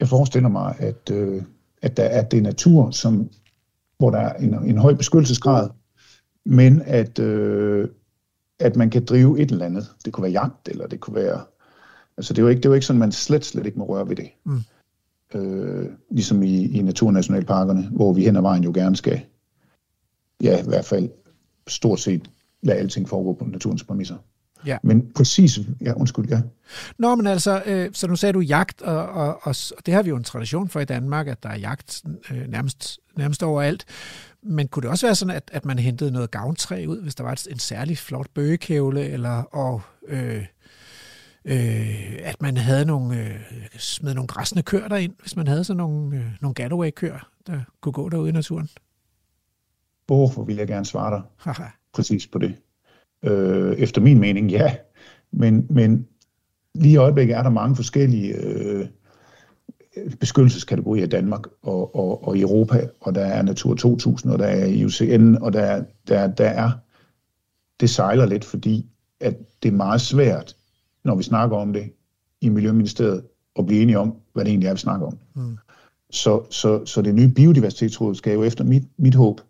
[0.00, 1.42] Jeg forestiller mig, at, øh,
[1.82, 3.30] at der er det natur, som,
[3.98, 5.70] hvor der er en, en høj beskyttelsesgrad,
[6.44, 7.88] men at, øh,
[8.58, 9.94] at man kan drive et eller andet.
[10.04, 11.44] Det kunne være jagt, eller det kunne være
[12.16, 13.84] Altså det er jo ikke, det er jo ikke sådan, man slet, slet ikke må
[13.84, 14.30] røre ved det.
[14.44, 14.60] Mm.
[15.34, 19.20] Øh, ligesom i, i naturnationalparkerne, hvor vi hen ad vejen jo gerne skal,
[20.42, 21.10] ja i hvert fald
[21.66, 22.30] stort set
[22.62, 24.16] lade alting foregå på naturens præmisser.
[24.66, 24.78] Ja.
[24.82, 26.40] Men præcis, ja, undskyld, ja.
[26.98, 30.02] Nå, men altså, øh, så nu sagde du jagt, og, og, og, og det har
[30.02, 33.84] vi jo en tradition for i Danmark, at der er jagt øh, nærmest, nærmest overalt.
[34.42, 37.24] Men kunne det også være sådan, at, at man hentede noget gavntræ ud, hvis der
[37.24, 40.44] var en særlig flot bøgekævle, eller og, øh,
[41.44, 43.40] øh, at man havde nogle, øh,
[43.78, 47.92] smed nogle græsne køer derind, hvis man havde sådan nogle, øh, nogle Galloway-køer, der kunne
[47.92, 48.68] gå derude i naturen?
[50.06, 51.22] Hvorfor vil jeg gerne svare dig
[51.94, 52.54] præcis på det?
[53.22, 54.76] Øh, efter min mening, ja.
[55.32, 56.06] Men, men
[56.74, 58.86] lige i øjeblikket er der mange forskellige øh,
[60.20, 64.46] beskyttelseskategorier i Danmark og, og, og i Europa, og der er Natur 2000, og der
[64.46, 66.70] er IUCN, og der, der, der er,
[67.80, 68.86] det sejler lidt, fordi
[69.20, 70.56] at det er meget svært
[71.06, 71.92] når vi snakker om det
[72.40, 73.22] i Miljøministeriet,
[73.54, 75.18] og blive enige om, hvad det egentlig er, vi snakker om.
[75.34, 75.58] Mm.
[76.10, 79.40] Så, så, så det nye biodiversitetsråd skal jo efter mit, mit håb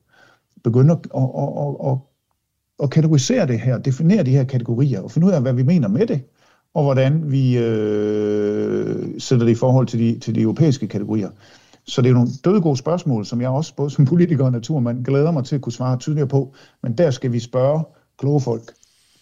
[0.65, 1.23] begynde at, at,
[1.59, 1.99] at, at,
[2.83, 5.89] at kategorisere det her, definere de her kategorier, og finde ud af, hvad vi mener
[5.89, 6.21] med det,
[6.75, 11.31] og hvordan vi øh, sætter det i forhold til de, til de europæiske kategorier.
[11.85, 15.05] Så det er nogle døde gode spørgsmål, som jeg også, både som politiker og naturmand,
[15.05, 16.55] glæder mig til at kunne svare tydeligere på.
[16.83, 17.85] Men der skal vi spørge
[18.19, 18.73] kloge folk,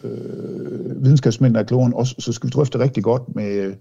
[0.03, 3.73] øh, videnskabsmænd, der er klogere end os, så skal vi drøfte rigtig godt med,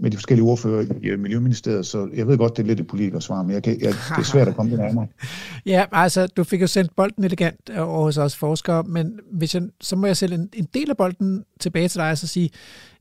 [0.00, 2.86] med de forskellige ordfører i øh, Miljøministeriet, så jeg ved godt, det er lidt et
[2.86, 5.06] politikersvar, men jeg kan, jeg, det er svært at komme det nærmere.
[5.66, 9.54] Ja, altså, du fik jo sendt bolden elegant øh, over hos os forskere, men hvis
[9.54, 12.26] jeg, så må jeg sætte en, en del af bolden tilbage til dig og så
[12.26, 12.50] sige,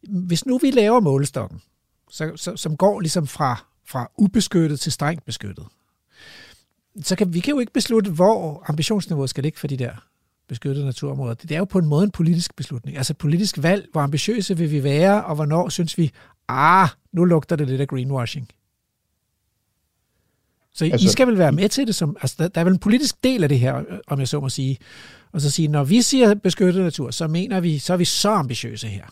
[0.09, 1.61] hvis nu vi laver målestokken,
[2.09, 5.65] så, så, som går ligesom fra, fra ubeskyttet til strengt beskyttet,
[7.01, 9.91] så kan vi kan jo ikke beslutte, hvor ambitionsniveauet skal ligge for de der
[10.47, 11.33] beskyttede naturområder.
[11.33, 14.57] Det er jo på en måde en politisk beslutning, altså et politisk valg, hvor ambitiøse
[14.57, 16.11] vil vi være, og hvornår synes vi,
[16.47, 18.47] ah, nu lugter det lidt af greenwashing.
[20.73, 22.73] Så altså, I skal vel være med til det som, altså der, der er vel
[22.73, 24.77] en politisk del af det her, om jeg så må sige,
[25.31, 28.29] og så sige, når vi siger beskyttet natur, så mener vi, så er vi så
[28.29, 29.05] ambitiøse her.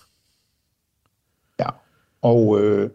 [1.59, 1.69] Ja,
[2.21, 2.89] og øh,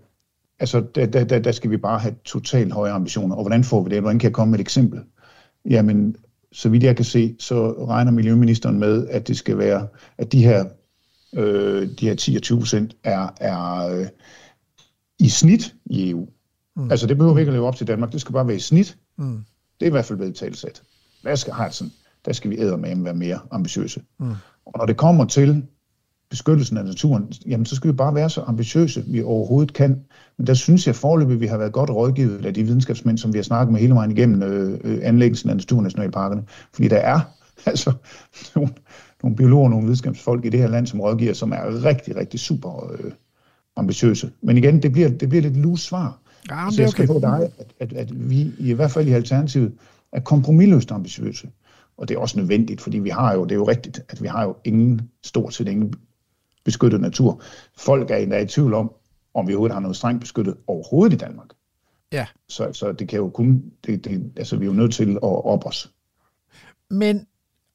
[0.58, 3.82] altså der, der, der, der skal vi bare have totalt høje ambitioner, og hvordan får
[3.82, 4.00] vi det?
[4.00, 5.00] Hvordan kan jeg komme med et eksempel?
[5.70, 6.16] Jamen,
[6.52, 9.88] så vidt jeg kan se, så regner Miljøministeren med, at det skal være,
[10.18, 10.64] at de her,
[11.34, 14.06] øh, de her 10 og 20 procent er, er øh,
[15.18, 16.28] i snit i EU.
[16.76, 16.90] Mm.
[16.90, 18.98] Altså det behøver ikke at leve op til Danmark, det skal bare være i snit.
[19.18, 19.44] Mm.
[19.80, 20.82] Det er i hvert fald blevet talsat.
[21.22, 21.92] Hvad skal sådan?
[22.24, 24.02] Der skal vi med være mere ambitiøse.
[24.18, 24.30] Mm.
[24.66, 25.66] Og når det kommer til
[26.30, 30.04] beskyttelsen af naturen, jamen så skal vi bare være så ambitiøse, vi overhovedet kan.
[30.36, 33.38] Men der synes jeg forløbig, vi har været godt rådgivet af de videnskabsmænd, som vi
[33.38, 36.44] har snakket med hele vejen igennem øh, øh anlæggelsen af naturnationalparkerne.
[36.72, 37.20] Fordi der er
[37.66, 37.92] altså
[38.54, 38.72] nogle,
[39.22, 42.92] nogle biologer, nogle videnskabsfolk i det her land, som rådgiver, som er rigtig, rigtig super
[42.92, 43.12] øh,
[43.76, 44.32] ambitiøse.
[44.40, 46.18] Men igen, det bliver, det bliver lidt lus svar.
[46.50, 47.20] Ja, så jeg skal okay.
[47.20, 49.72] dig, at, at, at vi i hvert fald i Alternativet
[50.12, 51.48] er kompromilløst ambitiøse.
[51.96, 54.28] Og det er også nødvendigt, fordi vi har jo, det er jo rigtigt, at vi
[54.28, 55.94] har jo ingen, stort set ingen
[56.64, 57.42] beskyttet natur.
[57.76, 58.92] Folk er endda i tvivl om,
[59.34, 61.48] om vi overhovedet har noget strengt beskyttet overhovedet i Danmark.
[62.12, 62.26] Ja.
[62.48, 65.18] Så, så det kan jo kun, det, det, altså vi er jo nødt til at
[65.22, 65.92] op os.
[66.90, 67.26] Men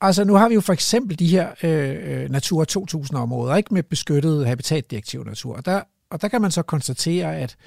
[0.08, 3.74] altså nu har vi jo for eksempel de her øh, øh Natura 2000 områder, ikke
[3.74, 5.56] med beskyttet habitatdirektiv natur.
[5.56, 7.58] Og der, og der kan man så konstatere, at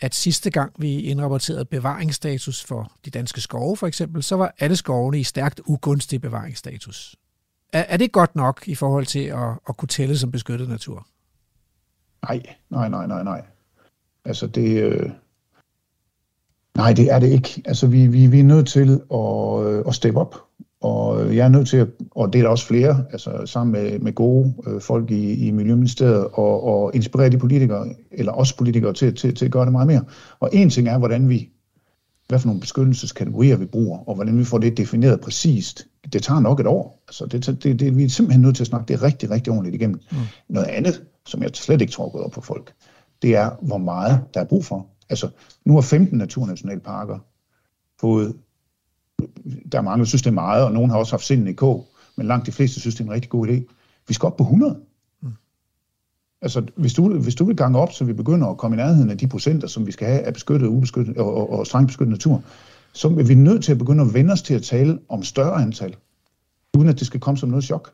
[0.00, 4.76] at sidste gang vi indrapporterede bevaringsstatus for de danske skove for eksempel, så var alle
[4.76, 7.16] skovene i stærkt ugunstig bevaringsstatus.
[7.72, 11.06] Er, er det godt nok i forhold til at, at kunne tælle som beskyttet natur?
[12.22, 13.42] Nej, nej, nej, nej, nej.
[14.24, 14.82] Altså det...
[14.82, 15.10] Øh...
[16.76, 17.62] Nej, det er det ikke.
[17.64, 20.43] Altså vi, vi, vi er nødt til at, øh, at steppe op.
[20.84, 23.98] Og jeg er nødt til at, og det er der også flere, altså sammen med,
[23.98, 28.92] med gode øh, folk i, i Miljøministeriet, og, og inspirere de politikere, eller os politikere,
[28.92, 30.04] til, til, til at gøre det meget mere.
[30.40, 31.50] Og en ting er, hvordan vi,
[32.28, 35.86] hvad for nogle beskyttelseskategorier vi bruger, og hvordan vi får det defineret præcist.
[36.12, 37.02] Det tager nok et år.
[37.08, 39.74] Altså det, det, det, vi er simpelthen nødt til at snakke det rigtig, rigtig ordentligt
[39.74, 40.00] igennem.
[40.10, 40.16] Mm.
[40.48, 42.72] Noget andet, som jeg slet ikke tror er gået op på folk,
[43.22, 44.86] det er, hvor meget der er brug for.
[45.10, 45.28] Altså,
[45.64, 47.18] nu har 15 naturnationalparker
[48.00, 48.34] fået
[49.72, 51.52] der er mange, der synes, det er meget, og nogen har også haft sinden i
[51.52, 53.62] kog, men langt de fleste synes, det er en rigtig god idé.
[54.08, 54.76] Vi skal op på 100.
[55.22, 55.28] Mm.
[56.42, 59.10] Altså, hvis du, hvis du vil gange op, så vi begynder at komme i nærheden
[59.10, 62.10] af de procenter, som vi skal have af beskyttet, ubeskyttet og, og, og strengt beskyttet
[62.10, 62.42] natur,
[62.92, 65.62] så er vi nødt til at begynde at vende os til at tale om større
[65.62, 65.96] antal,
[66.76, 67.92] uden at det skal komme som noget chok.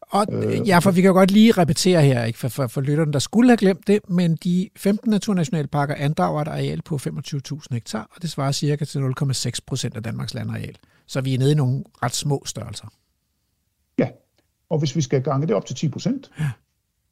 [0.00, 2.80] Og, øh, ja, for vi kan jo godt lige repetere her, ikke, for, for, for
[2.80, 7.60] lytterne, der skulle have glemt det, men de 15 naturnationalparker andrager et areal på 25.000
[7.70, 10.76] hektar, og det svarer cirka til 0,6 procent af Danmarks landareal.
[11.06, 12.86] Så vi er nede i nogle ret små størrelser.
[13.98, 14.08] Ja,
[14.70, 16.50] og hvis vi skal gange det op til 10 procent, ja.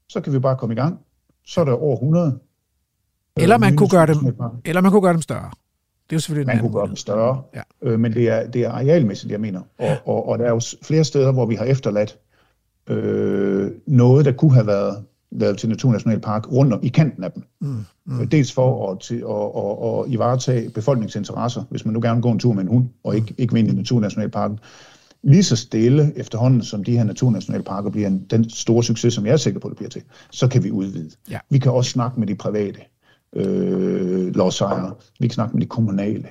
[0.08, 0.98] så kan vi bare komme i gang.
[1.46, 2.38] Så er der over 100.
[3.36, 4.16] Eller man, kunne gøre dem,
[4.64, 5.50] eller man kunne gøre dem større.
[6.10, 7.62] Det er jo selvfølgelig Man kunne gøre dem større, ja.
[7.82, 9.60] øh, men det er, det er arealmæssigt, jeg mener.
[9.78, 12.18] Og, og, og der er jo flere steder, hvor vi har efterladt
[12.88, 17.42] øh, noget, der kunne have været lavet til Naturnationalpark rundt om, i kanten af dem.
[17.60, 18.28] Mm, mm.
[18.28, 22.30] Dels for at, til, at, at, at, ivaretage befolkningsinteresser, hvis man nu gerne vil gå
[22.30, 24.58] en tur med en hund, og ikke, ikke vinde i Naturnationalparken.
[25.22, 29.32] Lige så stille efterhånden, som de her naturnationalparker bliver en, den store succes, som jeg
[29.32, 31.10] er sikker på, det bliver til, så kan vi udvide.
[31.30, 31.38] Ja.
[31.50, 32.80] Vi kan også snakke med de private
[33.32, 34.94] øh, lodsejere.
[35.20, 36.28] Vi kan snakke med de kommunale.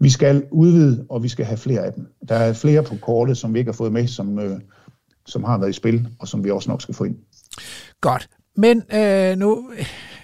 [0.00, 2.06] Vi skal udvide, og vi skal have flere af dem.
[2.28, 4.60] Der er flere på kortet, som vi ikke har fået med, som, øh,
[5.28, 7.16] som har været i spil, og som vi også nok skal få ind.
[8.00, 8.28] Godt.
[8.56, 9.70] Men øh, nu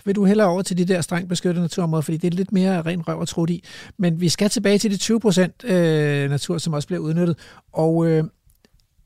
[0.04, 2.82] vil du hellere over til de der strengt beskyttede naturområder, fordi det er lidt mere
[2.82, 3.64] ren røv og trut i.
[3.98, 7.38] Men vi skal tilbage til de 20 procent øh, natur, som også bliver udnyttet.
[7.72, 8.24] Og øh,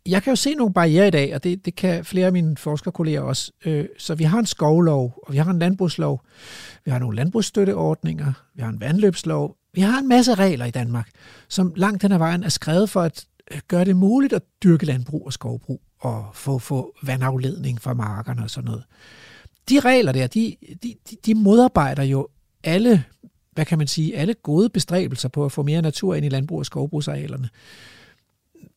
[0.06, 2.56] jeg kan jo se nogle barriere i dag, og det, det kan flere af mine
[2.56, 3.52] forskerkolleger også.
[3.66, 6.20] Øh, så vi har en skovlov, og vi har en landbrugslov,
[6.84, 11.08] vi har nogle landbrugsstøtteordninger, vi har en vandløbslov, vi har en masse regler i Danmark,
[11.48, 14.86] som langt den ad vejen er skrevet for at øh, gøre det muligt at dyrke
[14.86, 18.84] landbrug og skovbrug og få, få vandafledning fra markerne og sådan noget.
[19.68, 20.94] De regler der, de, de,
[21.26, 22.28] de modarbejder jo
[22.64, 23.04] alle
[23.58, 26.58] hvad kan man sige, alle gode bestræbelser på at få mere natur ind i landbrug
[26.58, 27.48] og skovbrugsarealerne.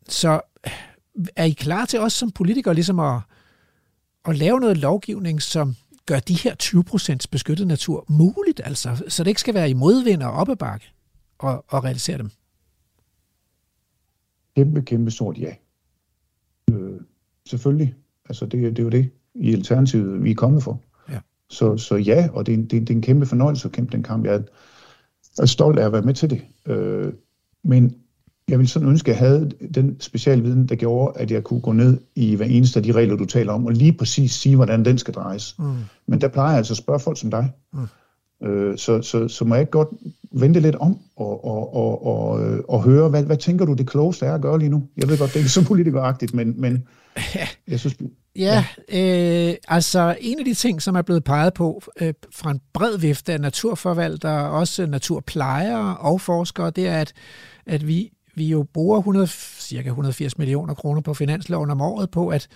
[0.09, 0.41] Så
[1.35, 3.19] er I klar til os som politikere ligesom at,
[4.25, 5.75] at lave noget lovgivning, som
[6.05, 6.55] gør de her
[7.23, 10.85] 20% beskyttet natur muligt, altså, så det ikke skal være i modvind og oppebakke
[11.39, 12.31] og, og realisere dem?
[14.55, 15.55] Kæmpe, kæmpe stort ja.
[16.71, 17.01] Øh,
[17.47, 17.93] selvfølgelig.
[18.29, 20.81] Altså, det, det er jo det i Alternativet, vi er kommet for.
[21.09, 21.19] Ja.
[21.49, 23.91] Så, så ja, og det er, en, det, det er en kæmpe fornøjelse at kæmpe
[23.91, 24.25] den kamp.
[24.25, 24.41] Jeg er,
[25.39, 26.41] er stolt af at være med til det.
[26.67, 27.13] Øh,
[27.63, 27.95] men
[28.47, 31.71] jeg ville sådan ønske, at jeg havde den specialviden, der gjorde, at jeg kunne gå
[31.71, 34.85] ned i hver eneste af de regler, du taler om, og lige præcis sige, hvordan
[34.85, 35.55] den skal drejes.
[35.59, 35.65] Mm.
[36.07, 37.51] Men der plejer jeg altså at spørge folk som dig.
[37.73, 38.47] Mm.
[38.47, 39.89] Øh, så, så, så må jeg ikke godt
[40.31, 43.87] vente lidt om og, og, og, og, øh, og høre, hvad, hvad tænker du det
[43.87, 44.83] klogeste er at gøre lige nu?
[44.97, 46.87] Jeg ved godt, det er ikke så politikeragtigt, men, men
[47.67, 47.97] jeg synes...
[48.35, 49.49] Ja, ja.
[49.49, 52.97] Øh, altså en af de ting, som er blevet peget på øh, fra en bred
[52.97, 57.13] vifte af naturforvaltere, også naturplejere og forskere, det er, at,
[57.65, 59.27] at vi vi jo bruger 100,
[59.59, 62.47] cirka 180 millioner kroner på finansloven om året på at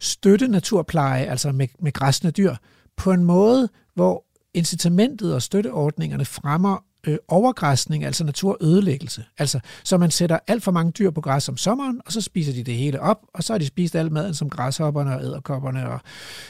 [0.00, 2.54] støtte naturpleje, altså med, med græsne dyr,
[2.96, 4.24] på en måde, hvor
[4.54, 9.24] incitamentet og støtteordningerne fremmer øh, overgræsning, altså naturødelæggelse.
[9.38, 12.52] Altså, så man sætter alt for mange dyr på græs om sommeren, og så spiser
[12.52, 15.88] de det hele op, og så har de spist al maden, som græshopperne og æderkopperne
[15.88, 16.00] og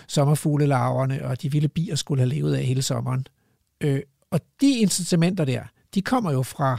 [0.09, 3.27] sommerfuglelarverne og de vilde bier skulle have levet af hele sommeren.
[3.81, 4.01] Øh,
[4.31, 5.63] og de incitamenter der,
[5.95, 6.79] de kommer jo fra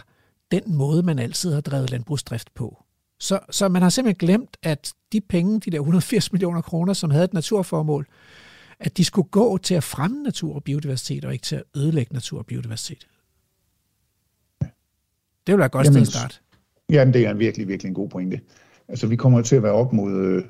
[0.51, 2.83] den måde, man altid har drevet landbrugsdrift på.
[3.19, 7.11] Så, så man har simpelthen glemt, at de penge, de der 180 millioner kroner, som
[7.11, 8.07] havde et naturformål,
[8.79, 12.13] at de skulle gå til at fremme natur og biodiversitet, og ikke til at ødelægge
[12.13, 13.07] natur og biodiversitet.
[15.47, 16.35] Det vil være et godt Jamen, sted at starte.
[16.89, 18.41] Jamen, det er en virkelig, virkelig en god pointe.
[18.87, 20.43] Altså, vi kommer til at være op mod, øh,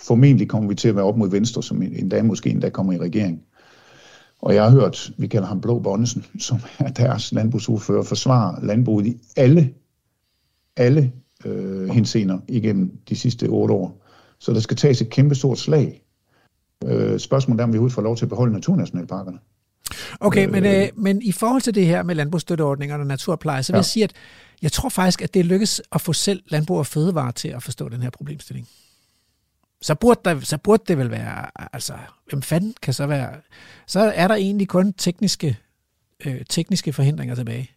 [0.00, 2.98] formentlig kommer vi til at være op mod Venstre, som endda måske endda kommer i
[2.98, 3.42] regering.
[4.42, 9.06] Og jeg har hørt, vi kalder ham Blå Bonnesen, som er deres landbrugsordfører, forsvare landbruget
[9.06, 9.74] i alle,
[10.76, 11.12] alle
[11.44, 14.02] øh, henseender igennem de sidste otte år.
[14.38, 16.02] Så der skal tages et kæmpe stort slag.
[16.84, 19.38] Øh, spørgsmålet er, om vi overhovedet får lov til at beholde naturnationalparkerne.
[20.20, 23.72] Okay, øh, men, øh, men i forhold til det her med landbrugsstøtteordningerne og naturpleje, så
[23.72, 23.78] vil ja.
[23.78, 24.12] jeg sige, at
[24.62, 27.88] jeg tror faktisk, at det lykkes at få selv landbrug og fødevare til at forstå
[27.88, 28.68] den her problemstilling
[29.82, 31.92] så burde, der, så burde det vel være, altså,
[32.30, 33.30] hvem fanden kan så være,
[33.86, 35.58] så er der egentlig kun tekniske,
[36.26, 37.70] øh, tekniske forhindringer tilbage.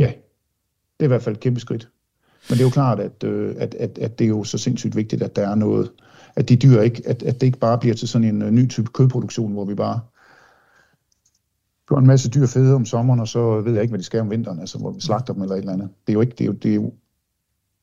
[0.00, 1.88] Ja, det er i hvert fald et kæmpe skridt.
[2.48, 4.96] Men det er jo klart, at, øh, at, at, at det er jo så sindssygt
[4.96, 5.90] vigtigt, at der er noget,
[6.36, 8.68] at de dyr ikke, at, at det ikke bare bliver til sådan en uh, ny
[8.70, 10.00] type kødproduktion, hvor vi bare
[11.88, 14.20] gør en masse dyr fede om sommeren, og så ved jeg ikke, hvad de skal
[14.20, 15.88] om vinteren, altså hvor vi slagter dem eller et eller andet.
[16.06, 16.92] Det er jo ikke, det er jo, det er jo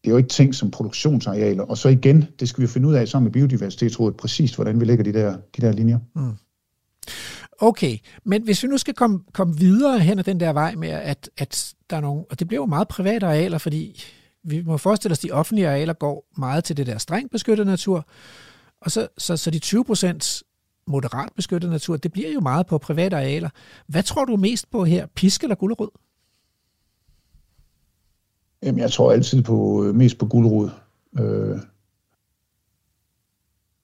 [0.03, 1.63] det er jo ikke ting som produktionsarealer.
[1.63, 4.85] Og så igen, det skal vi finde ud af sammen med Biodiversitetsrådet, præcis hvordan vi
[4.85, 5.99] lægger de der, de der linjer.
[6.15, 6.31] Mm.
[7.59, 10.89] Okay, men hvis vi nu skal komme, komme videre hen ad den der vej med,
[10.89, 14.03] at, at der er nogle, og det bliver jo meget private arealer, fordi
[14.43, 17.69] vi må forestille os, at de offentlige arealer går meget til det der strengt beskyttede
[17.69, 18.05] natur,
[18.81, 20.43] og så, så, så de 20 procent
[20.87, 23.49] moderat beskyttet natur, det bliver jo meget på private arealer.
[23.87, 25.89] Hvad tror du mest på her, pisk eller gulerod?
[28.63, 30.69] Jamen, jeg tror altid på øh, mest på guldrod.
[31.19, 31.59] Øh,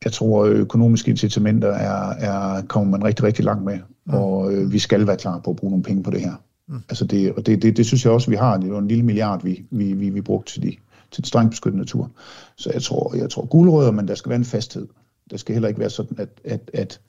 [0.03, 4.13] jeg tror, økonomiske incitamenter er, er, kommer man rigtig, rigtig langt med, mm.
[4.13, 6.33] og øh, vi skal være klar på at bruge nogle penge på det her.
[6.67, 6.81] Mm.
[6.89, 8.57] Altså det, og det, det, det synes jeg også, vi har.
[8.57, 10.75] Det er en lille milliard, vi, vi, vi, vi brugte til, de,
[11.11, 12.11] til den strengt beskyttede natur.
[12.55, 14.87] Så jeg tror, jeg tror guldrødder, men der skal være en fasthed
[15.31, 17.01] det skal heller ikke være sådan, at, at, at,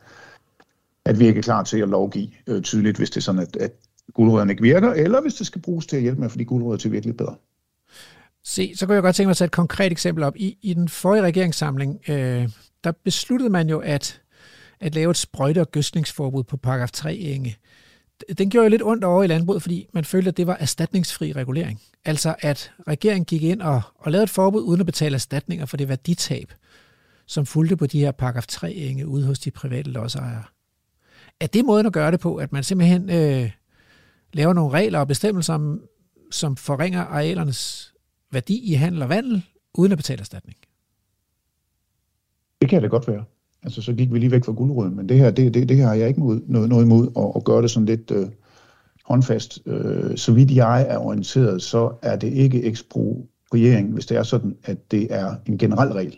[1.05, 3.57] at vi ikke er klar til at lovgive øh, tydeligt, hvis det er sådan, at,
[3.57, 3.73] at
[4.15, 6.45] guldrødderne ikke virker, eller hvis det skal bruges til at hjælpe med at få de
[6.45, 7.35] guldrødder til virkelig bedre.
[8.45, 10.36] Se, så kunne jeg godt tænke mig at tage et konkret eksempel op.
[10.36, 12.49] I, i den forrige regeringssamling, øh,
[12.85, 14.20] der besluttede man jo at,
[14.81, 17.57] at lave et sprøjte- og gødsningsforbud på paragraf 3 enge.
[18.39, 21.32] Den gjorde jo lidt ondt over i landbruget, fordi man følte, at det var erstatningsfri
[21.32, 21.81] regulering.
[22.05, 25.77] Altså at regeringen gik ind og, og lavede et forbud uden at betale erstatninger for
[25.77, 26.53] det værditab,
[27.29, 30.45] som fulgte på de her paragraf 3 enge ude hos de private lodsejere.
[31.41, 33.51] Er det måden at gøre det på, at man simpelthen øh,
[34.33, 35.79] laver nogle regler og bestemmelser,
[36.31, 37.95] som forringer arealernes
[38.33, 39.45] værdi i handel og vandel,
[39.75, 40.59] uden at betale erstatning.
[42.61, 43.25] Det kan det godt være.
[43.63, 45.87] Altså, så gik vi lige væk fra guldrøden, men det her, det, det, det her
[45.87, 48.27] har jeg ikke mod, noget, noget imod at, at gøre det sådan lidt øh,
[49.05, 49.59] håndfast.
[49.67, 54.57] Øh, så vidt jeg er orienteret, så er det ikke ekspropriering, hvis det er sådan,
[54.65, 56.17] at det er en generel regel.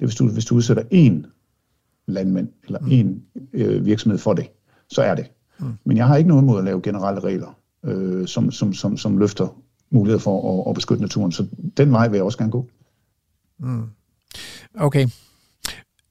[0.00, 1.30] Det er, hvis du, hvis du udsætter én
[2.06, 2.88] landmand eller mm.
[2.88, 4.50] én øh, virksomhed for det,
[4.88, 5.30] så er det.
[5.58, 5.72] Mm.
[5.84, 9.18] Men jeg har ikke noget imod at lave generelle regler, øh, som, som, som, som
[9.18, 9.56] løfter
[9.90, 11.32] mulighed for at, at beskytte naturen.
[11.32, 11.46] Så
[11.76, 12.68] den vej vil jeg også gerne gå.
[13.58, 13.84] Mm.
[14.74, 15.08] Okay.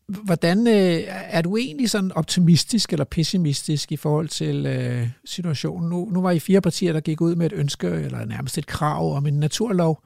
[0.07, 5.89] Hvordan øh, er du egentlig sådan optimistisk eller pessimistisk i forhold til øh, situationen?
[5.89, 8.65] Nu, nu var I fire partier, der gik ud med et ønske, eller nærmest et
[8.65, 10.03] krav om en naturlov.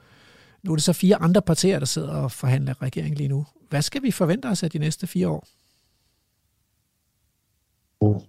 [0.64, 3.46] Nu er det så fire andre partier, der sidder og forhandler regeringen lige nu.
[3.74, 5.48] Hvad skal vi forvente os af de næste fire år?
[8.00, 8.22] Oh.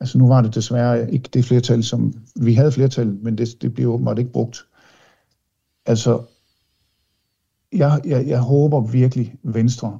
[0.00, 3.74] Altså nu var det desværre ikke det flertal, som vi havde flertal, men det, det
[3.74, 4.66] bliver åbenbart ikke brugt.
[5.86, 6.22] Altså,
[7.72, 9.98] jeg, jeg, jeg håber virkelig, Venstre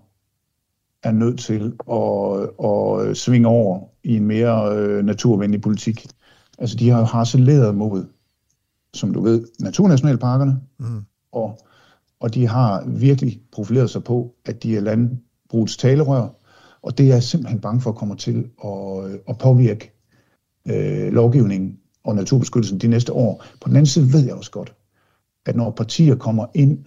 [1.02, 6.06] er nødt til at, at svinge over i en mere øh, naturvenlig politik.
[6.58, 8.06] Altså, de har harceleret mod,
[8.94, 11.04] som du ved, naturnationalparkerne, mm.
[11.32, 11.58] og,
[12.22, 16.28] og de har virkelig profileret sig på, at de er landbrugets talerør,
[16.82, 19.92] og det er jeg simpelthen bange for at komme til at, øh, at påvirke
[20.68, 23.44] øh, lovgivningen og naturbeskyttelsen de næste år.
[23.60, 24.74] På den anden side ved jeg også godt,
[25.46, 26.84] at når partier kommer ind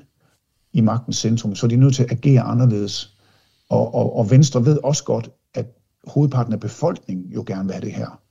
[0.74, 3.18] i magtens centrum, så er de nødt til at agere anderledes.
[3.70, 5.66] Og, og, og Venstre ved også godt, at
[6.08, 8.22] hovedparten af befolkningen jo gerne vil have det her.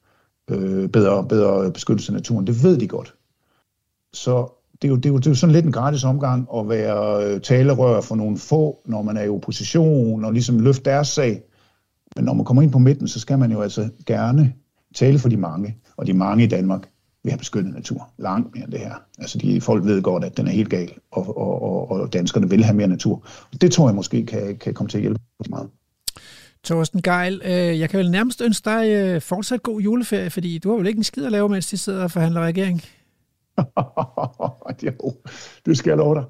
[0.50, 2.46] Øh, bedre, bedre beskyttelse af naturen.
[2.46, 3.14] Det ved de godt.
[4.12, 6.48] Så det er, jo, det, er jo, det er jo sådan lidt en gratis omgang
[6.56, 10.90] at være øh, talerør for nogle få, når man er i opposition, og ligesom løfte
[10.90, 11.42] deres sag.
[12.16, 14.52] Men når man kommer ind på midten, så skal man jo altså gerne
[14.94, 16.88] tale for de mange, og de mange i Danmark
[17.22, 18.08] vil have beskyttet natur.
[18.18, 18.94] Langt mere end det her.
[19.18, 22.50] Altså de folk ved godt, at den er helt gal, og, og, og, og danskerne
[22.50, 23.26] vil have mere natur.
[23.60, 25.20] Det tror jeg måske kan, kan komme til at hjælpe
[25.50, 25.68] meget.
[26.64, 30.70] Torsten Geil, øh, jeg kan vel nærmest ønske dig øh, fortsat god juleferie, fordi du
[30.70, 32.82] har vel ikke en skid at lave, mens de sidder og forhandler regering?
[34.86, 35.14] jo,
[35.66, 36.24] det skal jeg love dig.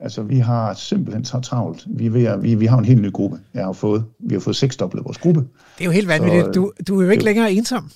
[0.00, 1.86] Altså, vi har simpelthen så travlt.
[1.86, 3.38] Vi, er ved at, vi, vi har en helt ny gruppe.
[3.54, 5.40] Jeg har fået, vi har fået seksdoblet vores gruppe.
[5.40, 6.44] Det er jo helt vanvittigt.
[6.44, 7.90] Så, du, du er jo ikke det, længere ensom.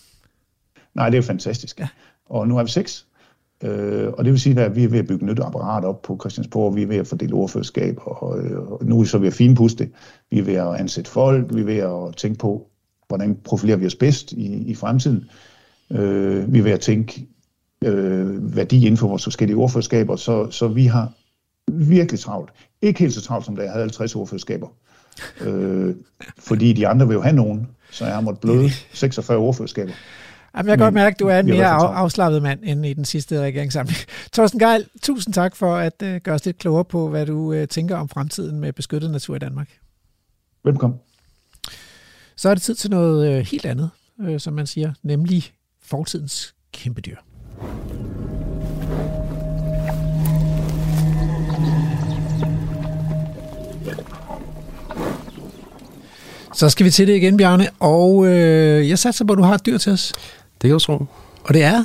[0.94, 1.80] Nej, det er fantastisk.
[1.80, 1.88] Ja.
[2.26, 3.06] Og nu er vi seks.
[3.62, 6.16] Øh, og det vil sige, at vi er ved at bygge nyt apparat op på
[6.20, 6.76] Christiansborg.
[6.76, 9.34] Vi er ved at fordele ordførerskab, og, øh, og nu er vi så ved at
[9.34, 9.92] finpuste det.
[10.30, 11.54] Vi er ved at ansætte folk.
[11.54, 12.66] Vi er ved at tænke på,
[13.08, 15.24] hvordan profilerer vi os bedst i, i fremtiden.
[15.90, 17.26] Øh, vi er ved at tænke
[17.84, 20.16] øh, værdi inden for vores forskellige ordførerskaber.
[20.16, 21.12] Så, så vi har
[21.72, 22.50] virkelig travlt.
[22.82, 24.68] Ikke helt så travlt, som da jeg havde 50 ordførerskaber.
[25.40, 25.94] Øh,
[26.38, 29.92] fordi de andre vil jo have nogen, så jeg har måttet bløde 46 ordførerskaber.
[30.56, 32.92] Jamen, jeg kan godt mærke, at du er en mere af, afslappet mand end i
[32.92, 33.98] den sidste regeringssamling.
[34.32, 37.64] Torsten Geil, tusind tak for at uh, gøre os lidt klogere på, hvad du uh,
[37.64, 39.68] tænker om fremtiden med beskyttet natur i Danmark.
[40.64, 40.98] Velkommen.
[42.36, 45.44] Så er det tid til noget uh, helt andet, uh, som man siger, nemlig
[45.82, 47.16] fortidens kæmpedyr.
[56.54, 57.68] Så skal vi til det igen, Bjarne.
[57.80, 60.12] Og øh, jeg satser på, at du har et dyr til os.
[60.62, 61.06] Det kan du tro.
[61.44, 61.84] Og det er?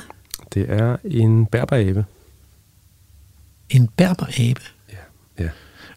[0.54, 2.04] Det er en berberabe.
[3.70, 4.60] En berberabe?
[4.92, 5.44] Ja.
[5.44, 5.48] ja.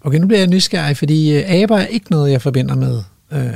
[0.02, 3.54] Okay, nu bliver jeg nysgerrig, fordi øh, aber er ikke noget, jeg forbinder med øh,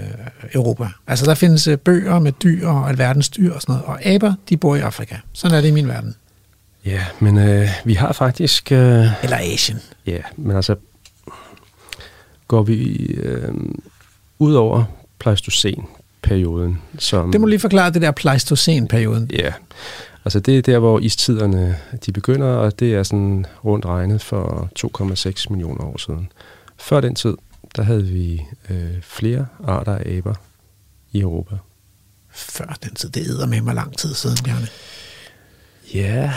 [0.54, 0.88] Europa.
[1.08, 4.34] Altså, der findes øh, bøger med dyr og alverdens dyr og sådan noget, og aber,
[4.50, 5.16] de bor i Afrika.
[5.34, 6.16] Sådan er det i min verden.
[6.86, 8.72] Ja, men øh, vi har faktisk...
[8.72, 9.80] Øh, Eller Asien.
[10.06, 10.76] Ja, men altså,
[12.48, 13.54] går vi øh,
[14.40, 14.84] ud over
[15.20, 16.82] Pleistocene-perioden.
[17.00, 19.32] Som, det må lige forklare det der Pleistocene-perioden.
[19.34, 19.54] Ja,
[20.26, 24.70] altså det er der, hvor istiderne de begynder, og det er sådan rundt regnet for
[24.80, 26.32] 2,6 millioner år siden.
[26.78, 27.36] Før den tid,
[27.76, 30.34] der havde vi øh, flere arter af aber
[31.12, 31.56] i Europa.
[32.30, 34.68] Før den tid, det æder med mig lang tid siden, Bjarne.
[35.94, 36.34] Ja,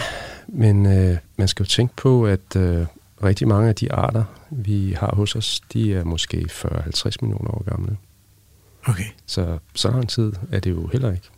[0.48, 2.86] men øh, man skal jo tænke på, at øh,
[3.24, 7.64] rigtig mange af de arter, vi har hos os, de er måske 40-50 millioner år
[7.70, 7.96] gamle.
[8.86, 9.04] Okay.
[9.26, 11.28] Så så lang tid er det jo heller ikke.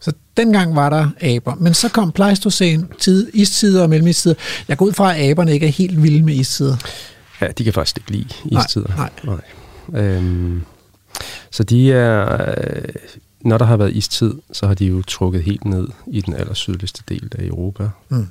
[0.00, 4.34] Så dengang var der aber, men så kom Pleistocene, tid, istider og mellemistider.
[4.68, 6.76] Jeg går ud fra, at aberne ikke er helt vilde med istider.
[7.40, 8.96] Ja, de kan faktisk ikke lide istider.
[8.96, 9.40] Nej, nej.
[9.88, 10.02] nej.
[10.02, 10.62] Øhm,
[11.50, 12.94] så de er, øh,
[13.40, 17.02] når der har været istid, så har de jo trukket helt ned i den allersydligste
[17.08, 17.88] del af Europa.
[18.08, 18.28] Mm.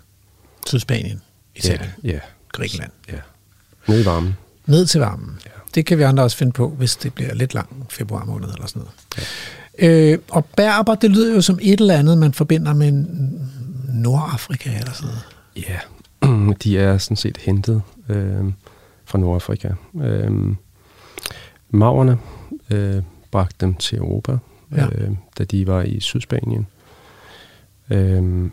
[0.68, 1.22] Sydspanien,
[1.56, 2.20] Italien, ja, ja.
[2.52, 2.92] Grækenland.
[3.12, 3.20] Ja,
[3.88, 4.38] ned i varmen.
[4.66, 5.40] Ned til varmen.
[5.46, 5.52] Ja.
[5.76, 8.68] Det kan vi andre også finde på, hvis det bliver lidt lang februar måned eller
[8.68, 8.94] sådan noget.
[9.80, 10.12] Ja.
[10.12, 12.92] Øh, og berber, det lyder jo som et eller andet, man forbinder med
[13.94, 15.24] Nordafrika eller sådan noget.
[15.70, 18.46] Ja, de er sådan set hentet øh,
[19.06, 19.70] fra Nordafrika.
[20.02, 20.32] Øh,
[21.70, 22.18] Maverne
[22.70, 24.38] øh, bragte dem til Europa,
[24.76, 24.86] ja.
[24.86, 26.68] øh, da de var i Sydspanien.
[27.90, 28.50] Øh,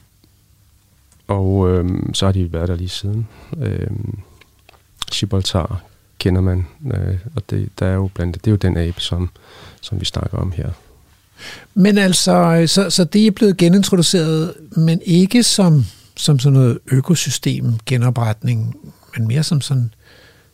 [1.27, 3.29] og øh, så har de været der lige siden.
[3.57, 3.91] Øh,
[5.13, 5.83] Gibraltar
[6.21, 9.31] kender man, øh, og det, der er jo blandt det er jo den abe, som,
[9.81, 10.71] som vi snakker om her.
[11.75, 15.85] Men altså, så, så det er blevet genintroduceret, men ikke som,
[16.17, 18.77] som sådan noget økosystem genopretning,
[19.17, 19.95] men mere som sådan,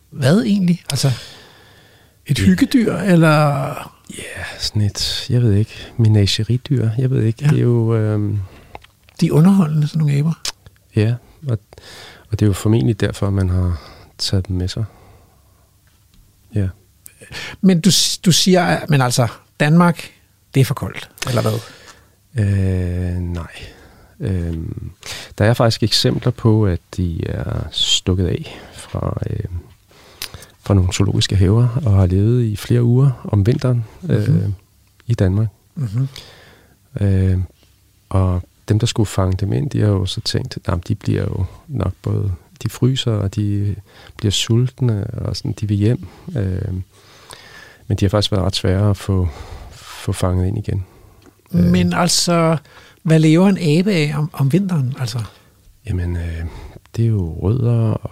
[0.09, 0.83] hvad egentlig?
[0.89, 1.11] Altså...
[2.29, 3.27] Et hyggedyr, eller...
[4.17, 7.43] Ja, sådan et, jeg ved ikke, menageridyr, jeg ved ikke.
[7.45, 7.49] Ja.
[7.49, 8.39] Det er jo, øhm,
[9.21, 10.33] De er underholdende, sådan nogle aber.
[10.95, 11.15] ja,
[11.47, 11.59] og,
[12.31, 13.81] og det er jo formentlig derfor, man har
[14.17, 14.85] taget dem med sig.
[16.57, 16.67] Ja.
[17.61, 17.89] Men du,
[18.25, 19.27] du siger, men altså,
[19.59, 20.09] Danmark,
[20.53, 21.59] det er for koldt, eller hvad?
[22.45, 23.51] Øh, nej.
[24.19, 24.57] Øh,
[25.37, 29.39] der er faktisk eksempler på, at de er stukket af fra, øh,
[30.61, 34.53] fra nogle zoologiske haver og har levet i flere uger om vinteren øh, Mhm.
[35.07, 35.47] i Danmark.
[35.75, 36.07] Mm-hmm.
[37.01, 37.37] Øh,
[38.09, 41.21] og dem, der skulle fange dem ind, de har jo så tænkt, at de bliver
[41.23, 42.31] jo nok både,
[42.63, 43.75] de fryser, og de
[44.17, 46.07] bliver sultne, og sådan, de vil hjem.
[46.37, 46.73] Øh,
[47.87, 49.27] men de har faktisk været ret svære at få,
[49.71, 50.85] få fanget ind igen.
[51.53, 51.63] Øh.
[51.63, 52.57] Men altså,
[53.03, 54.95] hvad lever en abe af om, om vinteren?
[54.99, 55.19] Altså,
[55.89, 56.45] Jamen, øh,
[56.95, 58.09] det er jo rødder og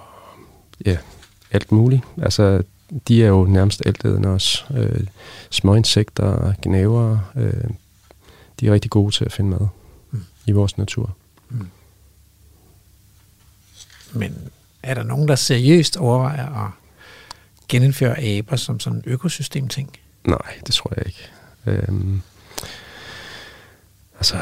[0.86, 0.98] ja,
[1.52, 2.02] alt muligt.
[2.22, 2.64] Altså,
[3.08, 4.64] de er jo nærmest altædende også.
[4.78, 5.08] Øh,
[5.50, 7.64] små insekter, gnæver, øh,
[8.60, 9.68] de er rigtig gode til at finde mad
[10.12, 10.22] Mm.
[10.48, 11.16] i vores natur.
[14.16, 14.38] Men
[14.84, 16.72] er der nogen, der seriøst overvejer at
[17.68, 19.98] genindføre aber som sådan en økosystemting?
[20.24, 21.30] Nej, det tror jeg ikke.
[21.66, 22.22] Øhm,
[24.16, 24.38] altså,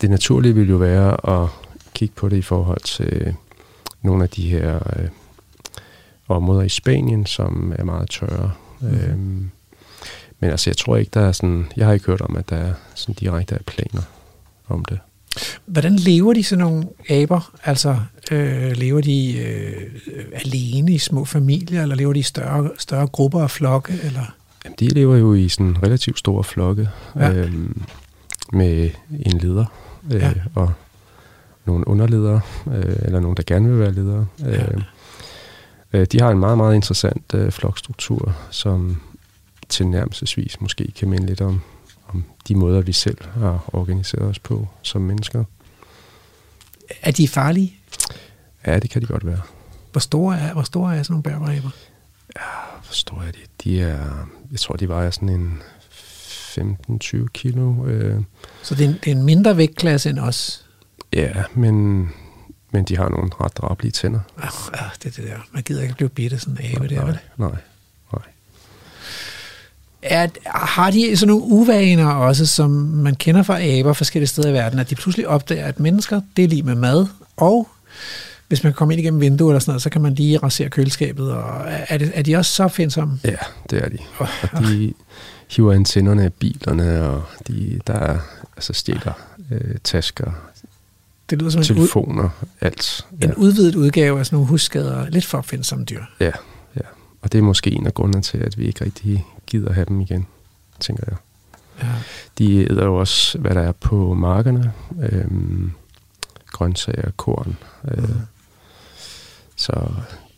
[0.00, 1.48] det naturlige vil jo være at
[1.94, 3.36] kigge på det i forhold til
[4.02, 5.08] nogle af de her øh,
[6.28, 8.52] områder i Spanien, som er meget tørre.
[8.80, 8.88] Mm.
[8.88, 9.50] Øhm,
[10.40, 11.72] men altså, jeg tror ikke, der er sådan...
[11.76, 14.02] Jeg har ikke hørt om, at der er sådan direkte er planer
[14.68, 14.98] om det.
[15.66, 17.52] Hvordan lever de sådan nogle aber?
[17.64, 17.96] Altså,
[18.30, 19.82] øh, lever de øh,
[20.32, 23.92] alene i små familier, eller lever de i større, større grupper og flokke?
[24.02, 24.34] Eller?
[24.64, 27.30] Jamen, de lever jo i sådan relativt store flokke Ja.
[27.30, 27.32] ja.
[27.32, 27.82] øhm,
[28.52, 28.90] med
[29.26, 29.64] en leder
[30.12, 30.26] øh, Ja.
[30.26, 30.32] ja.
[30.54, 30.72] og
[31.66, 32.40] nogle underledere,
[32.74, 34.26] øh, eller nogen, der gerne vil være ledere.
[34.40, 34.46] Ja.
[34.50, 34.82] Øh,
[35.92, 39.00] øh, de har en meget, meget interessant øh, flokstruktur, som
[39.68, 41.60] tilnærmelsesvis måske kan minde lidt om,
[42.14, 45.44] om de måder, vi selv har organiseret os på som mennesker.
[47.02, 47.76] Er de farlige?
[48.66, 49.40] Ja, det kan de godt være.
[49.92, 51.70] Hvor store er, hvor store er sådan nogle bærbaraber?
[52.82, 53.64] Forstår jeg det?
[53.64, 55.62] De er, jeg tror, de vejer sådan en
[56.92, 57.86] 15-20 kilo.
[57.86, 58.22] Øh,
[58.62, 60.66] Så det er, en, det er en mindre vægtklasse end os.
[61.12, 62.08] Ja, men,
[62.70, 64.20] men de har nogle ret drabelige tænder.
[64.36, 65.38] Ah, ah, det er det der.
[65.52, 67.18] Man gider ikke blive bidt af sådan en abe der, nej, vel?
[67.36, 67.56] nej,
[70.04, 74.52] Er, har de sådan nogle uvaner også, som man kender fra aber forskellige steder i
[74.52, 77.06] verden, at de pludselig opdager, at mennesker, det er lige med mad,
[77.36, 77.68] og
[78.48, 80.70] hvis man kan komme ind igennem vinduet eller sådan noget, så kan man lige rasere
[80.70, 83.20] køleskabet, og er, det, er de også så opfindsomme?
[83.24, 83.36] Ja,
[83.70, 83.98] det er de.
[84.18, 84.28] Og
[84.60, 84.92] de
[85.50, 88.18] hiver antennerne af bilerne, og de, der er
[88.56, 89.12] altså stjæler
[89.50, 90.30] øh, tasker,
[91.30, 92.28] Det lyder som en, ud, telefoner,
[92.60, 93.06] alt.
[93.22, 96.02] Ja, en udvidet udgave af sådan nogle husskader, lidt for opfindsomme dyr.
[96.20, 96.32] ja,
[96.76, 96.80] ja.
[97.22, 100.00] Og det er måske en af grundene til, at vi ikke rigtig gider have dem
[100.00, 100.26] igen,
[100.80, 101.16] tænker jeg.
[101.82, 101.88] Ja.
[102.38, 104.72] De æder jo også, hvad der er på markerne.
[105.02, 105.72] Øhm,
[106.46, 107.56] grøntsager, korn.
[107.90, 108.12] Øh, Mhm.
[109.56, 109.72] Så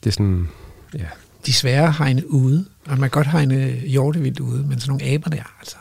[0.05, 0.49] det er sådan,
[0.95, 1.05] ja,
[1.47, 5.31] De svære hegne ude, og man kan godt hegne hjortevildt ude, men sådan nogle aber
[5.31, 5.77] der, altså.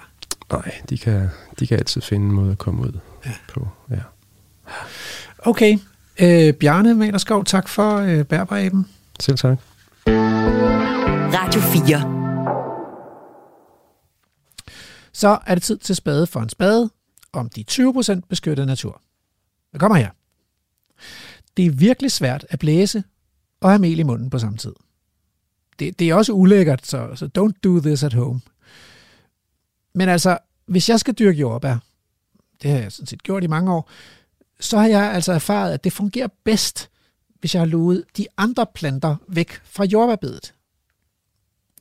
[0.51, 1.29] nej, de kan,
[1.59, 2.91] de kan altid finde en måde at komme ud
[3.25, 3.31] Ja.
[3.53, 3.67] på.
[3.89, 3.95] Ja.
[5.39, 5.77] Okay,
[6.19, 8.87] øh, Bjarne Malerskov, tak for øh, bærbaraben.
[9.19, 9.57] Selv tak.
[11.33, 12.14] Radio 4.
[15.15, 16.89] Så er det tid til spade for en spade
[17.33, 19.01] om de 20% beskyttede natur.
[19.73, 20.09] Jeg kommer her.
[21.57, 23.03] Det er virkelig svært at blæse
[23.61, 24.73] og have mel i munden på samme tid.
[25.79, 28.41] Det, det er også ulækkert, så, så don't do this at home.
[29.93, 31.77] Men altså, hvis jeg skal dyrke jordbær,
[32.61, 33.89] det har jeg sådan set gjort i mange år,
[34.59, 36.89] så har jeg altså erfaret, at det fungerer bedst,
[37.39, 40.53] hvis jeg har luet de andre planter væk fra jordbærbedet.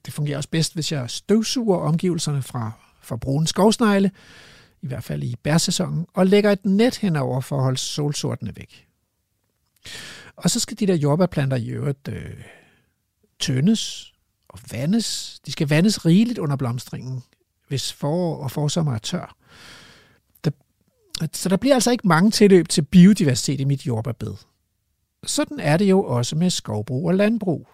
[0.05, 2.73] Det fungerer også bedst, hvis jeg støvsuger omgivelserne fra,
[3.05, 4.11] for brune skovsnegle,
[4.83, 8.87] i hvert fald i bærsæsonen, og lægger et net henover for at holde solsortene væk.
[10.37, 12.45] Og så skal de der jordbærplanter i øvrigt øh,
[13.39, 14.13] tøndes
[14.49, 15.41] og vandes.
[15.47, 17.23] De skal vandes rigeligt under blomstringen,
[17.69, 19.37] hvis forår og forsommer er tør.
[20.45, 20.51] Der,
[21.33, 24.35] så der bliver altså ikke mange tilløb til biodiversitet i mit jordbærbed.
[25.27, 27.69] Sådan er det jo også med skovbrug og landbrug.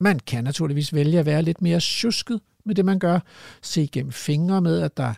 [0.00, 3.20] Man kan naturligvis vælge at være lidt mere tjusket med det, man gør.
[3.62, 5.14] Se gennem fingre med, at der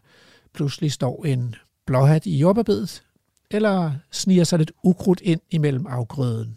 [0.52, 1.54] pludselig står en
[1.86, 3.02] blåhat i jordbærbedet,
[3.50, 6.56] eller sniger sig lidt ukrudt ind imellem afgrøden.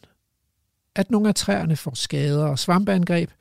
[0.95, 3.31] At nogle af træerne får skader og svampeangreb,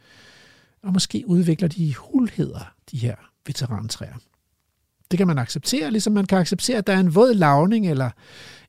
[0.83, 3.15] og måske udvikler de hulheder, de her
[3.47, 4.15] veterantræer.
[5.11, 8.11] Det kan man acceptere, ligesom man kan acceptere, at der er en våd lavning eller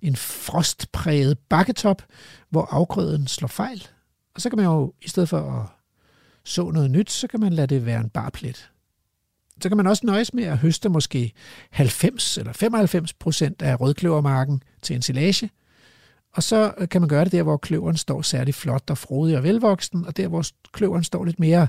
[0.02, 2.04] en frostpræget bakketop,
[2.50, 3.88] hvor afgrøden slår fejl.
[4.36, 5.77] Og så kan man jo, i stedet for at
[6.48, 8.72] så noget nyt, så kan man lade det være en barplet.
[9.62, 11.34] Så kan man også nøjes med at høste måske
[11.72, 15.50] 90 eller 95 procent af rødkløvermarken til ensilage,
[16.38, 19.38] og så øh, kan man gøre det der, hvor kløveren står særlig flot og frodig
[19.38, 21.68] og velvoksen, og der, hvor kløveren står lidt mere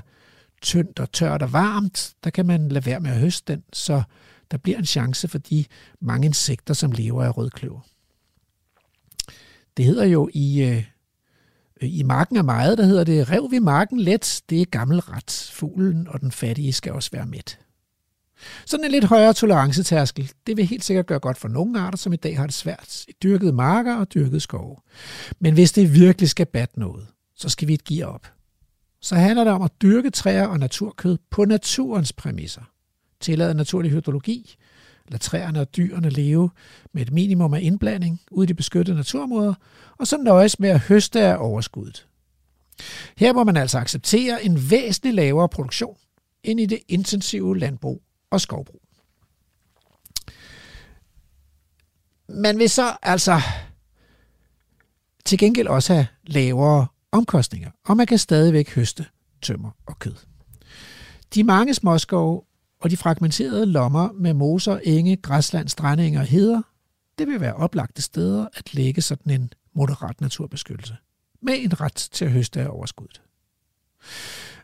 [0.61, 4.03] tyndt og tørt og varmt, der kan man lade være med at høste den, så
[4.51, 5.65] der bliver en chance for de
[6.01, 7.79] mange insekter, som lever af rødkløver.
[9.77, 10.83] Det hedder jo i, øh,
[11.81, 14.99] Øh, i marken er meget, der hedder det, rev vi marken let, det er gammel
[14.99, 15.51] ret.
[15.53, 17.59] Fuglen og den fattige skal også være mæt.
[18.65, 22.13] Sådan en lidt højere tolerancetærskel, det vil helt sikkert gøre godt for nogle arter, som
[22.13, 24.75] i dag har det svært i dyrkede marker og dyrkede skove.
[25.39, 28.27] Men hvis det virkelig skal batte noget, så skal vi et gear op.
[29.01, 32.61] Så handler det om at dyrke træer og naturkød på naturens præmisser.
[33.19, 34.55] Tillade naturlig hydrologi,
[35.09, 36.49] lade træerne og dyrene leve
[36.93, 39.53] med et minimum af indblanding ude i de beskyttede naturområder,
[39.97, 42.07] og så nøjes med at høste af overskuddet.
[43.17, 45.97] Her må man altså acceptere en væsentlig lavere produktion
[46.43, 48.81] end i det intensive landbrug og skovbrug.
[52.29, 53.41] Man vil så altså
[55.25, 59.05] til gengæld også have lavere omkostninger, og man kan stadigvæk høste
[59.41, 60.15] tømmer og kød.
[61.33, 62.41] De mange småskove
[62.81, 66.61] og de fragmenterede lommer med moser, enge, græsland, strandinger og heder,
[67.17, 70.95] det vil være oplagte steder at lægge sådan en moderat naturbeskyttelse,
[71.41, 73.21] med en ret til at høste af overskuddet.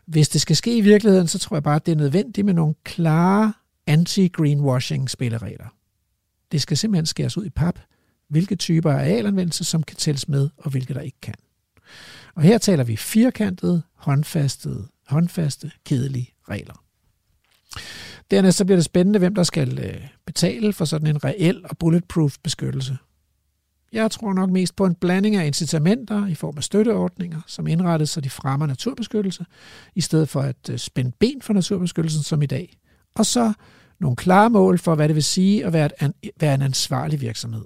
[0.06, 2.54] Hvis det skal ske i virkeligheden, så tror jeg bare, at det er nødvendigt med
[2.54, 3.52] nogle klare
[3.86, 5.74] anti-greenwashing spilleregler.
[6.52, 7.78] Det skal simpelthen skæres ud i pap,
[8.28, 11.34] hvilke typer af arealanvendelse, som kan tælles med, og hvilke der ikke kan.
[12.34, 14.70] Og her taler vi firkantede, håndfaste,
[15.06, 16.85] håndfaste, kedelige regler.
[18.30, 21.78] Dernæst så bliver det spændende, hvem der skal øh, betale for sådan en reel og
[21.78, 22.96] bulletproof beskyttelse.
[23.92, 28.10] Jeg tror nok mest på en blanding af incitamenter i form af støtteordninger, som indrettes,
[28.10, 29.46] så de fremmer naturbeskyttelse,
[29.94, 32.78] i stedet for at øh, spænde ben for naturbeskyttelsen som i dag.
[33.14, 33.52] Og så
[34.00, 37.64] nogle klare mål for, hvad det vil sige at være, en, være en ansvarlig virksomhed.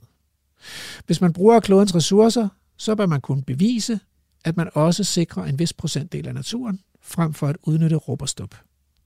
[1.07, 4.01] Hvis man bruger klodens ressourcer, så bør man kunne bevise,
[4.45, 8.29] at man også sikrer en vis procentdel af naturen, frem for at udnytte råb og
[8.29, 8.55] stop.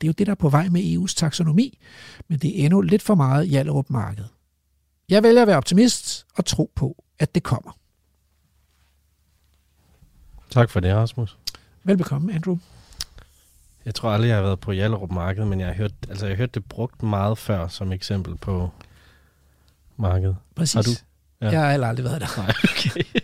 [0.00, 1.78] Det er jo det, der er på vej med EU's taksonomi,
[2.28, 4.24] men det er endnu lidt for meget i Hjallerup marked.
[5.08, 7.78] Jeg vælger at være optimist og tro på, at det kommer.
[10.50, 11.38] Tak for det, Rasmus.
[11.84, 12.58] Velbekomme, Andrew.
[13.84, 16.32] Jeg tror aldrig, jeg har været på Hjallerup Marked, men jeg har hørt, altså, jeg
[16.32, 18.70] har hørt det brugt meget før som eksempel på
[19.96, 20.36] markedet.
[20.54, 20.74] Præcis.
[20.74, 20.90] Har du?
[21.40, 21.50] Ja.
[21.50, 22.26] Jeg har heller aldrig været der.
[22.36, 23.20] Nej, okay.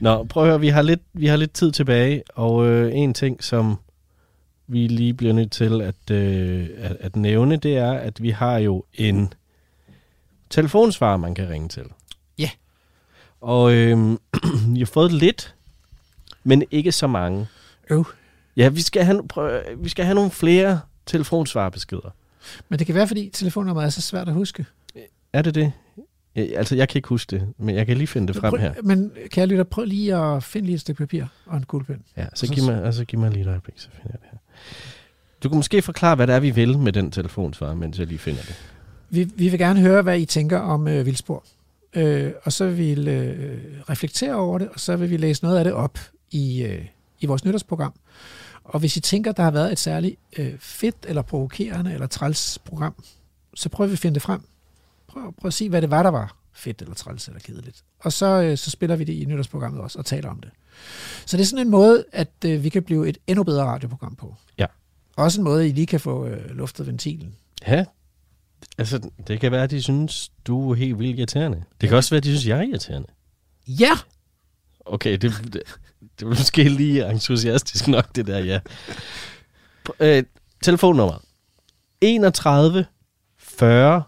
[0.00, 3.14] Nå, prøv at høre, vi har lidt, vi har lidt tid tilbage, og øh, en
[3.14, 3.78] ting, som
[4.68, 8.58] vi lige bliver nødt til at, øh, at, at nævne, det er, at vi har
[8.58, 9.32] jo en
[10.50, 11.84] telefonsvarer, man kan ringe til.
[12.38, 12.50] Ja.
[13.40, 13.98] Og øh,
[14.68, 15.54] vi har fået lidt,
[16.44, 17.46] men ikke så mange.
[17.90, 18.06] Øv.
[18.56, 22.10] Ja, vi skal have, prøv, vi skal have nogle flere telefonsvarebeskeder.
[22.68, 24.66] Men det kan være, fordi telefonnummeret er så svært at huske.
[25.32, 25.72] Er det det?
[26.36, 28.74] Altså, jeg kan ikke huske det, men jeg kan lige finde det frem prøv, her.
[28.82, 32.02] Men kan jeg lytte, prøv lige at finde lige et stykke papir og en kuglepen.
[32.16, 34.38] Ja, så giv mig, altså, giv mig lige et øjeblik, så finder jeg det her.
[35.42, 38.18] Du kan måske forklare, hvad det er, vi vil med den telefonsvarer, mens jeg lige
[38.18, 38.54] finder det.
[39.10, 41.44] Vi, vi vil gerne høre, hvad I tænker om øh, vildspor.
[41.94, 43.58] Øh, og så vil vi øh,
[43.90, 45.98] reflektere over det, og så vil vi læse noget af det op
[46.30, 46.84] i, øh,
[47.20, 47.92] i vores nytårsprogram.
[48.64, 52.58] Og hvis I tænker, der har været et særligt øh, fedt, eller provokerende, eller træls
[52.64, 52.94] program,
[53.54, 54.40] så prøver vi at finde det frem.
[55.08, 57.84] Prøv, prøv at se, hvad det var, der var fedt, eller træls, eller kedeligt.
[58.00, 60.50] Og så, øh, så spiller vi det i nytårsprogrammet også, og taler om det.
[61.26, 64.16] Så det er sådan en måde, at øh, vi kan blive et endnu bedre radioprogram
[64.16, 64.34] på.
[64.58, 64.66] Ja.
[65.16, 67.34] Også en måde, at I lige kan få øh, luftet ventilen.
[67.66, 67.84] Ja,
[68.78, 71.62] altså, det kan være, at de synes, du er helt vildt irriterende.
[71.80, 73.08] Det kan også være, at de synes, jeg er irriterende.
[73.68, 73.90] Ja!
[74.86, 75.62] Okay, det, det,
[76.18, 78.60] det er måske lige entusiastisk nok, det der, ja.
[80.00, 80.24] Øh,
[80.62, 81.22] telefonnummer.
[82.00, 82.86] 31
[83.38, 84.02] 40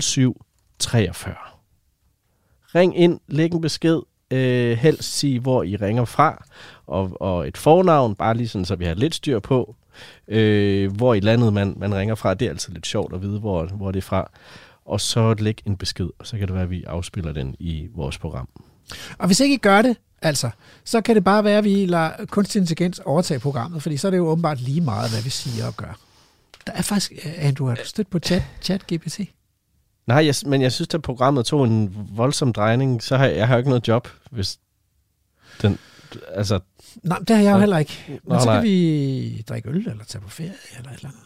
[0.00, 0.44] 07
[0.78, 1.34] 43.
[2.74, 6.44] Ring ind, læg en besked, øh, helst sige, hvor I ringer fra,
[6.86, 9.76] og, og et fornavn, bare lige sådan, så vi har lidt styr på,
[10.28, 12.34] øh, hvor i landet man, man ringer fra.
[12.34, 14.30] Det er altid lidt sjovt at vide, hvor, hvor det er fra.
[14.84, 17.88] Og så læg en besked, og så kan det være, at vi afspiller den i
[17.94, 18.48] vores program.
[19.18, 20.50] Og hvis ikke I gør det, altså,
[20.84, 24.10] så kan det bare være, at vi lader kunstig intelligens overtage programmet, fordi så er
[24.10, 25.98] det jo åbenbart lige meget, hvad vi siger og gør.
[26.66, 29.20] Der er faktisk, øh, Andrew, har du stødt på chat, chat GPT?
[30.06, 33.02] Nej, jeg, men jeg synes, at programmet tog en voldsom drejning.
[33.02, 34.58] Så har jeg, jeg har ikke noget job, hvis
[35.62, 35.78] den...
[36.28, 36.60] Altså,
[37.02, 38.04] Nej, det har jeg jo heller ikke.
[38.08, 38.54] Men Nå, så nej.
[38.54, 41.20] kan vi drikke øl, eller tage på ferie, eller et eller andet.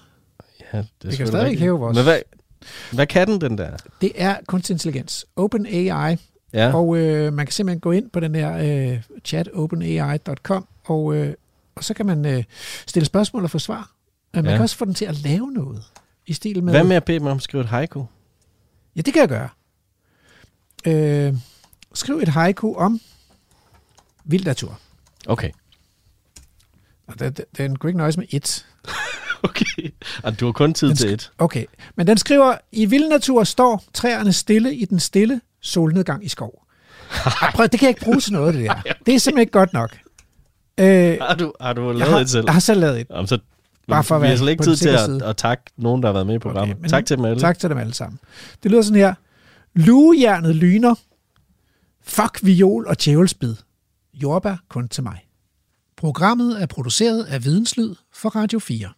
[0.72, 1.60] ja, det, kan selvfølgelig stadigvæk rigtigt.
[1.60, 2.18] hæve vores- Men hvad,
[2.92, 3.76] hvad kan den, den der?
[4.00, 5.26] Det er kunstig intelligens.
[5.36, 6.16] OpenAI.
[6.52, 8.56] Ja, Og øh, man kan simpelthen gå ind på den her
[8.92, 11.34] øh, chat, openai.com, og, øh,
[11.74, 12.44] og så kan man øh,
[12.86, 13.90] stille spørgsmål og få svar.
[14.34, 14.56] Men man Ja.
[14.56, 15.82] kan også få den til at lave noget.
[16.26, 16.72] I stil med...
[16.72, 18.04] Hvad med at bede mig om at skrive et haiku?
[18.98, 19.48] Ja, det kan jeg gøre.
[20.86, 21.34] Øh,
[21.94, 23.00] skriv et haiku om
[24.24, 24.78] vild natur.
[25.26, 25.50] Okay.
[27.06, 28.66] Og den, den kunne ikke nøjes med et.
[29.42, 29.92] Okay.
[30.22, 31.32] Og du har kun tid Den til et.
[31.38, 31.64] Okay,
[31.96, 36.62] men den skriver, i vild natur står træerne stille i den stille solnedgang i skov.
[37.24, 38.74] Ej, prøv, det kan jeg ikke bruge til noget, det der.
[39.06, 39.98] Det er simpelthen ikke godt nok.
[40.80, 42.44] Øh, Har du, har du lavet har, et selv?
[42.46, 43.06] jeg har selv lavet et.
[43.10, 43.38] Jamen, så,
[43.88, 46.02] Bare for at vi har være slet ikke på tid til at, at takke nogen,
[46.02, 46.80] der har været med i programmet.
[46.80, 47.40] men tak til dem alle.
[47.40, 48.18] Tak til dem alle sammen.
[48.62, 49.14] Det lyder sådan her.
[49.74, 50.94] Lugejernet lyner.
[52.02, 53.54] Fuck viol og djævelsbid.
[54.14, 55.26] Jordbær kun til mig.
[55.96, 58.88] Programmet er produceret af Videnslyd for Radio 4.